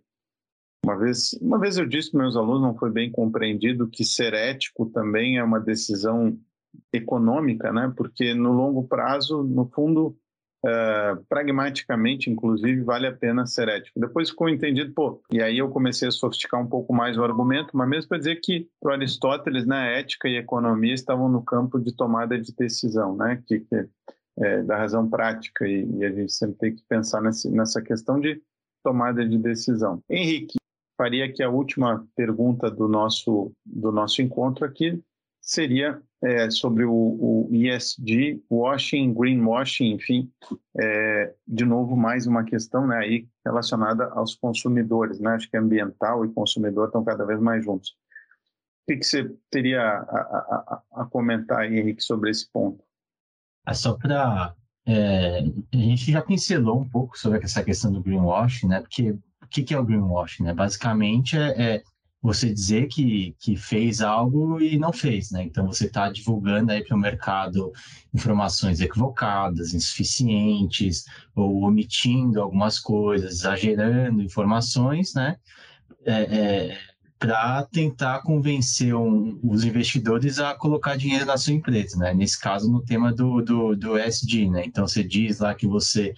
uma 0.84 0.96
vez, 0.96 1.32
uma 1.40 1.58
vez 1.58 1.76
eu 1.76 1.86
disse 1.86 2.10
para 2.10 2.20
meus 2.20 2.36
alunos, 2.36 2.62
não 2.62 2.76
foi 2.76 2.90
bem 2.90 3.10
compreendido 3.10 3.88
que 3.88 4.04
ser 4.04 4.32
ético 4.32 4.86
também 4.86 5.36
é 5.36 5.44
uma 5.44 5.60
decisão 5.60 6.38
econômica, 6.92 7.72
né? 7.72 7.92
Porque 7.96 8.34
no 8.34 8.52
longo 8.52 8.86
prazo, 8.86 9.42
no 9.42 9.66
fundo, 9.66 10.16
Uh, 10.62 11.24
pragmaticamente, 11.26 12.28
inclusive, 12.28 12.82
vale 12.82 13.06
a 13.06 13.16
pena 13.16 13.46
ser 13.46 13.66
ético. 13.68 13.98
Depois 13.98 14.28
ficou 14.28 14.46
entendido, 14.46 14.92
pô, 14.92 15.22
e 15.32 15.40
aí 15.40 15.56
eu 15.56 15.70
comecei 15.70 16.06
a 16.06 16.10
sofisticar 16.10 16.60
um 16.60 16.66
pouco 16.66 16.92
mais 16.92 17.16
o 17.16 17.24
argumento, 17.24 17.74
mas 17.74 17.88
mesmo 17.88 18.10
para 18.10 18.18
dizer 18.18 18.36
que 18.42 18.68
para 18.78 18.92
Aristóteles, 18.92 19.66
né, 19.66 19.98
ética 19.98 20.28
e 20.28 20.36
economia 20.36 20.92
estavam 20.92 21.30
no 21.30 21.42
campo 21.42 21.80
de 21.80 21.96
tomada 21.96 22.38
de 22.38 22.54
decisão, 22.54 23.16
né, 23.16 23.42
que, 23.46 23.60
que 23.60 23.88
é, 24.38 24.62
da 24.62 24.76
razão 24.76 25.08
prática, 25.08 25.66
e, 25.66 25.86
e, 25.96 26.04
a 26.04 26.10
gente 26.10 26.32
sempre 26.32 26.56
tem 26.56 26.74
que 26.74 26.82
pensar 26.86 27.22
nesse, 27.22 27.50
nessa 27.50 27.80
questão 27.80 28.20
de 28.20 28.42
tomada 28.84 29.26
de 29.26 29.38
decisão. 29.38 30.02
Henrique, 30.10 30.58
faria 30.94 31.24
aqui 31.24 31.42
a 31.42 31.48
última 31.48 32.06
pergunta 32.14 32.70
do 32.70 32.86
nosso, 32.86 33.50
do 33.64 33.90
nosso 33.90 34.20
encontro 34.20 34.66
aqui, 34.66 35.02
seria 35.40 36.02
é, 36.22 36.50
sobre 36.50 36.84
o, 36.84 36.92
o, 36.92 37.48
ESG, 37.52 38.42
washing, 38.50 39.14
greenwashing, 39.14 39.92
enfim, 39.92 40.30
é, 40.78 41.34
de 41.46 41.64
novo 41.64 41.96
mais 41.96 42.26
uma 42.26 42.44
questão 42.44 42.86
né, 42.86 42.98
aí 42.98 43.28
relacionada 43.44 44.06
aos 44.12 44.34
consumidores, 44.34 45.18
né? 45.18 45.30
Acho 45.30 45.50
que 45.50 45.56
ambiental 45.56 46.24
e 46.24 46.32
consumidor 46.32 46.86
estão 46.86 47.02
cada 47.02 47.24
vez 47.24 47.40
mais 47.40 47.64
juntos. 47.64 47.90
O 47.90 48.92
que, 48.92 48.98
que 48.98 49.04
você 49.04 49.34
teria 49.50 49.80
a, 49.80 50.02
a, 50.02 50.82
a, 51.02 51.04
comentar 51.06 51.60
aí, 51.60 51.78
Henrique, 51.78 52.02
sobre 52.02 52.30
esse 52.30 52.50
ponto? 52.50 52.84
É 53.66 53.72
só 53.72 53.94
para 53.94 54.54
é, 54.86 55.40
a 55.72 55.76
gente 55.76 56.10
já 56.10 56.22
pincelou 56.22 56.80
um 56.80 56.88
pouco 56.88 57.18
sobre 57.18 57.38
essa 57.38 57.62
questão 57.62 57.92
do 57.92 58.02
greenwashing, 58.02 58.66
né? 58.66 58.80
Porque 58.80 59.12
o 59.12 59.46
que, 59.48 59.62
que 59.62 59.74
é 59.74 59.78
o 59.78 59.84
greenwashing? 59.84 60.44
Né? 60.44 60.54
Basicamente 60.54 61.36
é, 61.36 61.76
é 61.76 61.82
você 62.22 62.52
dizer 62.52 62.86
que, 62.88 63.34
que 63.38 63.56
fez 63.56 64.02
algo 64.02 64.60
e 64.60 64.78
não 64.78 64.92
fez, 64.92 65.30
né? 65.30 65.42
Então 65.42 65.66
você 65.66 65.86
está 65.86 66.10
divulgando 66.10 66.70
aí 66.70 66.84
para 66.84 66.96
o 66.96 67.00
mercado 67.00 67.72
informações 68.12 68.80
equivocadas, 68.80 69.72
insuficientes, 69.72 71.04
ou 71.34 71.62
omitindo 71.62 72.40
algumas 72.40 72.78
coisas, 72.78 73.32
exagerando 73.32 74.22
informações, 74.22 75.14
né? 75.14 75.36
É, 76.04 76.12
é, 76.12 76.78
para 77.18 77.64
tentar 77.64 78.22
convencer 78.22 78.94
um, 78.94 79.38
os 79.42 79.64
investidores 79.64 80.38
a 80.38 80.54
colocar 80.54 80.96
dinheiro 80.96 81.26
na 81.26 81.36
sua 81.36 81.54
empresa, 81.54 81.98
né? 81.98 82.12
Nesse 82.12 82.38
caso, 82.38 82.70
no 82.70 82.82
tema 82.82 83.12
do, 83.12 83.40
do, 83.40 83.76
do 83.76 83.96
SD, 83.96 84.50
né? 84.50 84.64
Então 84.66 84.86
você 84.86 85.02
diz 85.02 85.38
lá 85.38 85.54
que 85.54 85.66
você 85.66 86.14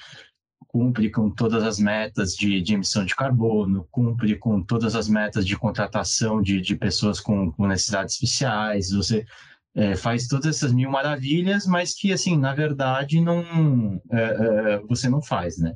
cumpre 0.72 1.10
com 1.10 1.30
todas 1.30 1.62
as 1.62 1.78
metas 1.78 2.34
de, 2.34 2.62
de 2.62 2.74
emissão 2.74 3.04
de 3.04 3.14
carbono, 3.14 3.86
cumpre 3.90 4.38
com 4.38 4.62
todas 4.62 4.96
as 4.96 5.06
metas 5.06 5.46
de 5.46 5.56
contratação 5.56 6.40
de, 6.40 6.62
de 6.62 6.74
pessoas 6.74 7.20
com, 7.20 7.52
com 7.52 7.66
necessidades 7.66 8.14
especiais, 8.14 8.90
você 8.90 9.26
é, 9.74 9.94
faz 9.94 10.26
todas 10.26 10.46
essas 10.46 10.72
mil 10.72 10.90
maravilhas, 10.90 11.66
mas 11.66 11.94
que, 11.94 12.10
assim, 12.10 12.38
na 12.38 12.54
verdade, 12.54 13.20
não, 13.20 14.00
é, 14.10 14.22
é, 14.22 14.78
você 14.88 15.10
não 15.10 15.22
faz, 15.22 15.58
né? 15.58 15.74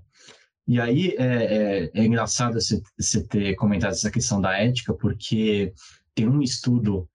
E 0.66 0.80
aí 0.80 1.14
é, 1.18 1.24
é, 1.24 1.90
é 1.94 2.04
engraçado 2.04 2.54
você, 2.54 2.82
você 2.98 3.22
ter 3.22 3.54
comentado 3.54 3.92
essa 3.92 4.10
questão 4.10 4.40
da 4.40 4.58
ética, 4.58 4.94
porque 4.94 5.72
tem 6.14 6.26
um 6.26 6.42
estudo 6.42 7.08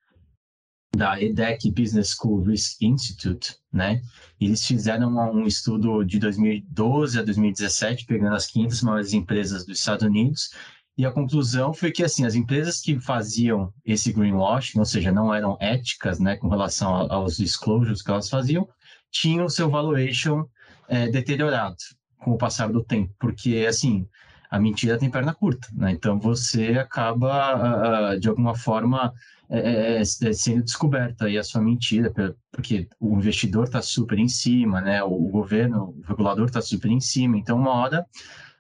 da 0.96 1.22
EDEC 1.22 1.72
Business 1.72 2.16
School 2.16 2.44
Risk 2.44 2.82
Institute, 2.82 3.56
né? 3.72 4.02
Eles 4.40 4.66
fizeram 4.66 5.10
um 5.34 5.48
estudo 5.48 6.04
de 6.04 6.20
2012 6.20 7.18
a 7.18 7.24
2017, 7.24 8.06
pegando 8.06 8.36
as 8.36 8.48
500 8.48 8.82
maiores 8.84 9.14
empresas 9.14 9.66
dos 9.66 9.80
Estados 9.80 10.06
Unidos, 10.06 10.50
e 10.98 11.06
a 11.06 11.12
conclusão 11.12 11.74
foi 11.74 11.92
que, 11.92 12.04
assim, 12.04 12.26
as 12.26 12.36
empresas 12.36 12.82
que 12.82 13.00
faziam 13.00 13.74
esse 13.86 14.12
greenwashing, 14.12 14.80
ou 14.80 14.86
seja, 14.86 15.12
não 15.12 15.34
eram 15.34 15.58
éticas, 15.62 16.20
né, 16.20 16.36
com 16.36 16.50
relação 16.50 16.94
aos 17.10 17.38
disclosures 17.38 18.02
que 18.02 18.12
elas 18.12 18.30
faziam, 18.30 18.68
tinham 19.10 19.48
seu 19.48 19.70
valuation 19.70 20.46
é, 20.90 21.08
deteriorado 21.08 21.78
com 22.18 22.32
o 22.32 22.38
passar 22.38 22.72
do 22.72 22.84
tempo, 22.84 23.14
porque, 23.18 23.66
assim, 23.68 24.08
a 24.52 24.60
mentira 24.60 24.98
tem 24.98 25.10
perna 25.10 25.34
curta, 25.34 25.70
né? 25.74 25.92
Então, 25.92 26.20
você 26.20 26.78
acaba, 26.78 28.18
de 28.18 28.28
alguma 28.28 28.54
forma, 28.54 29.14
é, 29.50 29.98
é, 29.98 30.02
é, 30.02 30.04
sendo 30.04 30.64
descoberta 30.64 31.26
aí 31.26 31.38
a 31.38 31.44
sua 31.44 31.62
mentira, 31.62 32.14
porque 32.52 32.90
o 33.00 33.18
investidor 33.18 33.64
está 33.64 33.82
super 33.82 34.20
em 34.20 34.28
cima, 34.28 34.82
né? 34.82 35.02
O 35.04 35.18
governo, 35.30 35.96
o 35.98 36.02
regulador 36.06 36.48
está 36.48 36.62
super 36.62 36.92
em 36.92 37.00
cima, 37.00 37.38
então 37.38 37.58
uma 37.58 37.72
hora 37.72 38.06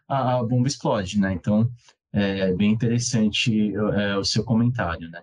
a, 0.08 0.42
bomba 0.44 0.68
explode, 0.68 1.20
né? 1.20 1.34
Então 1.34 1.70
é 2.14 2.54
bem 2.54 2.72
interessante 2.72 3.74
o 4.20 4.24
seu 4.24 4.44
comentário, 4.44 5.10
né? 5.10 5.22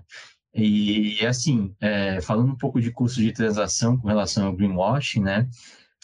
E 0.55 1.25
assim, 1.27 1.75
falando 2.23 2.53
um 2.53 2.57
pouco 2.57 2.81
de 2.81 2.91
custo 2.91 3.21
de 3.21 3.33
transação 3.33 3.97
com 3.99 4.09
relação 4.09 4.47
ao 4.47 4.57
greenwashing, 4.57 5.21
né? 5.21 5.49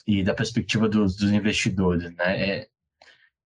e 0.06 0.22
da 0.22 0.34
perspectiva 0.34 0.88
dos, 0.88 1.16
dos 1.16 1.32
investidores, 1.32 2.14
né? 2.14 2.48
É, 2.48 2.68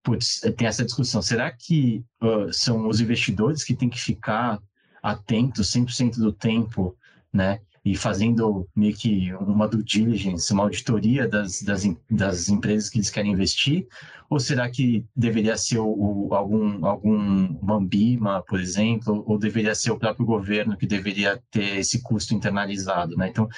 putz, 0.02 0.40
tem 0.56 0.66
essa 0.66 0.84
discussão. 0.84 1.20
Será 1.22 1.50
que 1.50 2.04
uh, 2.22 2.52
são 2.52 2.88
os 2.88 3.00
investidores 3.00 3.64
que 3.64 3.74
têm 3.74 3.88
que 3.88 4.00
ficar 4.00 4.60
atentos 5.02 5.70
100% 5.72 6.16
do 6.16 6.32
tempo, 6.32 6.96
né? 7.32 7.60
E 7.84 7.96
fazendo 7.96 8.68
meio 8.76 8.94
que 8.94 9.32
uma 9.34 9.66
due 9.66 9.82
diligence, 9.82 10.52
uma 10.52 10.64
auditoria 10.64 11.26
das, 11.26 11.62
das, 11.62 11.84
das 12.10 12.48
empresas 12.48 12.90
que 12.90 12.98
eles 12.98 13.08
querem 13.08 13.32
investir? 13.32 13.86
Ou 14.28 14.38
será 14.38 14.68
que 14.68 15.06
deveria 15.16 15.56
ser 15.56 15.78
o, 15.78 15.86
o, 16.28 16.34
algum, 16.34 16.84
algum 16.84 17.56
Mambima, 17.62 18.42
por 18.42 18.60
exemplo, 18.60 19.24
ou 19.26 19.38
deveria 19.38 19.74
ser 19.74 19.90
o 19.90 19.98
próprio 19.98 20.26
governo 20.26 20.76
que 20.76 20.86
deveria 20.86 21.42
ter 21.50 21.78
esse 21.78 22.02
custo 22.02 22.34
internalizado, 22.34 23.16
né? 23.16 23.28
Então, 23.28 23.48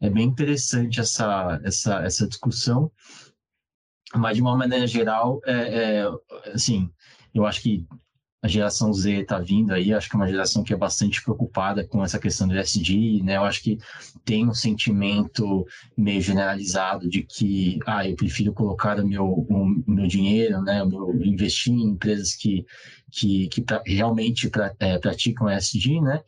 é 0.00 0.10
bem 0.10 0.26
interessante 0.26 1.00
essa, 1.00 1.58
essa, 1.64 2.02
essa 2.02 2.28
discussão, 2.28 2.90
mas 4.14 4.36
de 4.36 4.42
uma 4.42 4.56
maneira 4.56 4.86
geral, 4.86 5.40
é, 5.44 6.02
é 6.02 6.52
assim, 6.52 6.90
eu 7.34 7.46
acho 7.46 7.62
que 7.62 7.86
a 8.40 8.46
geração 8.46 8.92
Z 8.92 9.22
está 9.22 9.38
vindo 9.40 9.72
aí, 9.72 9.92
acho 9.92 10.08
que 10.08 10.14
é 10.14 10.18
uma 10.18 10.28
geração 10.28 10.62
que 10.62 10.72
é 10.72 10.76
bastante 10.76 11.22
preocupada 11.22 11.84
com 11.84 12.04
essa 12.04 12.20
questão 12.20 12.46
do 12.46 12.56
ESG, 12.56 13.20
né? 13.22 13.36
Eu 13.36 13.44
acho 13.44 13.60
que 13.60 13.78
tem 14.24 14.48
um 14.48 14.54
sentimento 14.54 15.66
meio 15.96 16.20
generalizado 16.20 17.08
de 17.08 17.24
que, 17.24 17.80
ah, 17.84 18.08
eu 18.08 18.14
prefiro 18.14 18.52
colocar 18.52 19.00
o 19.00 19.06
meu, 19.06 19.24
o 19.26 19.84
meu 19.86 20.06
dinheiro, 20.06 20.62
né, 20.62 20.82
o 20.82 20.88
meu 20.88 21.22
investir 21.24 21.72
em 21.72 21.90
empresas 21.90 22.34
que, 22.34 22.64
que, 23.10 23.48
que 23.48 23.60
pra, 23.60 23.82
realmente 23.84 24.48
pra, 24.48 24.72
é, 24.78 24.98
praticam 24.98 25.50
ESG, 25.50 26.00
né? 26.00 26.22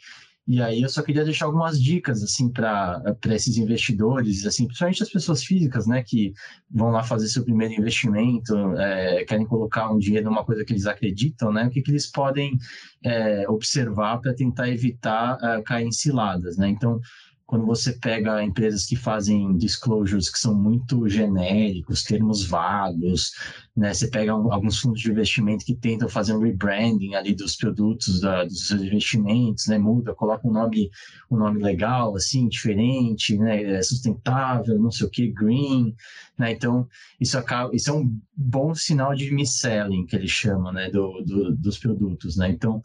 E 0.50 0.60
aí 0.60 0.82
eu 0.82 0.88
só 0.88 1.00
queria 1.00 1.22
deixar 1.22 1.44
algumas 1.44 1.80
dicas 1.80 2.24
assim 2.24 2.50
para 2.50 3.00
esses 3.26 3.56
investidores, 3.56 4.44
assim, 4.44 4.66
principalmente 4.66 5.00
as 5.00 5.08
pessoas 5.08 5.44
físicas, 5.44 5.86
né, 5.86 6.02
que 6.02 6.32
vão 6.68 6.90
lá 6.90 7.04
fazer 7.04 7.28
seu 7.28 7.44
primeiro 7.44 7.74
investimento, 7.74 8.52
é, 8.76 9.24
querem 9.24 9.46
colocar 9.46 9.92
um 9.92 9.98
dinheiro 9.98 10.28
numa 10.28 10.44
coisa 10.44 10.64
que 10.64 10.72
eles 10.72 10.86
acreditam, 10.86 11.52
né, 11.52 11.66
o 11.66 11.70
que, 11.70 11.80
que 11.80 11.92
eles 11.92 12.10
podem 12.10 12.58
é, 13.04 13.48
observar 13.48 14.18
para 14.18 14.34
tentar 14.34 14.68
evitar 14.68 15.38
é, 15.40 15.62
cair 15.62 15.86
em 15.86 15.92
ciladas, 15.92 16.56
né? 16.56 16.68
Então 16.68 17.00
quando 17.50 17.66
você 17.66 17.94
pega 17.94 18.44
empresas 18.44 18.86
que 18.86 18.94
fazem 18.94 19.56
disclosures 19.56 20.30
que 20.30 20.38
são 20.38 20.54
muito 20.54 21.08
genéricos, 21.08 22.04
termos 22.04 22.44
vagos, 22.46 23.32
né? 23.76 23.92
Você 23.92 24.06
pega 24.06 24.30
alguns 24.30 24.78
fundos 24.78 25.00
de 25.00 25.10
investimento 25.10 25.64
que 25.64 25.74
tentam 25.74 26.08
fazer 26.08 26.32
um 26.32 26.38
rebranding 26.38 27.16
ali 27.16 27.34
dos 27.34 27.56
produtos, 27.56 28.20
da, 28.20 28.44
dos 28.44 28.68
seus 28.68 28.80
investimentos, 28.82 29.66
né? 29.66 29.78
Muda, 29.78 30.14
coloca 30.14 30.46
um 30.46 30.52
nome, 30.52 30.92
um 31.28 31.36
nome 31.36 31.60
legal, 31.60 32.14
assim, 32.14 32.46
diferente, 32.46 33.36
né? 33.36 33.64
É 33.64 33.82
sustentável, 33.82 34.78
não 34.78 34.92
sei 34.92 35.08
o 35.08 35.10
que, 35.10 35.26
green, 35.26 35.92
né? 36.38 36.52
Então, 36.52 36.86
isso 37.20 37.36
acaba, 37.36 37.74
isso 37.74 37.90
é 37.90 37.92
um 37.92 38.16
bom 38.36 38.76
sinal 38.76 39.12
de 39.12 39.28
mis-selling, 39.34 40.06
que 40.06 40.14
eles 40.14 40.30
chamam, 40.30 40.72
né? 40.72 40.88
Do, 40.88 41.20
do, 41.22 41.56
dos 41.56 41.78
produtos, 41.78 42.36
né? 42.36 42.48
Então, 42.48 42.80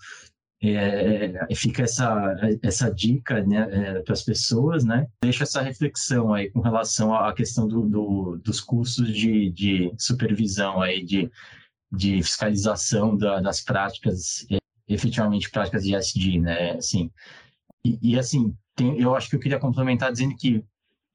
é, 0.62 1.34
é, 1.50 1.56
fica 1.56 1.84
essa, 1.84 2.36
essa 2.62 2.90
dica 2.90 3.44
né, 3.44 3.68
é, 3.72 4.02
para 4.02 4.14
as 4.14 4.24
pessoas, 4.24 4.84
né? 4.84 5.08
Deixa 5.22 5.44
essa 5.44 5.62
reflexão 5.62 6.34
aí 6.34 6.50
com 6.50 6.62
relação 6.62 7.14
à 7.14 7.34
questão 7.34 7.68
do, 7.68 7.82
do 7.82 8.38
dos 8.44 8.62
custos 8.62 9.14
de, 9.14 9.52
de 9.52 9.94
supervisão 9.98 10.82
aí, 10.82 11.04
de, 11.04 11.30
de 11.92 12.24
fiscalização 12.24 13.16
da, 13.18 13.42
das 13.42 13.62
práticas, 13.62 14.46
é, 14.52 14.58
efetivamente 14.88 15.52
práticas 15.52 15.84
de 15.84 15.94
SD, 15.94 16.40
né? 16.40 16.72
Assim, 16.72 17.12
e, 17.84 18.00
e 18.02 18.20
assim, 18.20 18.56
tem, 18.76 19.00
eu 19.00 19.16
acho 19.16 19.30
que 19.30 19.36
eu 19.36 19.40
queria 19.40 19.60
complementar 19.60 20.12
dizendo 20.12 20.36
que 20.36 20.64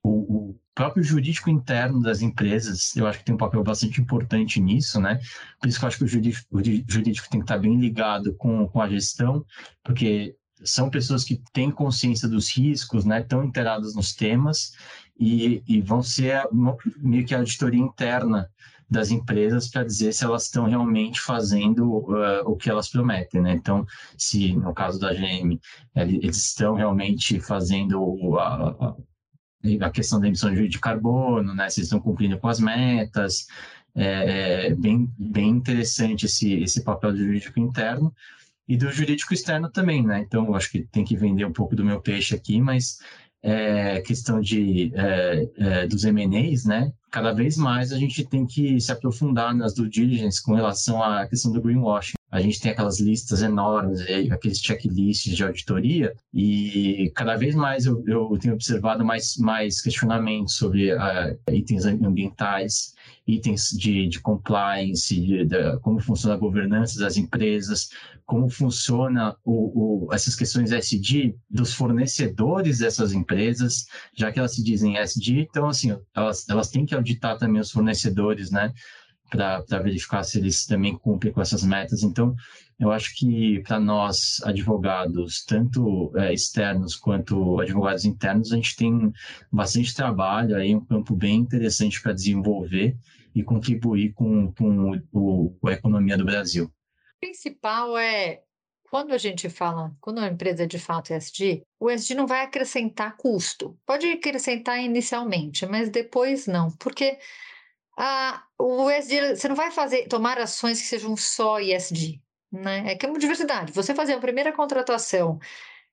o, 0.03 0.40
próprio 0.75 1.03
jurídico 1.03 1.51
interno 1.51 2.01
das 2.01 2.23
empresas, 2.23 2.95
eu 2.97 3.07
acho 3.07 3.19
que 3.19 3.25
tem 3.25 3.35
um 3.35 3.39
papel 3.39 3.63
bastante 3.63 4.01
importante 4.01 4.61
nisso, 4.61 5.01
né? 5.01 5.19
Por 5.61 5.69
isso 5.69 5.79
que 5.79 5.85
eu 5.85 5.89
acho 5.89 5.99
que 5.99 6.05
o 6.05 6.09
jurídico, 6.09 6.47
o 6.51 6.61
jurídico 6.63 7.29
tem 7.29 7.41
que 7.41 7.45
estar 7.45 7.59
bem 7.59 7.79
ligado 7.79 8.35
com, 8.35 8.67
com 8.69 8.81
a 8.81 8.89
gestão, 8.89 9.45
porque 9.83 10.35
são 10.63 10.91
pessoas 10.91 11.25
que 11.25 11.43
têm 11.53 11.71
consciência 11.71 12.29
dos 12.29 12.55
riscos, 12.55 13.05
né? 13.05 13.21
Estão 13.21 13.45
inteiradas 13.45 13.95
nos 13.95 14.15
temas 14.15 14.73
e, 15.19 15.63
e 15.67 15.81
vão 15.81 16.03
ser 16.03 16.43
meio 16.99 17.27
que 17.27 17.35
a 17.35 17.39
auditoria 17.39 17.81
interna 17.81 18.49
das 18.91 19.11
empresas 19.13 19.69
para 19.69 19.85
dizer 19.85 20.13
se 20.13 20.25
elas 20.25 20.47
estão 20.47 20.65
realmente 20.65 21.21
fazendo 21.21 21.89
uh, 21.89 22.43
o 22.45 22.57
que 22.57 22.69
elas 22.69 22.89
prometem, 22.89 23.41
né? 23.41 23.53
Então, 23.53 23.87
se 24.19 24.53
no 24.57 24.75
caso 24.75 24.99
da 24.99 25.15
GM 25.15 25.61
eles 25.95 26.37
estão 26.37 26.75
realmente 26.75 27.39
fazendo 27.39 28.37
a, 28.39 28.71
a, 28.71 28.97
a 29.81 29.91
questão 29.91 30.21
da 30.21 30.27
emissão 30.27 30.53
de 30.53 30.79
carbono, 30.79 31.55
né? 31.55 31.69
Se 31.69 31.83
estão 31.83 32.01
cumprindo 32.01 32.39
com 32.39 32.49
as 32.49 32.61
metas. 32.61 33.47
É, 33.95 34.67
é 34.69 34.75
bem, 34.75 35.13
bem 35.19 35.49
interessante 35.49 36.27
esse, 36.27 36.55
esse 36.63 36.85
papel 36.85 37.13
do 37.13 37.19
jurídico 37.19 37.59
interno 37.59 38.15
e 38.69 38.77
do 38.77 38.91
jurídico 38.93 39.35
externo 39.35 39.69
também, 39.69 40.07
né? 40.07 40.21
Então, 40.21 40.47
eu 40.47 40.55
acho 40.55 40.71
que 40.71 40.83
tem 40.83 41.05
que 41.05 41.17
vender 41.17 41.45
um 41.45 41.53
pouco 41.53 41.75
do 41.75 41.85
meu 41.85 42.01
peixe 42.01 42.37
aqui, 42.37 42.61
mas 42.61 43.01
é, 43.43 44.01
questão 44.01 44.41
de, 44.41 44.93
é, 44.95 45.49
é, 45.57 45.87
dos 45.89 46.05
M&As, 46.05 46.65
né? 46.65 46.93
Cada 47.11 47.33
vez 47.33 47.57
mais 47.57 47.93
a 47.93 47.99
gente 47.99 48.25
tem 48.25 48.47
que 48.47 48.81
se 48.81 48.93
aprofundar 48.93 49.55
nas 49.55 49.75
due 49.75 49.89
diligence 49.89 50.41
com 50.41 50.55
relação 50.55 51.03
à 51.03 51.27
questão 51.27 51.51
do 51.51 51.61
greenwashing 51.61 52.20
a 52.31 52.41
gente 52.41 52.61
tem 52.61 52.71
aquelas 52.71 53.01
listas 53.01 53.43
enormes, 53.43 54.01
aqueles 54.31 54.61
checklists 54.61 55.37
de 55.37 55.43
auditoria, 55.43 56.15
e 56.33 57.11
cada 57.15 57.37
vez 57.37 57.55
mais 57.55 57.87
eu, 57.87 58.05
eu 58.07 58.39
tenho 58.41 58.55
observado 58.55 59.05
mais, 59.05 59.37
mais 59.37 59.81
questionamentos 59.81 60.55
sobre 60.55 60.95
uh, 60.95 61.37
itens 61.51 61.85
ambientais, 61.85 62.95
itens 63.27 63.71
de, 63.71 64.07
de 64.09 64.21
compliance, 64.21 65.15
de, 65.15 65.45
de, 65.45 65.79
como 65.81 66.01
funciona 66.01 66.35
a 66.35 66.39
governança 66.39 67.01
das 67.01 67.17
empresas, 67.17 67.91
como 68.25 68.49
funciona 68.49 69.37
o, 69.45 70.07
o, 70.07 70.15
essas 70.15 70.37
questões 70.37 70.71
SD 70.71 71.35
dos 71.49 71.75
fornecedores 71.75 72.79
dessas 72.79 73.13
empresas, 73.13 73.87
já 74.17 74.31
que 74.31 74.39
elas 74.39 74.55
se 74.55 74.63
dizem 74.63 74.97
SD, 74.99 75.41
então, 75.41 75.69
assim, 75.69 75.97
elas, 76.15 76.49
elas 76.49 76.71
têm 76.71 76.87
que 76.87 76.95
auditar 76.95 77.37
também 77.39 77.61
os 77.61 77.73
fornecedores, 77.73 78.53
né? 78.53 78.73
Para 79.31 79.79
verificar 79.83 80.23
se 80.25 80.39
eles 80.39 80.67
também 80.67 80.99
cumprem 80.99 81.33
com 81.33 81.41
essas 81.41 81.63
metas. 81.63 82.03
Então, 82.03 82.35
eu 82.79 82.91
acho 82.91 83.15
que 83.15 83.61
para 83.61 83.79
nós, 83.79 84.41
advogados, 84.43 85.45
tanto 85.45 86.13
é, 86.17 86.35
externos 86.35 86.97
quanto 86.97 87.61
advogados 87.61 88.05
internos, 88.05 88.53
a 88.53 88.57
gente 88.57 88.75
tem 88.75 89.13
bastante 89.53 89.95
trabalho 89.95 90.57
aí, 90.57 90.75
um 90.75 90.85
campo 90.85 91.15
bem 91.15 91.37
interessante 91.37 92.03
para 92.03 92.13
desenvolver 92.13 92.97
e 93.35 93.43
contribuir 93.43 94.13
com, 94.13 94.53
com 94.53 94.99
o, 95.13 95.57
a 95.67 95.73
economia 95.73 96.19
do 96.19 96.25
Brasil. 96.25 96.65
O 96.65 97.21
principal 97.21 97.97
é 97.97 98.43
quando 98.91 99.13
a 99.13 99.19
gente 99.19 99.49
fala, 99.49 99.95
quando 100.01 100.19
a 100.19 100.27
empresa 100.27 100.67
de 100.67 100.79
fato 100.79 101.13
é 101.13 101.17
SD, 101.17 101.63
o 101.79 101.89
SD 101.89 102.15
não 102.15 102.27
vai 102.27 102.43
acrescentar 102.43 103.17
custo. 103.17 103.79
Pode 103.87 104.07
acrescentar 104.07 104.83
inicialmente, 104.83 105.65
mas 105.65 105.89
depois 105.89 106.49
não, 106.49 106.73
porque 106.73 107.17
ah, 107.99 108.43
o 108.59 108.91
ESG, 108.91 109.37
você 109.37 109.49
não 109.49 109.57
vai 109.57 109.71
fazer, 109.71 110.07
tomar 110.09 110.39
ações 110.39 110.81
que 110.81 110.87
sejam 110.87 111.17
só 111.17 111.61
ESG, 111.61 112.21
né? 112.51 112.93
É 112.93 112.97
que 112.97 113.07
é 113.07 113.09
uma 113.09 113.19
diversidade. 113.19 113.73
Você 113.73 113.95
fazer 113.95 114.15
a 114.15 114.21
primeira 114.21 114.53
contratação 114.53 115.39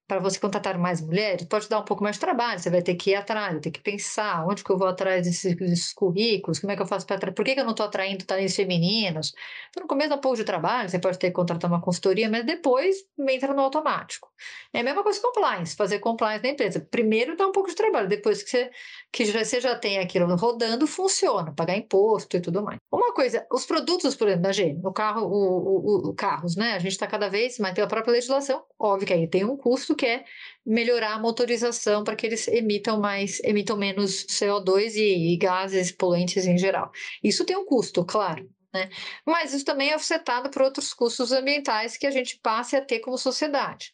para 0.07 0.19
você 0.19 0.39
contratar 0.39 0.77
mais 0.77 1.01
mulheres, 1.01 1.45
pode 1.47 1.67
dar 1.67 1.79
um 1.79 1.83
pouco 1.83 2.01
mais 2.01 2.15
de 2.15 2.21
trabalho, 2.21 2.59
você 2.59 2.69
vai 2.69 2.81
ter 2.81 2.95
que 2.95 3.11
ir 3.11 3.15
atrás, 3.15 3.59
ter 3.59 3.71
que 3.71 3.81
pensar 3.81 4.47
onde 4.47 4.63
que 4.63 4.69
eu 4.69 4.77
vou 4.77 4.87
atrás 4.87 5.25
desses, 5.25 5.55
desses 5.55 5.93
currículos, 5.93 6.59
como 6.59 6.71
é 6.71 6.75
que 6.75 6.81
eu 6.81 6.85
faço 6.85 7.05
para 7.05 7.17
atrair, 7.17 7.33
por 7.33 7.43
que, 7.43 7.53
que 7.53 7.59
eu 7.59 7.65
não 7.65 7.71
estou 7.71 7.85
atraindo 7.85 8.23
talentos 8.25 8.55
femininos? 8.55 9.33
Então, 9.69 9.83
no 9.83 9.87
começo 9.87 10.09
dá 10.09 10.15
um 10.15 10.21
pouco 10.21 10.37
de 10.37 10.45
trabalho, 10.45 10.87
você 10.89 10.97
pode 10.97 11.19
ter 11.19 11.27
que 11.27 11.33
contratar 11.33 11.69
uma 11.69 11.81
consultoria, 11.81 12.29
mas 12.29 12.45
depois 12.45 12.95
entra 13.27 13.53
no 13.53 13.61
automático. 13.61 14.29
É 14.73 14.79
a 14.79 14.83
mesma 14.83 15.03
coisa 15.03 15.19
com 15.19 15.27
compliance, 15.27 15.75
fazer 15.75 15.99
compliance 15.99 16.43
na 16.43 16.49
empresa. 16.49 16.79
Primeiro 16.79 17.35
dá 17.35 17.47
um 17.47 17.51
pouco 17.51 17.69
de 17.69 17.75
trabalho, 17.75 18.07
depois 18.07 18.41
que 18.43 18.49
você, 18.49 18.71
que 19.11 19.25
já, 19.25 19.43
você 19.43 19.59
já 19.59 19.75
tem 19.75 19.99
aquilo 19.99 20.33
rodando, 20.35 20.87
funciona, 20.87 21.53
pagar 21.53 21.75
imposto 21.75 22.37
e 22.37 22.41
tudo 22.41 22.63
mais. 22.63 22.79
Uma 22.91 23.13
coisa, 23.13 23.45
os 23.51 23.65
produtos, 23.65 24.15
por 24.15 24.27
exemplo, 24.27 24.43
da 24.43 24.51
G, 24.53 24.73
no 24.81 24.93
carro, 24.93 25.27
o, 25.27 26.07
o, 26.07 26.09
o 26.09 26.13
carros, 26.13 26.55
né? 26.55 26.73
A 26.73 26.79
gente 26.79 26.93
está 26.93 27.07
cada 27.07 27.27
vez 27.27 27.59
mais 27.59 27.73
pela 27.73 27.87
própria 27.87 28.13
legislação, 28.13 28.63
óbvio 28.79 29.07
que 29.07 29.13
aí 29.13 29.27
tem 29.27 29.43
um 29.43 29.57
custo 29.57 29.96
que 29.97 30.05
é 30.05 30.23
melhorar 30.65 31.15
a 31.15 31.19
motorização 31.19 32.03
para 32.03 32.15
que 32.15 32.25
eles 32.25 32.47
emitam 32.47 32.99
mais, 32.99 33.41
emitam 33.43 33.75
menos 33.75 34.25
CO2 34.27 34.95
e, 34.95 35.33
e 35.33 35.37
gases 35.37 35.91
poluentes 35.91 36.45
em 36.45 36.57
geral. 36.57 36.91
Isso 37.23 37.43
tem 37.43 37.57
um 37.57 37.65
custo, 37.65 38.05
claro. 38.05 38.49
Né? 38.73 38.89
Mas 39.25 39.53
isso 39.53 39.65
também 39.65 39.89
é 39.89 39.93
afetado 39.93 40.49
por 40.49 40.61
outros 40.61 40.93
custos 40.93 41.31
ambientais 41.31 41.97
que 41.97 42.07
a 42.07 42.11
gente 42.11 42.39
passe 42.41 42.75
a 42.75 42.81
ter 42.81 42.99
como 42.99 43.17
sociedade. 43.17 43.91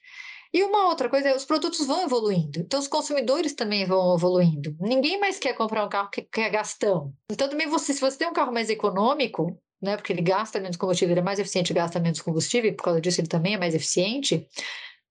E 0.53 0.63
uma 0.63 0.87
outra 0.87 1.09
coisa 1.09 1.29
é 1.29 1.35
os 1.35 1.45
produtos 1.45 1.85
vão 1.87 2.03
evoluindo, 2.03 2.59
então 2.59 2.79
os 2.79 2.87
consumidores 2.87 3.55
também 3.55 3.85
vão 3.85 4.15
evoluindo. 4.15 4.75
Ninguém 4.79 5.19
mais 5.19 5.39
quer 5.39 5.53
comprar 5.53 5.83
um 5.83 5.89
carro 5.89 6.11
que, 6.11 6.21
que 6.21 6.41
é 6.41 6.49
gastão. 6.49 7.11
Então 7.31 7.49
também 7.49 7.67
você, 7.67 7.91
se 7.91 7.99
você 7.99 8.19
tem 8.19 8.27
um 8.27 8.33
carro 8.33 8.53
mais 8.53 8.69
econômico, 8.69 9.59
né, 9.81 9.97
porque 9.97 10.13
ele 10.13 10.21
gasta 10.21 10.59
menos 10.59 10.77
combustível, 10.77 11.13
ele 11.13 11.21
é 11.21 11.23
mais 11.23 11.39
eficiente, 11.39 11.73
gasta 11.73 11.99
menos 11.99 12.21
combustível, 12.21 12.69
e 12.69 12.75
por 12.75 12.83
causa 12.83 13.01
disso 13.01 13.19
ele 13.19 13.27
também 13.27 13.55
é 13.55 13.57
mais 13.57 13.73
eficiente 13.73 14.47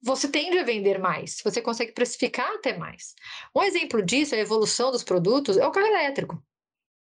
você 0.03 0.29
tende 0.29 0.59
a 0.59 0.65
vender 0.65 0.99
mais, 0.99 1.41
você 1.45 1.63
consegue 1.63 1.93
precificar 1.93 2.51
até 2.55 2.77
mais. 2.77 3.15
Um 3.55 3.63
exemplo 3.63 4.03
disso, 4.03 4.35
a 4.35 4.39
evolução 4.39 4.91
dos 4.91 5.05
produtos, 5.05 5.57
é 5.57 5.67
o 5.67 5.71
carro 5.71 5.87
elétrico. 5.87 6.43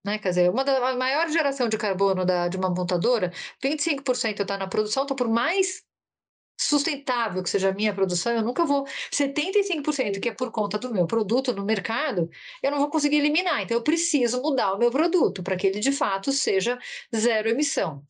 Né? 0.05 0.17
Quer 0.19 0.29
dizer, 0.29 0.49
uma 0.49 0.63
da 0.63 0.95
maior 0.95 1.29
geração 1.29 1.67
de 1.67 1.77
carbono 1.77 2.25
da, 2.25 2.47
de 2.47 2.57
uma 2.57 2.69
montadora, 2.69 3.31
25% 3.61 4.41
está 4.41 4.57
na 4.57 4.67
produção, 4.67 5.03
então 5.03 5.15
por 5.15 5.27
mais 5.27 5.85
sustentável 6.59 7.43
que 7.43 7.49
seja 7.49 7.69
a 7.69 7.73
minha 7.73 7.93
produção, 7.93 8.33
eu 8.33 8.41
nunca 8.41 8.65
vou 8.65 8.85
75% 9.11 10.19
que 10.19 10.29
é 10.29 10.33
por 10.33 10.51
conta 10.51 10.79
do 10.79 10.91
meu 10.91 11.05
produto 11.05 11.53
no 11.53 11.63
mercado, 11.63 12.29
eu 12.63 12.71
não 12.71 12.79
vou 12.79 12.89
conseguir 12.89 13.17
eliminar. 13.17 13.61
Então 13.61 13.77
eu 13.77 13.83
preciso 13.83 14.41
mudar 14.41 14.73
o 14.73 14.77
meu 14.79 14.89
produto 14.89 15.43
para 15.43 15.55
que 15.55 15.67
ele 15.67 15.79
de 15.79 15.91
fato 15.91 16.31
seja 16.31 16.79
zero 17.15 17.49
emissão. 17.49 18.03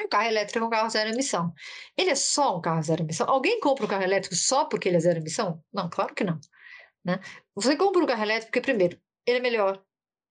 Um 0.00 0.08
carro 0.08 0.26
elétrico 0.26 0.64
é 0.64 0.66
um 0.66 0.70
carro 0.70 0.88
zero 0.90 1.10
emissão. 1.10 1.52
Ele 1.96 2.10
é 2.10 2.14
só 2.14 2.56
um 2.56 2.60
carro 2.60 2.82
zero 2.82 3.02
emissão? 3.02 3.28
Alguém 3.28 3.60
compra 3.60 3.84
um 3.84 3.88
carro 3.88 4.02
elétrico 4.02 4.34
só 4.36 4.64
porque 4.66 4.88
ele 4.88 4.96
é 4.96 5.00
zero 5.00 5.18
emissão? 5.18 5.62
Não, 5.72 5.88
claro 5.90 6.14
que 6.14 6.24
não. 6.24 6.38
Né? 7.04 7.20
Você 7.54 7.76
compra 7.76 8.02
um 8.02 8.06
carro 8.06 8.22
elétrico 8.22 8.52
porque, 8.52 8.60
primeiro, 8.60 9.00
ele 9.26 9.38
é 9.38 9.40
melhor, 9.40 9.82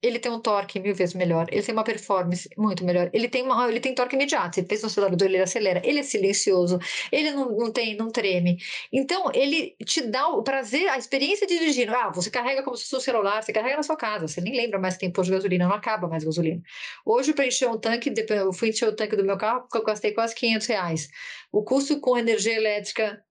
ele 0.01 0.19
tem 0.19 0.31
um 0.31 0.39
torque 0.39 0.79
mil 0.79 0.93
vezes 0.93 1.15
melhor, 1.15 1.47
ele 1.51 1.61
tem 1.61 1.73
uma 1.73 1.83
performance 1.83 2.47
muito 2.57 2.85
melhor, 2.85 3.09
ele 3.13 3.27
tem, 3.27 3.43
uma, 3.43 3.67
ele 3.69 3.79
tem 3.79 3.95
torque 3.95 4.15
imediato, 4.15 4.55
você 4.55 4.63
pensa 4.63 4.83
no 4.83 4.87
acelerador, 4.87 5.27
ele 5.27 5.39
acelera, 5.39 5.81
ele 5.83 5.99
é 5.99 6.03
silencioso, 6.03 6.79
ele 7.11 7.31
não, 7.31 7.49
não 7.51 7.71
tem, 7.71 7.95
não 7.95 8.09
treme. 8.09 8.57
Então, 8.93 9.31
ele 9.33 9.75
te 9.85 10.01
dá 10.01 10.27
o 10.27 10.43
prazer, 10.43 10.87
a 10.89 10.97
experiência 10.97 11.47
de 11.47 11.57
dirigir. 11.57 11.89
Ah, 11.89 12.11
você 12.11 12.29
carrega 12.29 12.63
como 12.63 12.77
se 12.77 12.83
fosse 12.83 12.95
um 12.95 12.99
celular, 12.99 13.41
você 13.41 13.51
carrega 13.51 13.77
na 13.77 13.83
sua 13.83 13.95
casa, 13.95 14.27
você 14.27 14.39
nem 14.41 14.55
lembra 14.55 14.79
mais 14.79 14.95
que 14.95 15.01
tem 15.01 15.11
posto 15.11 15.29
de 15.29 15.35
gasolina, 15.35 15.67
não 15.67 15.75
acaba 15.75 16.07
mais 16.07 16.23
gasolina. 16.23 16.61
Hoje, 17.05 17.33
para 17.33 17.47
encher 17.47 17.69
um 17.69 17.77
tanque, 17.77 18.13
eu 18.29 18.53
fui 18.53 18.69
encher 18.69 18.87
o 18.87 18.95
tanque 18.95 19.15
do 19.15 19.23
meu 19.23 19.37
carro, 19.37 19.67
eu 19.73 19.83
gastei 19.83 20.11
quase 20.13 20.35
500 20.35 20.67
reais. 20.67 21.09
O 21.51 21.63
custo 21.63 21.99
com 21.99 22.17
energia 22.17 22.53
elétrica 22.53 23.23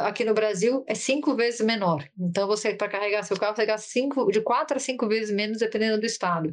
aqui 0.00 0.24
no 0.24 0.34
Brasil 0.34 0.84
é 0.86 0.94
cinco 0.94 1.34
vezes 1.34 1.60
menor. 1.60 2.08
Então, 2.18 2.46
você, 2.46 2.74
para 2.74 2.88
carregar 2.88 3.22
seu 3.24 3.36
carro, 3.36 3.56
você 3.56 3.66
gasta 3.66 3.88
cinco, 3.88 4.30
de 4.30 4.40
quatro 4.40 4.76
a 4.76 4.80
cinco 4.80 5.08
vezes 5.08 5.34
menos, 5.34 5.58
dependendo 5.58 5.98
do 5.98 6.06
estado. 6.06 6.52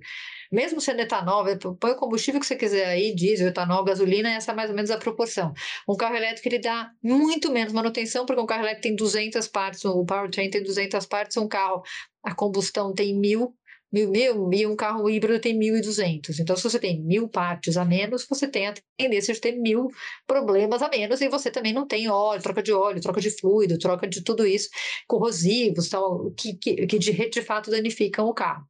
Mesmo 0.52 0.82
sendo 0.82 1.02
etanol, 1.02 1.46
põe 1.80 1.92
o 1.92 1.96
combustível 1.96 2.40
que 2.40 2.48
você 2.48 2.56
quiser 2.56 2.86
aí, 2.86 3.14
diesel, 3.14 3.48
etanol, 3.48 3.84
gasolina, 3.84 4.32
essa 4.32 4.52
é 4.52 4.56
mais 4.56 4.70
ou 4.70 4.76
menos 4.76 4.90
a 4.90 4.98
proporção. 4.98 5.54
Um 5.88 5.96
carro 5.96 6.16
elétrico, 6.16 6.48
ele 6.48 6.60
dá 6.60 6.92
muito 7.02 7.52
menos 7.52 7.72
manutenção, 7.72 8.26
porque 8.26 8.42
um 8.42 8.46
carro 8.46 8.64
elétrico 8.64 8.84
tem 8.84 8.96
200 8.96 9.48
partes, 9.48 9.86
o 9.86 10.04
powertrain 10.04 10.50
tem 10.50 10.64
200 10.64 11.06
partes, 11.06 11.38
um 11.38 11.48
carro 11.48 11.84
a 12.24 12.36
combustão 12.36 12.94
tem 12.94 13.18
mil, 13.18 13.56
mil, 13.92 14.10
mil 14.10 14.54
e 14.54 14.66
um 14.66 14.76
carro 14.76 15.10
híbrido 15.10 15.40
tem 15.40 15.58
1.200. 15.58 16.40
Então, 16.40 16.56
se 16.56 16.64
você 16.64 16.80
tem 16.80 17.02
mil 17.02 17.28
partes 17.28 17.78
a 17.78 17.84
menos, 17.84 18.26
você 18.28 18.48
tem 18.48 18.68
a 18.68 18.74
tendência 18.98 19.34
de 19.34 19.42
ter 19.42 19.54
mil 19.54 19.90
problemas 20.26 20.82
a 20.82 20.90
menos 20.90 21.20
e 21.22 21.28
você 21.28 21.52
também 21.52 21.74
não 21.74 21.86
tem 21.88 22.10
óleo, 22.10 22.42
troca 22.42 22.64
de 22.64 22.72
óleo, 22.72 23.02
troca 23.02 23.20
de 23.20 23.30
fluido, 23.30 23.78
troca 23.78 24.08
de 24.08 24.24
tudo 24.24 24.46
isso, 24.46 24.70
corrosivos, 25.08 25.90
tal, 25.90 26.32
que, 26.32 26.54
que, 26.54 26.88
que 26.88 27.00
de, 27.00 27.30
de 27.30 27.42
fato 27.42 27.70
danificam 27.70 28.28
o 28.28 28.34
carro. 28.34 28.66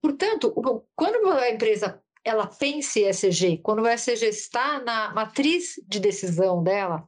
Portanto, 0.00 0.52
quando 0.94 1.30
a 1.30 1.50
empresa 1.50 2.00
ela 2.24 2.46
pensa 2.46 3.00
em 3.00 3.08
ESG, 3.08 3.58
quando 3.62 3.82
o 3.82 3.88
ESG 3.88 4.26
está 4.26 4.80
na 4.82 5.12
matriz 5.12 5.74
de 5.86 5.98
decisão 5.98 6.62
dela, 6.62 7.04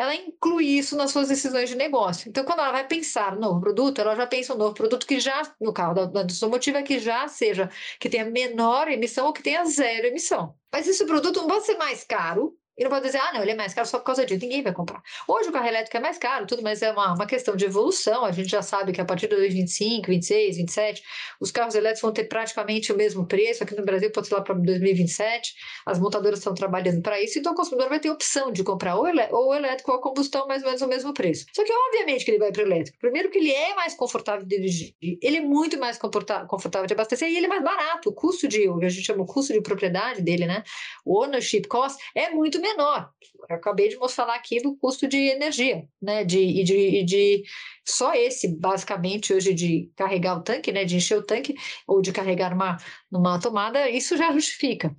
ela 0.00 0.14
inclui 0.14 0.64
isso 0.64 0.96
nas 0.96 1.10
suas 1.10 1.28
decisões 1.28 1.68
de 1.68 1.76
negócio. 1.76 2.26
Então, 2.26 2.42
quando 2.42 2.60
ela 2.60 2.72
vai 2.72 2.86
pensar 2.86 3.34
no 3.34 3.40
novo 3.42 3.60
produto, 3.60 4.00
ela 4.00 4.16
já 4.16 4.26
pensa 4.26 4.54
um 4.54 4.56
novo 4.56 4.74
produto 4.74 5.06
que 5.06 5.20
já, 5.20 5.42
no 5.60 5.74
carro 5.74 5.92
da, 5.92 6.06
da 6.06 6.20
automotiva, 6.20 6.82
que 6.82 6.98
já 6.98 7.28
seja, 7.28 7.68
que 7.98 8.08
tenha 8.08 8.24
menor 8.24 8.88
emissão 8.88 9.26
ou 9.26 9.32
que 9.34 9.42
tenha 9.42 9.62
zero 9.66 10.06
emissão. 10.06 10.54
Mas 10.72 10.88
esse 10.88 11.04
produto 11.04 11.40
não 11.42 11.48
pode 11.48 11.66
ser 11.66 11.76
mais 11.76 12.02
caro, 12.02 12.56
e 12.80 12.82
não 12.82 12.90
pode 12.90 13.04
dizer, 13.04 13.18
ah, 13.18 13.30
não, 13.34 13.42
ele 13.42 13.50
é 13.50 13.54
mais 13.54 13.74
caro 13.74 13.86
só 13.86 13.98
por 13.98 14.06
causa 14.06 14.24
disso. 14.24 14.40
Ninguém 14.40 14.62
vai 14.62 14.72
comprar. 14.72 15.02
Hoje 15.28 15.50
o 15.50 15.52
carro 15.52 15.68
elétrico 15.68 15.98
é 15.98 16.00
mais 16.00 16.16
caro, 16.16 16.46
tudo, 16.46 16.62
mas 16.62 16.80
é 16.80 16.90
uma, 16.90 17.12
uma 17.12 17.26
questão 17.26 17.54
de 17.54 17.66
evolução. 17.66 18.24
A 18.24 18.32
gente 18.32 18.48
já 18.48 18.62
sabe 18.62 18.90
que 18.90 19.02
a 19.02 19.04
partir 19.04 19.28
de 19.28 19.36
2025, 19.36 20.06
26, 20.06 20.56
27, 20.56 21.02
os 21.38 21.52
carros 21.52 21.74
elétricos 21.74 22.00
vão 22.00 22.10
ter 22.10 22.24
praticamente 22.24 22.90
o 22.90 22.96
mesmo 22.96 23.26
preço. 23.26 23.62
Aqui 23.62 23.76
no 23.76 23.84
Brasil 23.84 24.10
pode 24.10 24.28
ser 24.28 24.34
lá 24.34 24.40
para 24.40 24.54
2027. 24.54 25.54
As 25.84 25.98
montadoras 25.98 26.38
estão 26.38 26.54
trabalhando 26.54 27.02
para 27.02 27.20
isso, 27.20 27.38
então 27.38 27.52
o 27.52 27.54
consumidor 27.54 27.90
vai 27.90 28.00
ter 28.00 28.08
opção 28.08 28.50
de 28.50 28.64
comprar 28.64 28.96
ou, 28.96 29.04
ou 29.32 29.54
elétrico 29.54 29.92
ou 29.92 29.98
a 29.98 30.00
combustão, 30.00 30.46
mais 30.46 30.62
ou 30.62 30.68
menos 30.68 30.80
o 30.80 30.88
mesmo 30.88 31.12
preço. 31.12 31.44
Só 31.52 31.62
que, 31.62 31.72
obviamente, 31.88 32.24
que 32.24 32.30
ele 32.30 32.38
vai 32.38 32.50
para 32.50 32.62
o 32.62 32.66
elétrico. 32.66 32.98
Primeiro, 32.98 33.28
que 33.28 33.36
ele 33.36 33.52
é 33.52 33.74
mais 33.74 33.92
confortável 33.92 34.46
de 34.46 34.56
dirigir, 34.56 34.94
ele 35.02 35.36
é 35.36 35.40
muito 35.42 35.78
mais 35.78 35.98
confortável 35.98 36.86
de 36.86 36.94
abastecer 36.94 37.28
e 37.28 37.36
ele 37.36 37.44
é 37.44 37.48
mais 37.50 37.62
barato. 37.62 38.08
O 38.08 38.12
custo 38.14 38.48
de, 38.48 38.70
o 38.70 38.78
que 38.78 38.86
a 38.86 38.88
gente 38.88 39.04
chama 39.04 39.22
o 39.22 39.26
custo 39.26 39.52
de 39.52 39.60
propriedade 39.60 40.22
dele, 40.22 40.46
né? 40.46 40.64
O 41.04 41.22
ownership 41.22 41.68
cost 41.68 42.02
é 42.14 42.30
muito 42.30 42.58
menor 42.58 42.69
menor. 42.70 43.10
Eu 43.48 43.56
acabei 43.56 43.88
de 43.88 43.96
mostrar 43.96 44.34
aqui 44.34 44.60
do 44.60 44.76
custo 44.76 45.08
de 45.08 45.16
energia, 45.16 45.86
né? 46.00 46.24
De, 46.24 46.38
e 46.38 46.64
de, 46.64 46.76
e 46.76 47.04
de 47.04 47.42
só 47.84 48.14
esse, 48.14 48.48
basicamente, 48.48 49.32
hoje 49.32 49.54
de 49.54 49.90
carregar 49.96 50.38
o 50.38 50.42
tanque, 50.42 50.72
né? 50.72 50.84
De 50.84 50.96
encher 50.96 51.18
o 51.18 51.22
tanque 51.22 51.54
ou 51.86 52.00
de 52.00 52.12
carregar 52.12 52.52
uma, 52.52 52.76
numa 53.10 53.40
tomada, 53.40 53.88
isso 53.88 54.16
já 54.16 54.32
justifica. 54.32 54.94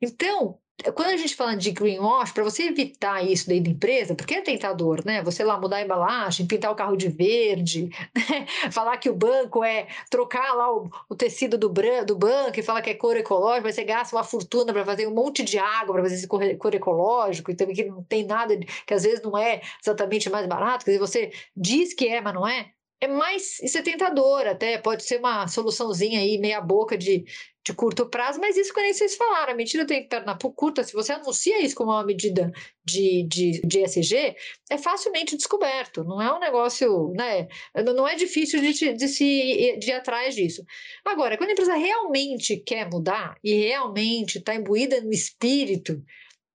Então, 0.00 0.58
quando 0.94 1.10
a 1.10 1.16
gente 1.16 1.36
fala 1.36 1.54
de 1.56 1.70
greenwash, 1.70 2.32
para 2.32 2.42
você 2.42 2.64
evitar 2.64 3.22
isso 3.22 3.48
dentro 3.48 3.64
da 3.64 3.70
empresa, 3.70 4.14
porque 4.14 4.34
é 4.34 4.40
tentador, 4.40 5.04
né? 5.04 5.22
Você 5.22 5.44
lá 5.44 5.60
mudar 5.60 5.76
a 5.76 5.82
embalagem, 5.82 6.46
pintar 6.46 6.72
o 6.72 6.74
carro 6.74 6.96
de 6.96 7.08
verde, 7.08 7.88
né? 8.16 8.46
falar 8.70 8.96
que 8.96 9.08
o 9.08 9.14
banco 9.14 9.62
é 9.62 9.86
trocar 10.10 10.54
lá 10.54 10.74
o, 10.74 10.90
o 11.08 11.14
tecido 11.14 11.56
do, 11.56 11.68
do 11.68 12.16
banco 12.16 12.58
e 12.58 12.62
falar 12.62 12.82
que 12.82 12.90
é 12.90 12.94
cor 12.94 13.16
ecológica, 13.16 13.62
mas 13.64 13.74
você 13.74 13.84
gasta 13.84 14.16
uma 14.16 14.24
fortuna 14.24 14.72
para 14.72 14.84
fazer 14.84 15.06
um 15.06 15.14
monte 15.14 15.44
de 15.44 15.58
água 15.58 15.94
para 15.94 16.02
fazer 16.02 16.16
esse 16.16 16.26
cor, 16.26 16.42
cor 16.56 16.74
ecológico, 16.74 17.50
e 17.50 17.54
também 17.54 17.74
que 17.74 17.84
não 17.84 18.02
tem 18.02 18.24
nada, 18.24 18.58
que 18.86 18.94
às 18.94 19.04
vezes 19.04 19.22
não 19.22 19.36
é 19.38 19.60
exatamente 19.80 20.28
mais 20.30 20.46
barato, 20.46 20.84
quer 20.84 20.92
dizer, 20.92 21.00
você 21.00 21.32
diz 21.56 21.94
que 21.94 22.08
é, 22.08 22.20
mas 22.20 22.34
não 22.34 22.46
é 22.46 22.70
é 23.00 23.08
mais 23.08 23.58
isso 23.60 23.76
é 23.76 23.82
tentador 23.82 24.46
até, 24.46 24.78
pode 24.78 25.02
ser 25.02 25.18
uma 25.18 25.48
soluçãozinha 25.48 26.20
aí, 26.20 26.38
meia 26.38 26.60
boca 26.60 26.96
de, 26.96 27.24
de 27.64 27.72
curto 27.74 28.06
prazo, 28.06 28.40
mas 28.40 28.56
isso 28.56 28.74
que 28.74 28.92
vocês 28.92 29.14
falaram, 29.14 29.52
a 29.52 29.56
medida 29.56 29.86
tem 29.86 30.08
perna 30.08 30.36
curta, 30.36 30.82
se 30.82 30.92
você 30.92 31.12
anuncia 31.12 31.60
isso 31.60 31.76
como 31.76 31.92
uma 31.92 32.04
medida 32.04 32.50
de, 32.84 33.24
de, 33.28 33.60
de 33.64 33.80
ESG, 33.80 34.34
é 34.70 34.78
facilmente 34.78 35.36
descoberto, 35.36 36.02
não 36.02 36.20
é 36.20 36.32
um 36.34 36.40
negócio, 36.40 37.12
né, 37.16 37.46
não 37.84 38.06
é 38.06 38.16
difícil 38.16 38.60
de, 38.60 38.94
de 38.94 39.08
se 39.08 39.76
de 39.78 39.90
ir 39.90 39.92
atrás 39.92 40.34
disso. 40.34 40.64
Agora, 41.04 41.36
quando 41.36 41.50
a 41.50 41.52
empresa 41.52 41.74
realmente 41.74 42.56
quer 42.56 42.90
mudar 42.90 43.36
e 43.44 43.54
realmente 43.54 44.38
está 44.38 44.54
imbuída 44.54 45.00
no 45.00 45.12
espírito 45.12 46.02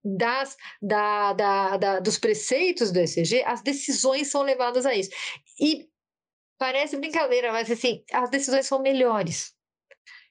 das, 0.04 0.58
da, 0.82 1.34
da, 1.34 1.78
da, 1.78 2.00
dos 2.00 2.18
preceitos 2.18 2.92
do 2.92 3.00
ESG, 3.00 3.44
as 3.46 3.62
decisões 3.62 4.28
são 4.28 4.42
levadas 4.42 4.86
a 4.86 4.94
isso. 4.94 5.10
E 5.60 5.88
Parece 6.58 6.98
brincadeira, 6.98 7.52
mas 7.52 7.70
assim, 7.70 8.04
as 8.12 8.30
decisões 8.32 8.66
são 8.66 8.82
melhores. 8.82 9.54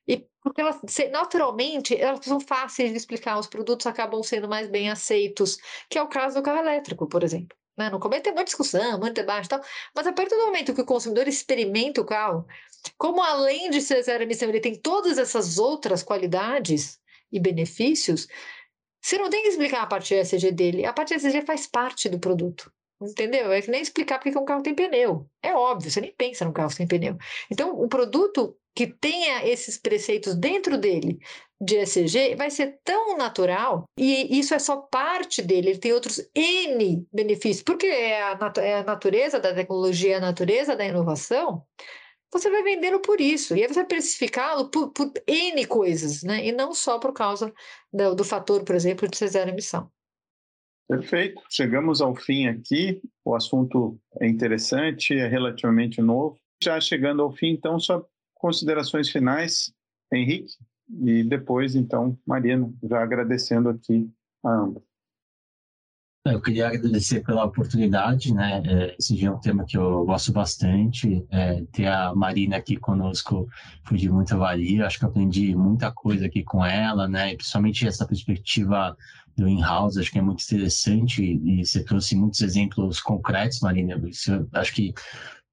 E 0.09 0.26
porque 0.42 0.61
elas, 0.61 0.80
naturalmente, 1.11 1.96
elas 2.00 2.24
são 2.24 2.38
fáceis 2.38 2.90
de 2.90 2.96
explicar, 2.96 3.38
os 3.38 3.46
produtos 3.46 3.86
acabam 3.86 4.22
sendo 4.22 4.48
mais 4.48 4.68
bem 4.68 4.88
aceitos, 4.88 5.59
que 5.90 5.98
é 5.98 6.02
o 6.02 6.09
caso 6.09 6.36
do 6.36 6.42
carro 6.42 6.61
elétrico, 6.61 7.09
por 7.09 7.24
exemplo. 7.24 7.57
Né? 7.76 7.90
No 7.90 7.98
começo 7.98 8.22
tem 8.22 8.32
muita 8.32 8.44
discussão, 8.44 8.98
muito 8.98 9.14
debate 9.14 9.46
e 9.46 9.48
tal, 9.48 9.61
mas 9.94 10.07
a 10.07 10.12
partir 10.12 10.34
do 10.36 10.46
momento 10.46 10.74
que 10.74 10.80
o 10.80 10.86
consumidor 10.86 11.28
experimenta 11.28 12.00
o 12.00 12.07
carro, 12.07 12.46
como 12.96 13.22
além 13.22 13.70
de 13.70 13.80
ser 13.80 14.02
zero 14.02 14.22
emissão, 14.22 14.48
ele 14.48 14.61
tem 14.61 14.74
todas 14.80 15.18
essas 15.18 15.59
outras 15.59 16.02
qualidades 16.02 16.98
e 17.30 17.40
benefícios, 17.40 18.28
você 19.02 19.18
não 19.18 19.28
tem 19.28 19.42
que 19.42 19.48
explicar 19.48 19.82
a 19.82 19.86
parte 19.86 20.14
ESG 20.14 20.52
dele, 20.52 20.86
a 20.86 20.92
parte 20.92 21.14
ESG 21.14 21.42
faz 21.42 21.66
parte 21.66 22.09
do 22.09 22.18
produto. 22.18 22.72
Entendeu? 23.00 23.52
É 23.52 23.61
que 23.61 23.70
nem 23.70 23.82
explicar 23.82 24.18
porque 24.18 24.36
um 24.38 24.44
carro 24.44 24.62
tem 24.62 24.74
pneu. 24.74 25.28
É 25.42 25.54
óbvio, 25.54 25.90
você 25.90 26.00
nem 26.00 26.14
pensa 26.14 26.46
no 26.46 26.52
carro 26.52 26.70
sem 26.70 26.86
pneu. 26.86 27.16
Então, 27.50 27.78
o 27.78 27.88
produto 27.88 28.57
que 28.77 28.87
tenha 28.87 29.47
esses 29.49 29.79
preceitos 29.79 30.35
dentro 30.35 30.77
dele 30.77 31.18
de 31.59 31.79
ESG 31.79 32.37
vai 32.37 32.51
ser 32.51 32.79
tão 32.85 33.16
natural 33.16 33.85
e 33.99 34.39
isso 34.39 34.55
é 34.55 34.59
só 34.59 34.77
parte 34.77 35.41
dele, 35.41 35.70
ele 35.70 35.79
tem 35.79 35.95
outros 35.95 36.20
N 36.35 37.07
benefícios, 37.11 37.62
porque 37.62 37.87
é 37.87 38.22
a, 38.22 38.53
é 38.59 38.74
a 38.81 38.85
natureza 38.85 39.41
da 39.41 39.55
tecnologia, 39.55 40.12
é 40.12 40.16
a 40.16 40.20
natureza 40.20 40.77
da 40.77 40.85
inovação, 40.85 41.64
você 42.31 42.51
vai 42.51 42.62
vendê-lo 42.62 43.01
por 43.01 43.18
isso, 43.18 43.57
e 43.57 43.62
aí 43.62 43.68
você 43.68 43.74
vai 43.77 43.87
precificá-lo 43.87 44.70
por, 44.70 44.93
por, 44.93 45.11
N 45.27 45.64
coisas, 45.64 46.22
né? 46.22 46.45
e 46.45 46.53
não 46.53 46.74
só 46.74 46.99
por 46.99 47.14
causa 47.14 47.51
do, 47.91 48.14
do 48.14 48.24
fator, 48.24 48.62
por 48.62 48.74
exemplo, 48.74 49.09
de 49.09 49.16
ser 49.16 49.29
zero 49.29 49.51
emissão. 49.51 49.91
Perfeito. 50.89 51.43
Chegamos 51.51 52.01
ao 52.01 52.14
fim 52.14 52.47
aqui. 52.47 53.01
O 53.24 53.35
assunto 53.35 53.99
é 54.20 54.29
interessante, 54.29 55.14
é 55.14 55.27
relativamente 55.27 56.01
novo. 56.01 56.39
Já 56.62 56.81
chegando 56.81 57.22
ao 57.22 57.33
fim, 57.33 57.49
então, 57.49 57.81
só 57.81 58.07
considerações 58.37 59.09
finais, 59.11 59.72
Henrique, 60.12 60.55
e 61.03 61.24
depois, 61.24 61.74
então, 61.74 62.16
Mariana, 62.26 62.72
já 62.84 63.03
agradecendo 63.03 63.68
aqui 63.68 64.09
a 64.45 64.53
ambas. 64.53 64.82
Eu 66.24 66.43
queria 66.43 66.66
agradecer 66.68 67.20
pela 67.22 67.45
oportunidade, 67.45 68.34
né? 68.34 68.61
É, 68.66 68.97
esse 68.99 69.24
é 69.24 69.30
um 69.30 69.39
tema 69.39 69.64
que 69.64 69.78
eu 69.78 70.05
gosto 70.05 70.32
bastante. 70.32 71.24
É, 71.30 71.62
ter 71.70 71.87
a 71.87 72.12
Marina 72.16 72.57
aqui 72.57 72.76
conosco 72.76 73.47
foi 73.84 73.97
de 73.97 74.11
muita 74.11 74.37
valia. 74.37 74.87
Acho 74.87 74.99
que 74.99 75.05
aprendi 75.05 75.55
muita 75.55 75.93
coisa 75.93 76.26
aqui 76.26 76.43
com 76.43 76.64
ela, 76.64 77.07
né? 77.07 77.32
E 77.32 77.37
principalmente 77.37 77.87
essa 77.87 78.05
perspectiva 78.05 78.97
do 79.37 79.47
in-house, 79.47 79.99
acho 79.99 80.11
que 80.11 80.18
é 80.18 80.22
muito 80.22 80.43
interessante 80.43 81.22
e 81.22 81.64
você 81.64 81.84
trouxe 81.84 82.16
muitos 82.16 82.41
exemplos 82.41 83.01
concretos, 83.01 83.61
Marina. 83.61 84.01
Isso, 84.09 84.49
acho 84.53 84.74
que 84.74 84.95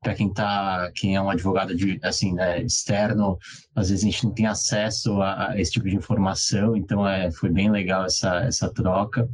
para 0.04 0.14
quem 0.14 0.32
tá, 0.32 0.92
quem 0.94 1.16
é 1.16 1.22
um 1.22 1.30
advogado 1.30 1.76
de, 1.76 1.98
assim, 2.04 2.34
né, 2.34 2.62
externo, 2.62 3.38
às 3.74 3.90
vezes 3.90 4.04
a 4.04 4.10
gente 4.10 4.26
não 4.26 4.34
tem 4.34 4.46
acesso 4.46 5.22
a, 5.22 5.52
a 5.52 5.60
esse 5.60 5.72
tipo 5.72 5.90
de 5.90 5.96
informação, 5.96 6.76
então 6.76 7.08
é, 7.08 7.32
foi 7.32 7.50
bem 7.50 7.72
legal 7.72 8.06
essa, 8.06 8.44
essa 8.44 8.72
troca. 8.72 9.28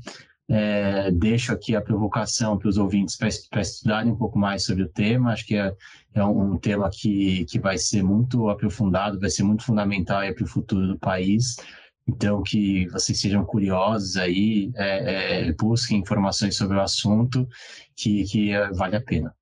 É, 0.52 1.12
deixo 1.12 1.52
aqui 1.52 1.76
a 1.76 1.82
provocação 1.82 2.58
para 2.58 2.70
os 2.70 2.78
ouvintes 2.78 3.16
para 3.16 3.62
estudarem 3.62 4.12
um 4.12 4.16
pouco 4.16 4.40
mais 4.40 4.64
sobre 4.64 4.84
o 4.84 4.90
tema. 4.90 5.32
Acho 5.32 5.46
que 5.46 5.56
é, 5.56 5.72
é 6.14 6.24
um, 6.24 6.54
um, 6.54 6.58
tema 6.58 6.90
que, 6.92 7.46
que 7.46 7.60
vai 7.60 7.78
ser 7.78 8.04
muito 8.04 8.50
aprofundado, 8.50 9.20
vai 9.20 9.30
ser 9.30 9.44
muito 9.44 9.64
fundamental 9.64 10.22
para 10.34 10.44
o 10.44 10.48
futuro 10.48 10.88
do 10.88 10.98
país. 10.98 11.58
Então, 12.08 12.42
que 12.42 12.88
vocês 12.88 13.20
sejam 13.22 13.46
curiosos 13.46 14.18
aí, 14.18 14.72
é, 14.76 15.50
é, 15.50 15.54
busquem 15.54 16.00
informações 16.00 16.56
sobre 16.56 16.78
o 16.78 16.82
assunto, 16.82 17.48
que, 17.96 18.24
que 18.24 18.52
é, 18.52 18.72
vale 18.72 18.96
a 18.96 19.02
pena. 19.02 19.36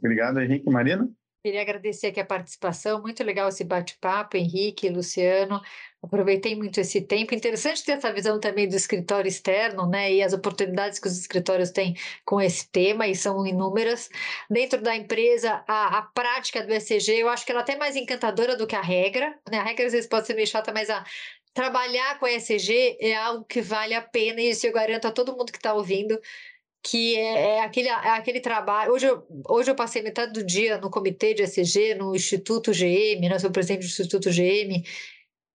Obrigado, 0.00 0.40
Henrique. 0.40 0.68
Marina? 0.70 1.08
Queria 1.42 1.62
agradecer 1.62 2.08
aqui 2.08 2.20
a 2.20 2.24
participação, 2.24 3.00
muito 3.00 3.24
legal 3.24 3.48
esse 3.48 3.64
bate-papo, 3.64 4.36
Henrique, 4.36 4.90
Luciano. 4.90 5.58
Aproveitei 6.02 6.54
muito 6.54 6.78
esse 6.78 7.00
tempo. 7.00 7.34
Interessante 7.34 7.82
ter 7.82 7.92
essa 7.92 8.12
visão 8.12 8.38
também 8.38 8.68
do 8.68 8.76
escritório 8.76 9.26
externo, 9.26 9.88
né? 9.88 10.12
E 10.12 10.22
as 10.22 10.34
oportunidades 10.34 10.98
que 10.98 11.08
os 11.08 11.18
escritórios 11.18 11.70
têm 11.70 11.94
com 12.26 12.42
esse 12.42 12.70
tema, 12.70 13.08
e 13.08 13.14
são 13.14 13.46
inúmeras. 13.46 14.10
Dentro 14.50 14.82
da 14.82 14.94
empresa, 14.94 15.64
a, 15.66 15.98
a 15.98 16.02
prática 16.02 16.62
do 16.62 16.74
ECG, 16.74 17.20
eu 17.20 17.28
acho 17.30 17.46
que 17.46 17.52
ela 17.52 17.62
é 17.62 17.62
até 17.62 17.76
mais 17.76 17.96
encantadora 17.96 18.54
do 18.54 18.66
que 18.66 18.76
a 18.76 18.82
regra. 18.82 19.34
Né? 19.50 19.58
A 19.58 19.64
regra 19.64 19.86
às 19.86 19.92
vezes 19.92 20.08
pode 20.08 20.26
ser 20.26 20.34
meio 20.34 20.46
chata, 20.46 20.72
mas 20.74 20.90
a, 20.90 21.02
trabalhar 21.54 22.18
com 22.18 22.26
a 22.26 22.32
ECG 22.32 22.98
é 23.00 23.14
algo 23.16 23.44
que 23.44 23.60
vale 23.60 23.94
a 23.94 24.02
pena, 24.02 24.40
e 24.40 24.50
isso 24.50 24.66
eu 24.66 24.72
garanto 24.72 25.06
a 25.06 25.12
todo 25.12 25.36
mundo 25.36 25.50
que 25.50 25.58
está 25.58 25.74
ouvindo 25.74 26.18
que 26.82 27.16
é, 27.16 27.56
é, 27.56 27.60
aquele, 27.60 27.88
é 27.88 28.10
aquele 28.10 28.40
trabalho. 28.40 28.92
Hoje 28.92 29.06
eu, 29.06 29.26
hoje 29.48 29.70
eu 29.70 29.74
passei 29.74 30.02
metade 30.02 30.32
do 30.32 30.44
dia 30.44 30.78
no 30.78 30.90
comitê 30.90 31.34
de 31.34 31.42
ECG, 31.42 31.94
no 31.94 32.14
Instituto 32.14 32.72
GM, 32.72 33.28
né? 33.28 33.38
sou 33.38 33.50
presidente 33.50 33.82
do 33.82 33.86
Instituto 33.86 34.30
GM. 34.30 34.82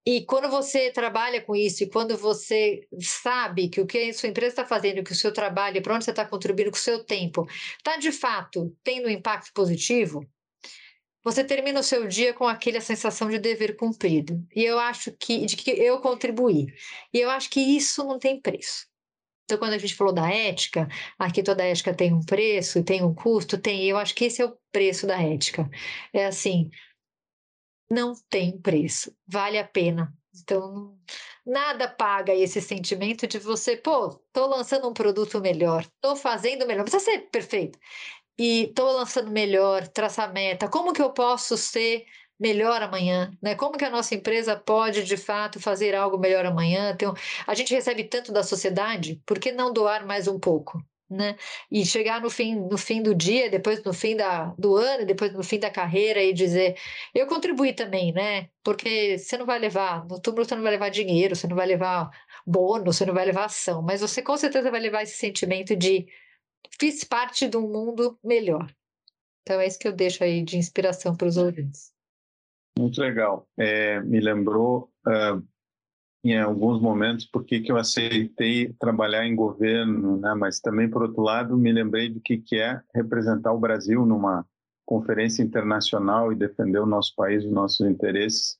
E 0.07 0.23
quando 0.23 0.49
você 0.49 0.91
trabalha 0.91 1.41
com 1.41 1.55
isso, 1.55 1.83
e 1.83 1.89
quando 1.89 2.15
você 2.15 2.87
sabe 2.99 3.69
que 3.69 3.81
o 3.81 3.87
que 3.87 3.97
a 3.97 4.13
sua 4.13 4.29
empresa 4.29 4.51
está 4.51 4.65
fazendo, 4.65 5.03
que 5.03 5.11
o 5.11 5.15
seu 5.15 5.33
trabalho, 5.33 5.81
para 5.81 5.95
onde 5.95 6.05
você 6.05 6.11
está 6.11 6.23
contribuindo 6.23 6.69
com 6.69 6.77
o 6.77 6.79
seu 6.79 7.03
tempo, 7.03 7.47
está 7.77 7.97
de 7.97 8.11
fato 8.11 8.71
tendo 8.83 9.07
um 9.07 9.11
impacto 9.11 9.51
positivo, 9.51 10.23
você 11.23 11.43
termina 11.43 11.79
o 11.79 11.83
seu 11.83 12.07
dia 12.07 12.35
com 12.35 12.47
aquela 12.47 12.79
sensação 12.79 13.31
de 13.31 13.39
dever 13.39 13.75
cumprido. 13.75 14.45
E 14.55 14.63
eu 14.63 14.77
acho 14.77 15.11
que, 15.11 15.43
de 15.47 15.57
que 15.57 15.71
eu 15.71 15.99
contribuí. 15.99 16.67
E 17.11 17.19
eu 17.19 17.31
acho 17.31 17.49
que 17.49 17.59
isso 17.59 18.03
não 18.03 18.19
tem 18.19 18.39
preço. 18.39 18.85
Então, 19.45 19.59
quando 19.59 19.73
a 19.73 19.77
gente 19.77 19.95
falou 19.95 20.13
da 20.13 20.29
ética, 20.29 20.87
aqui 21.19 21.43
toda 21.43 21.63
ética 21.63 21.93
tem 21.93 22.11
um 22.13 22.23
preço, 22.23 22.83
tem 22.83 23.03
um 23.03 23.13
custo, 23.13 23.57
tem. 23.59 23.83
Eu 23.85 23.97
acho 23.97 24.15
que 24.15 24.25
esse 24.25 24.41
é 24.41 24.45
o 24.45 24.57
preço 24.71 25.05
da 25.05 25.21
ética. 25.21 25.69
É 26.11 26.25
assim, 26.25 26.69
não 27.89 28.13
tem 28.29 28.59
preço, 28.59 29.15
vale 29.27 29.57
a 29.57 29.67
pena. 29.67 30.13
Então, 30.41 30.97
nada 31.45 31.87
paga 31.87 32.33
esse 32.33 32.61
sentimento 32.61 33.27
de 33.27 33.39
você, 33.39 33.77
pô, 33.77 34.09
tô 34.33 34.47
lançando 34.47 34.89
um 34.89 34.93
produto 34.93 35.39
melhor, 35.39 35.85
tô 36.01 36.15
fazendo 36.15 36.65
melhor, 36.67 36.83
precisa 36.83 37.03
ser 37.03 37.29
perfeito. 37.29 37.79
E 38.37 38.73
tô 38.75 38.91
lançando 38.91 39.31
melhor, 39.31 39.87
traçar 39.87 40.33
meta, 40.33 40.69
como 40.69 40.93
que 40.93 41.01
eu 41.01 41.13
posso 41.13 41.57
ser 41.57 42.05
melhor 42.39 42.81
amanhã, 42.81 43.31
né? 43.41 43.55
Como 43.55 43.77
que 43.77 43.85
a 43.85 43.89
nossa 43.89 44.15
empresa 44.15 44.55
pode 44.55 45.03
de 45.03 45.17
fato 45.17 45.59
fazer 45.59 45.95
algo 45.95 46.17
melhor 46.17 46.45
amanhã? 46.45 46.91
Então, 46.93 47.13
a 47.47 47.53
gente 47.53 47.73
recebe 47.73 48.03
tanto 48.03 48.31
da 48.31 48.43
sociedade, 48.43 49.21
por 49.25 49.39
que 49.39 49.51
não 49.51 49.71
doar 49.73 50.05
mais 50.05 50.27
um 50.27 50.39
pouco? 50.39 50.83
Né? 51.09 51.37
E 51.71 51.85
chegar 51.85 52.19
no 52.19 52.31
fim, 52.31 52.55
no 52.55 52.77
fim 52.79 53.01
do 53.01 53.13
dia, 53.13 53.49
depois 53.49 53.83
no 53.83 53.93
fim 53.93 54.15
da, 54.15 54.45
do 54.57 54.75
ano, 54.75 55.05
depois 55.05 55.31
no 55.33 55.43
fim 55.43 55.59
da 55.59 55.69
carreira 55.69 56.21
e 56.21 56.33
dizer, 56.33 56.75
eu 57.13 57.27
contribuí 57.27 57.73
também, 57.73 58.11
né? 58.11 58.49
Porque 58.63 59.17
você 59.17 59.37
não 59.37 59.45
vai 59.45 59.59
levar, 59.59 60.03
no 60.07 60.19
túmulo 60.19 60.43
você 60.43 60.55
não 60.55 60.63
vai 60.63 60.71
levar 60.71 60.89
dinheiro, 60.89 61.35
você 61.35 61.47
não 61.47 61.55
vai 61.55 61.67
levar 61.67 62.09
bônus, 62.45 62.97
você 62.97 63.05
não 63.05 63.13
vai 63.13 63.25
levar 63.25 63.45
ação, 63.45 63.83
mas 63.83 64.01
você 64.01 64.21
com 64.21 64.35
certeza 64.35 64.71
vai 64.71 64.79
levar 64.79 65.03
esse 65.03 65.15
sentimento 65.15 65.75
de 65.75 66.07
fiz 66.79 67.03
parte 67.03 67.47
de 67.47 67.57
um 67.57 67.71
mundo 67.71 68.17
melhor. 68.23 68.67
Então 69.43 69.59
é 69.61 69.67
isso 69.67 69.79
que 69.79 69.87
eu 69.87 69.93
deixo 69.93 70.23
aí 70.23 70.43
de 70.43 70.57
inspiração 70.57 71.15
para 71.15 71.27
os 71.27 71.37
ouvintes. 71.37 71.94
Muito 72.77 72.99
legal. 72.99 73.47
É, 73.57 74.01
me 74.01 74.19
lembrou 74.19 74.89
uh, 75.07 75.41
em 76.23 76.39
alguns 76.39 76.81
momentos 76.81 77.25
porque 77.25 77.61
que 77.61 77.71
eu 77.71 77.77
aceitei 77.77 78.73
trabalhar 78.79 79.25
em 79.25 79.35
governo, 79.35 80.17
né? 80.17 80.33
Mas 80.33 80.59
também 80.59 80.89
por 80.89 81.03
outro 81.03 81.21
lado 81.21 81.57
me 81.57 81.71
lembrei 81.71 82.09
do 82.09 82.19
que 82.19 82.37
que 82.37 82.57
é 82.57 82.81
representar 82.93 83.53
o 83.53 83.59
Brasil 83.59 84.05
numa 84.05 84.45
conferência 84.85 85.41
internacional 85.41 86.31
e 86.31 86.35
defender 86.35 86.79
o 86.79 86.85
nosso 86.85 87.13
país, 87.15 87.45
os 87.45 87.51
nossos 87.51 87.87
interesses. 87.87 88.57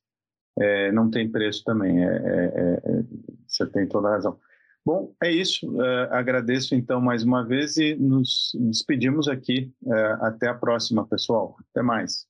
É, 0.58 0.92
não 0.92 1.10
tem 1.10 1.30
preço 1.30 1.64
também. 1.64 2.04
É, 2.04 2.08
é, 2.08 2.54
é, 2.56 2.92
é 2.92 3.04
você 3.48 3.66
tem 3.66 3.88
toda 3.88 4.08
a 4.08 4.12
razão. 4.12 4.40
Bom, 4.86 5.14
é 5.22 5.32
isso. 5.32 5.68
Uh, 5.72 6.08
agradeço 6.12 6.76
então 6.76 7.02
mais 7.02 7.24
uma 7.24 7.44
vez 7.44 7.76
e 7.78 7.96
nos 7.96 8.52
despedimos 8.54 9.28
aqui. 9.28 9.74
Uh, 9.82 10.24
até 10.24 10.48
a 10.48 10.54
próxima, 10.54 11.08
pessoal. 11.08 11.56
Até 11.72 11.82
mais. 11.82 12.28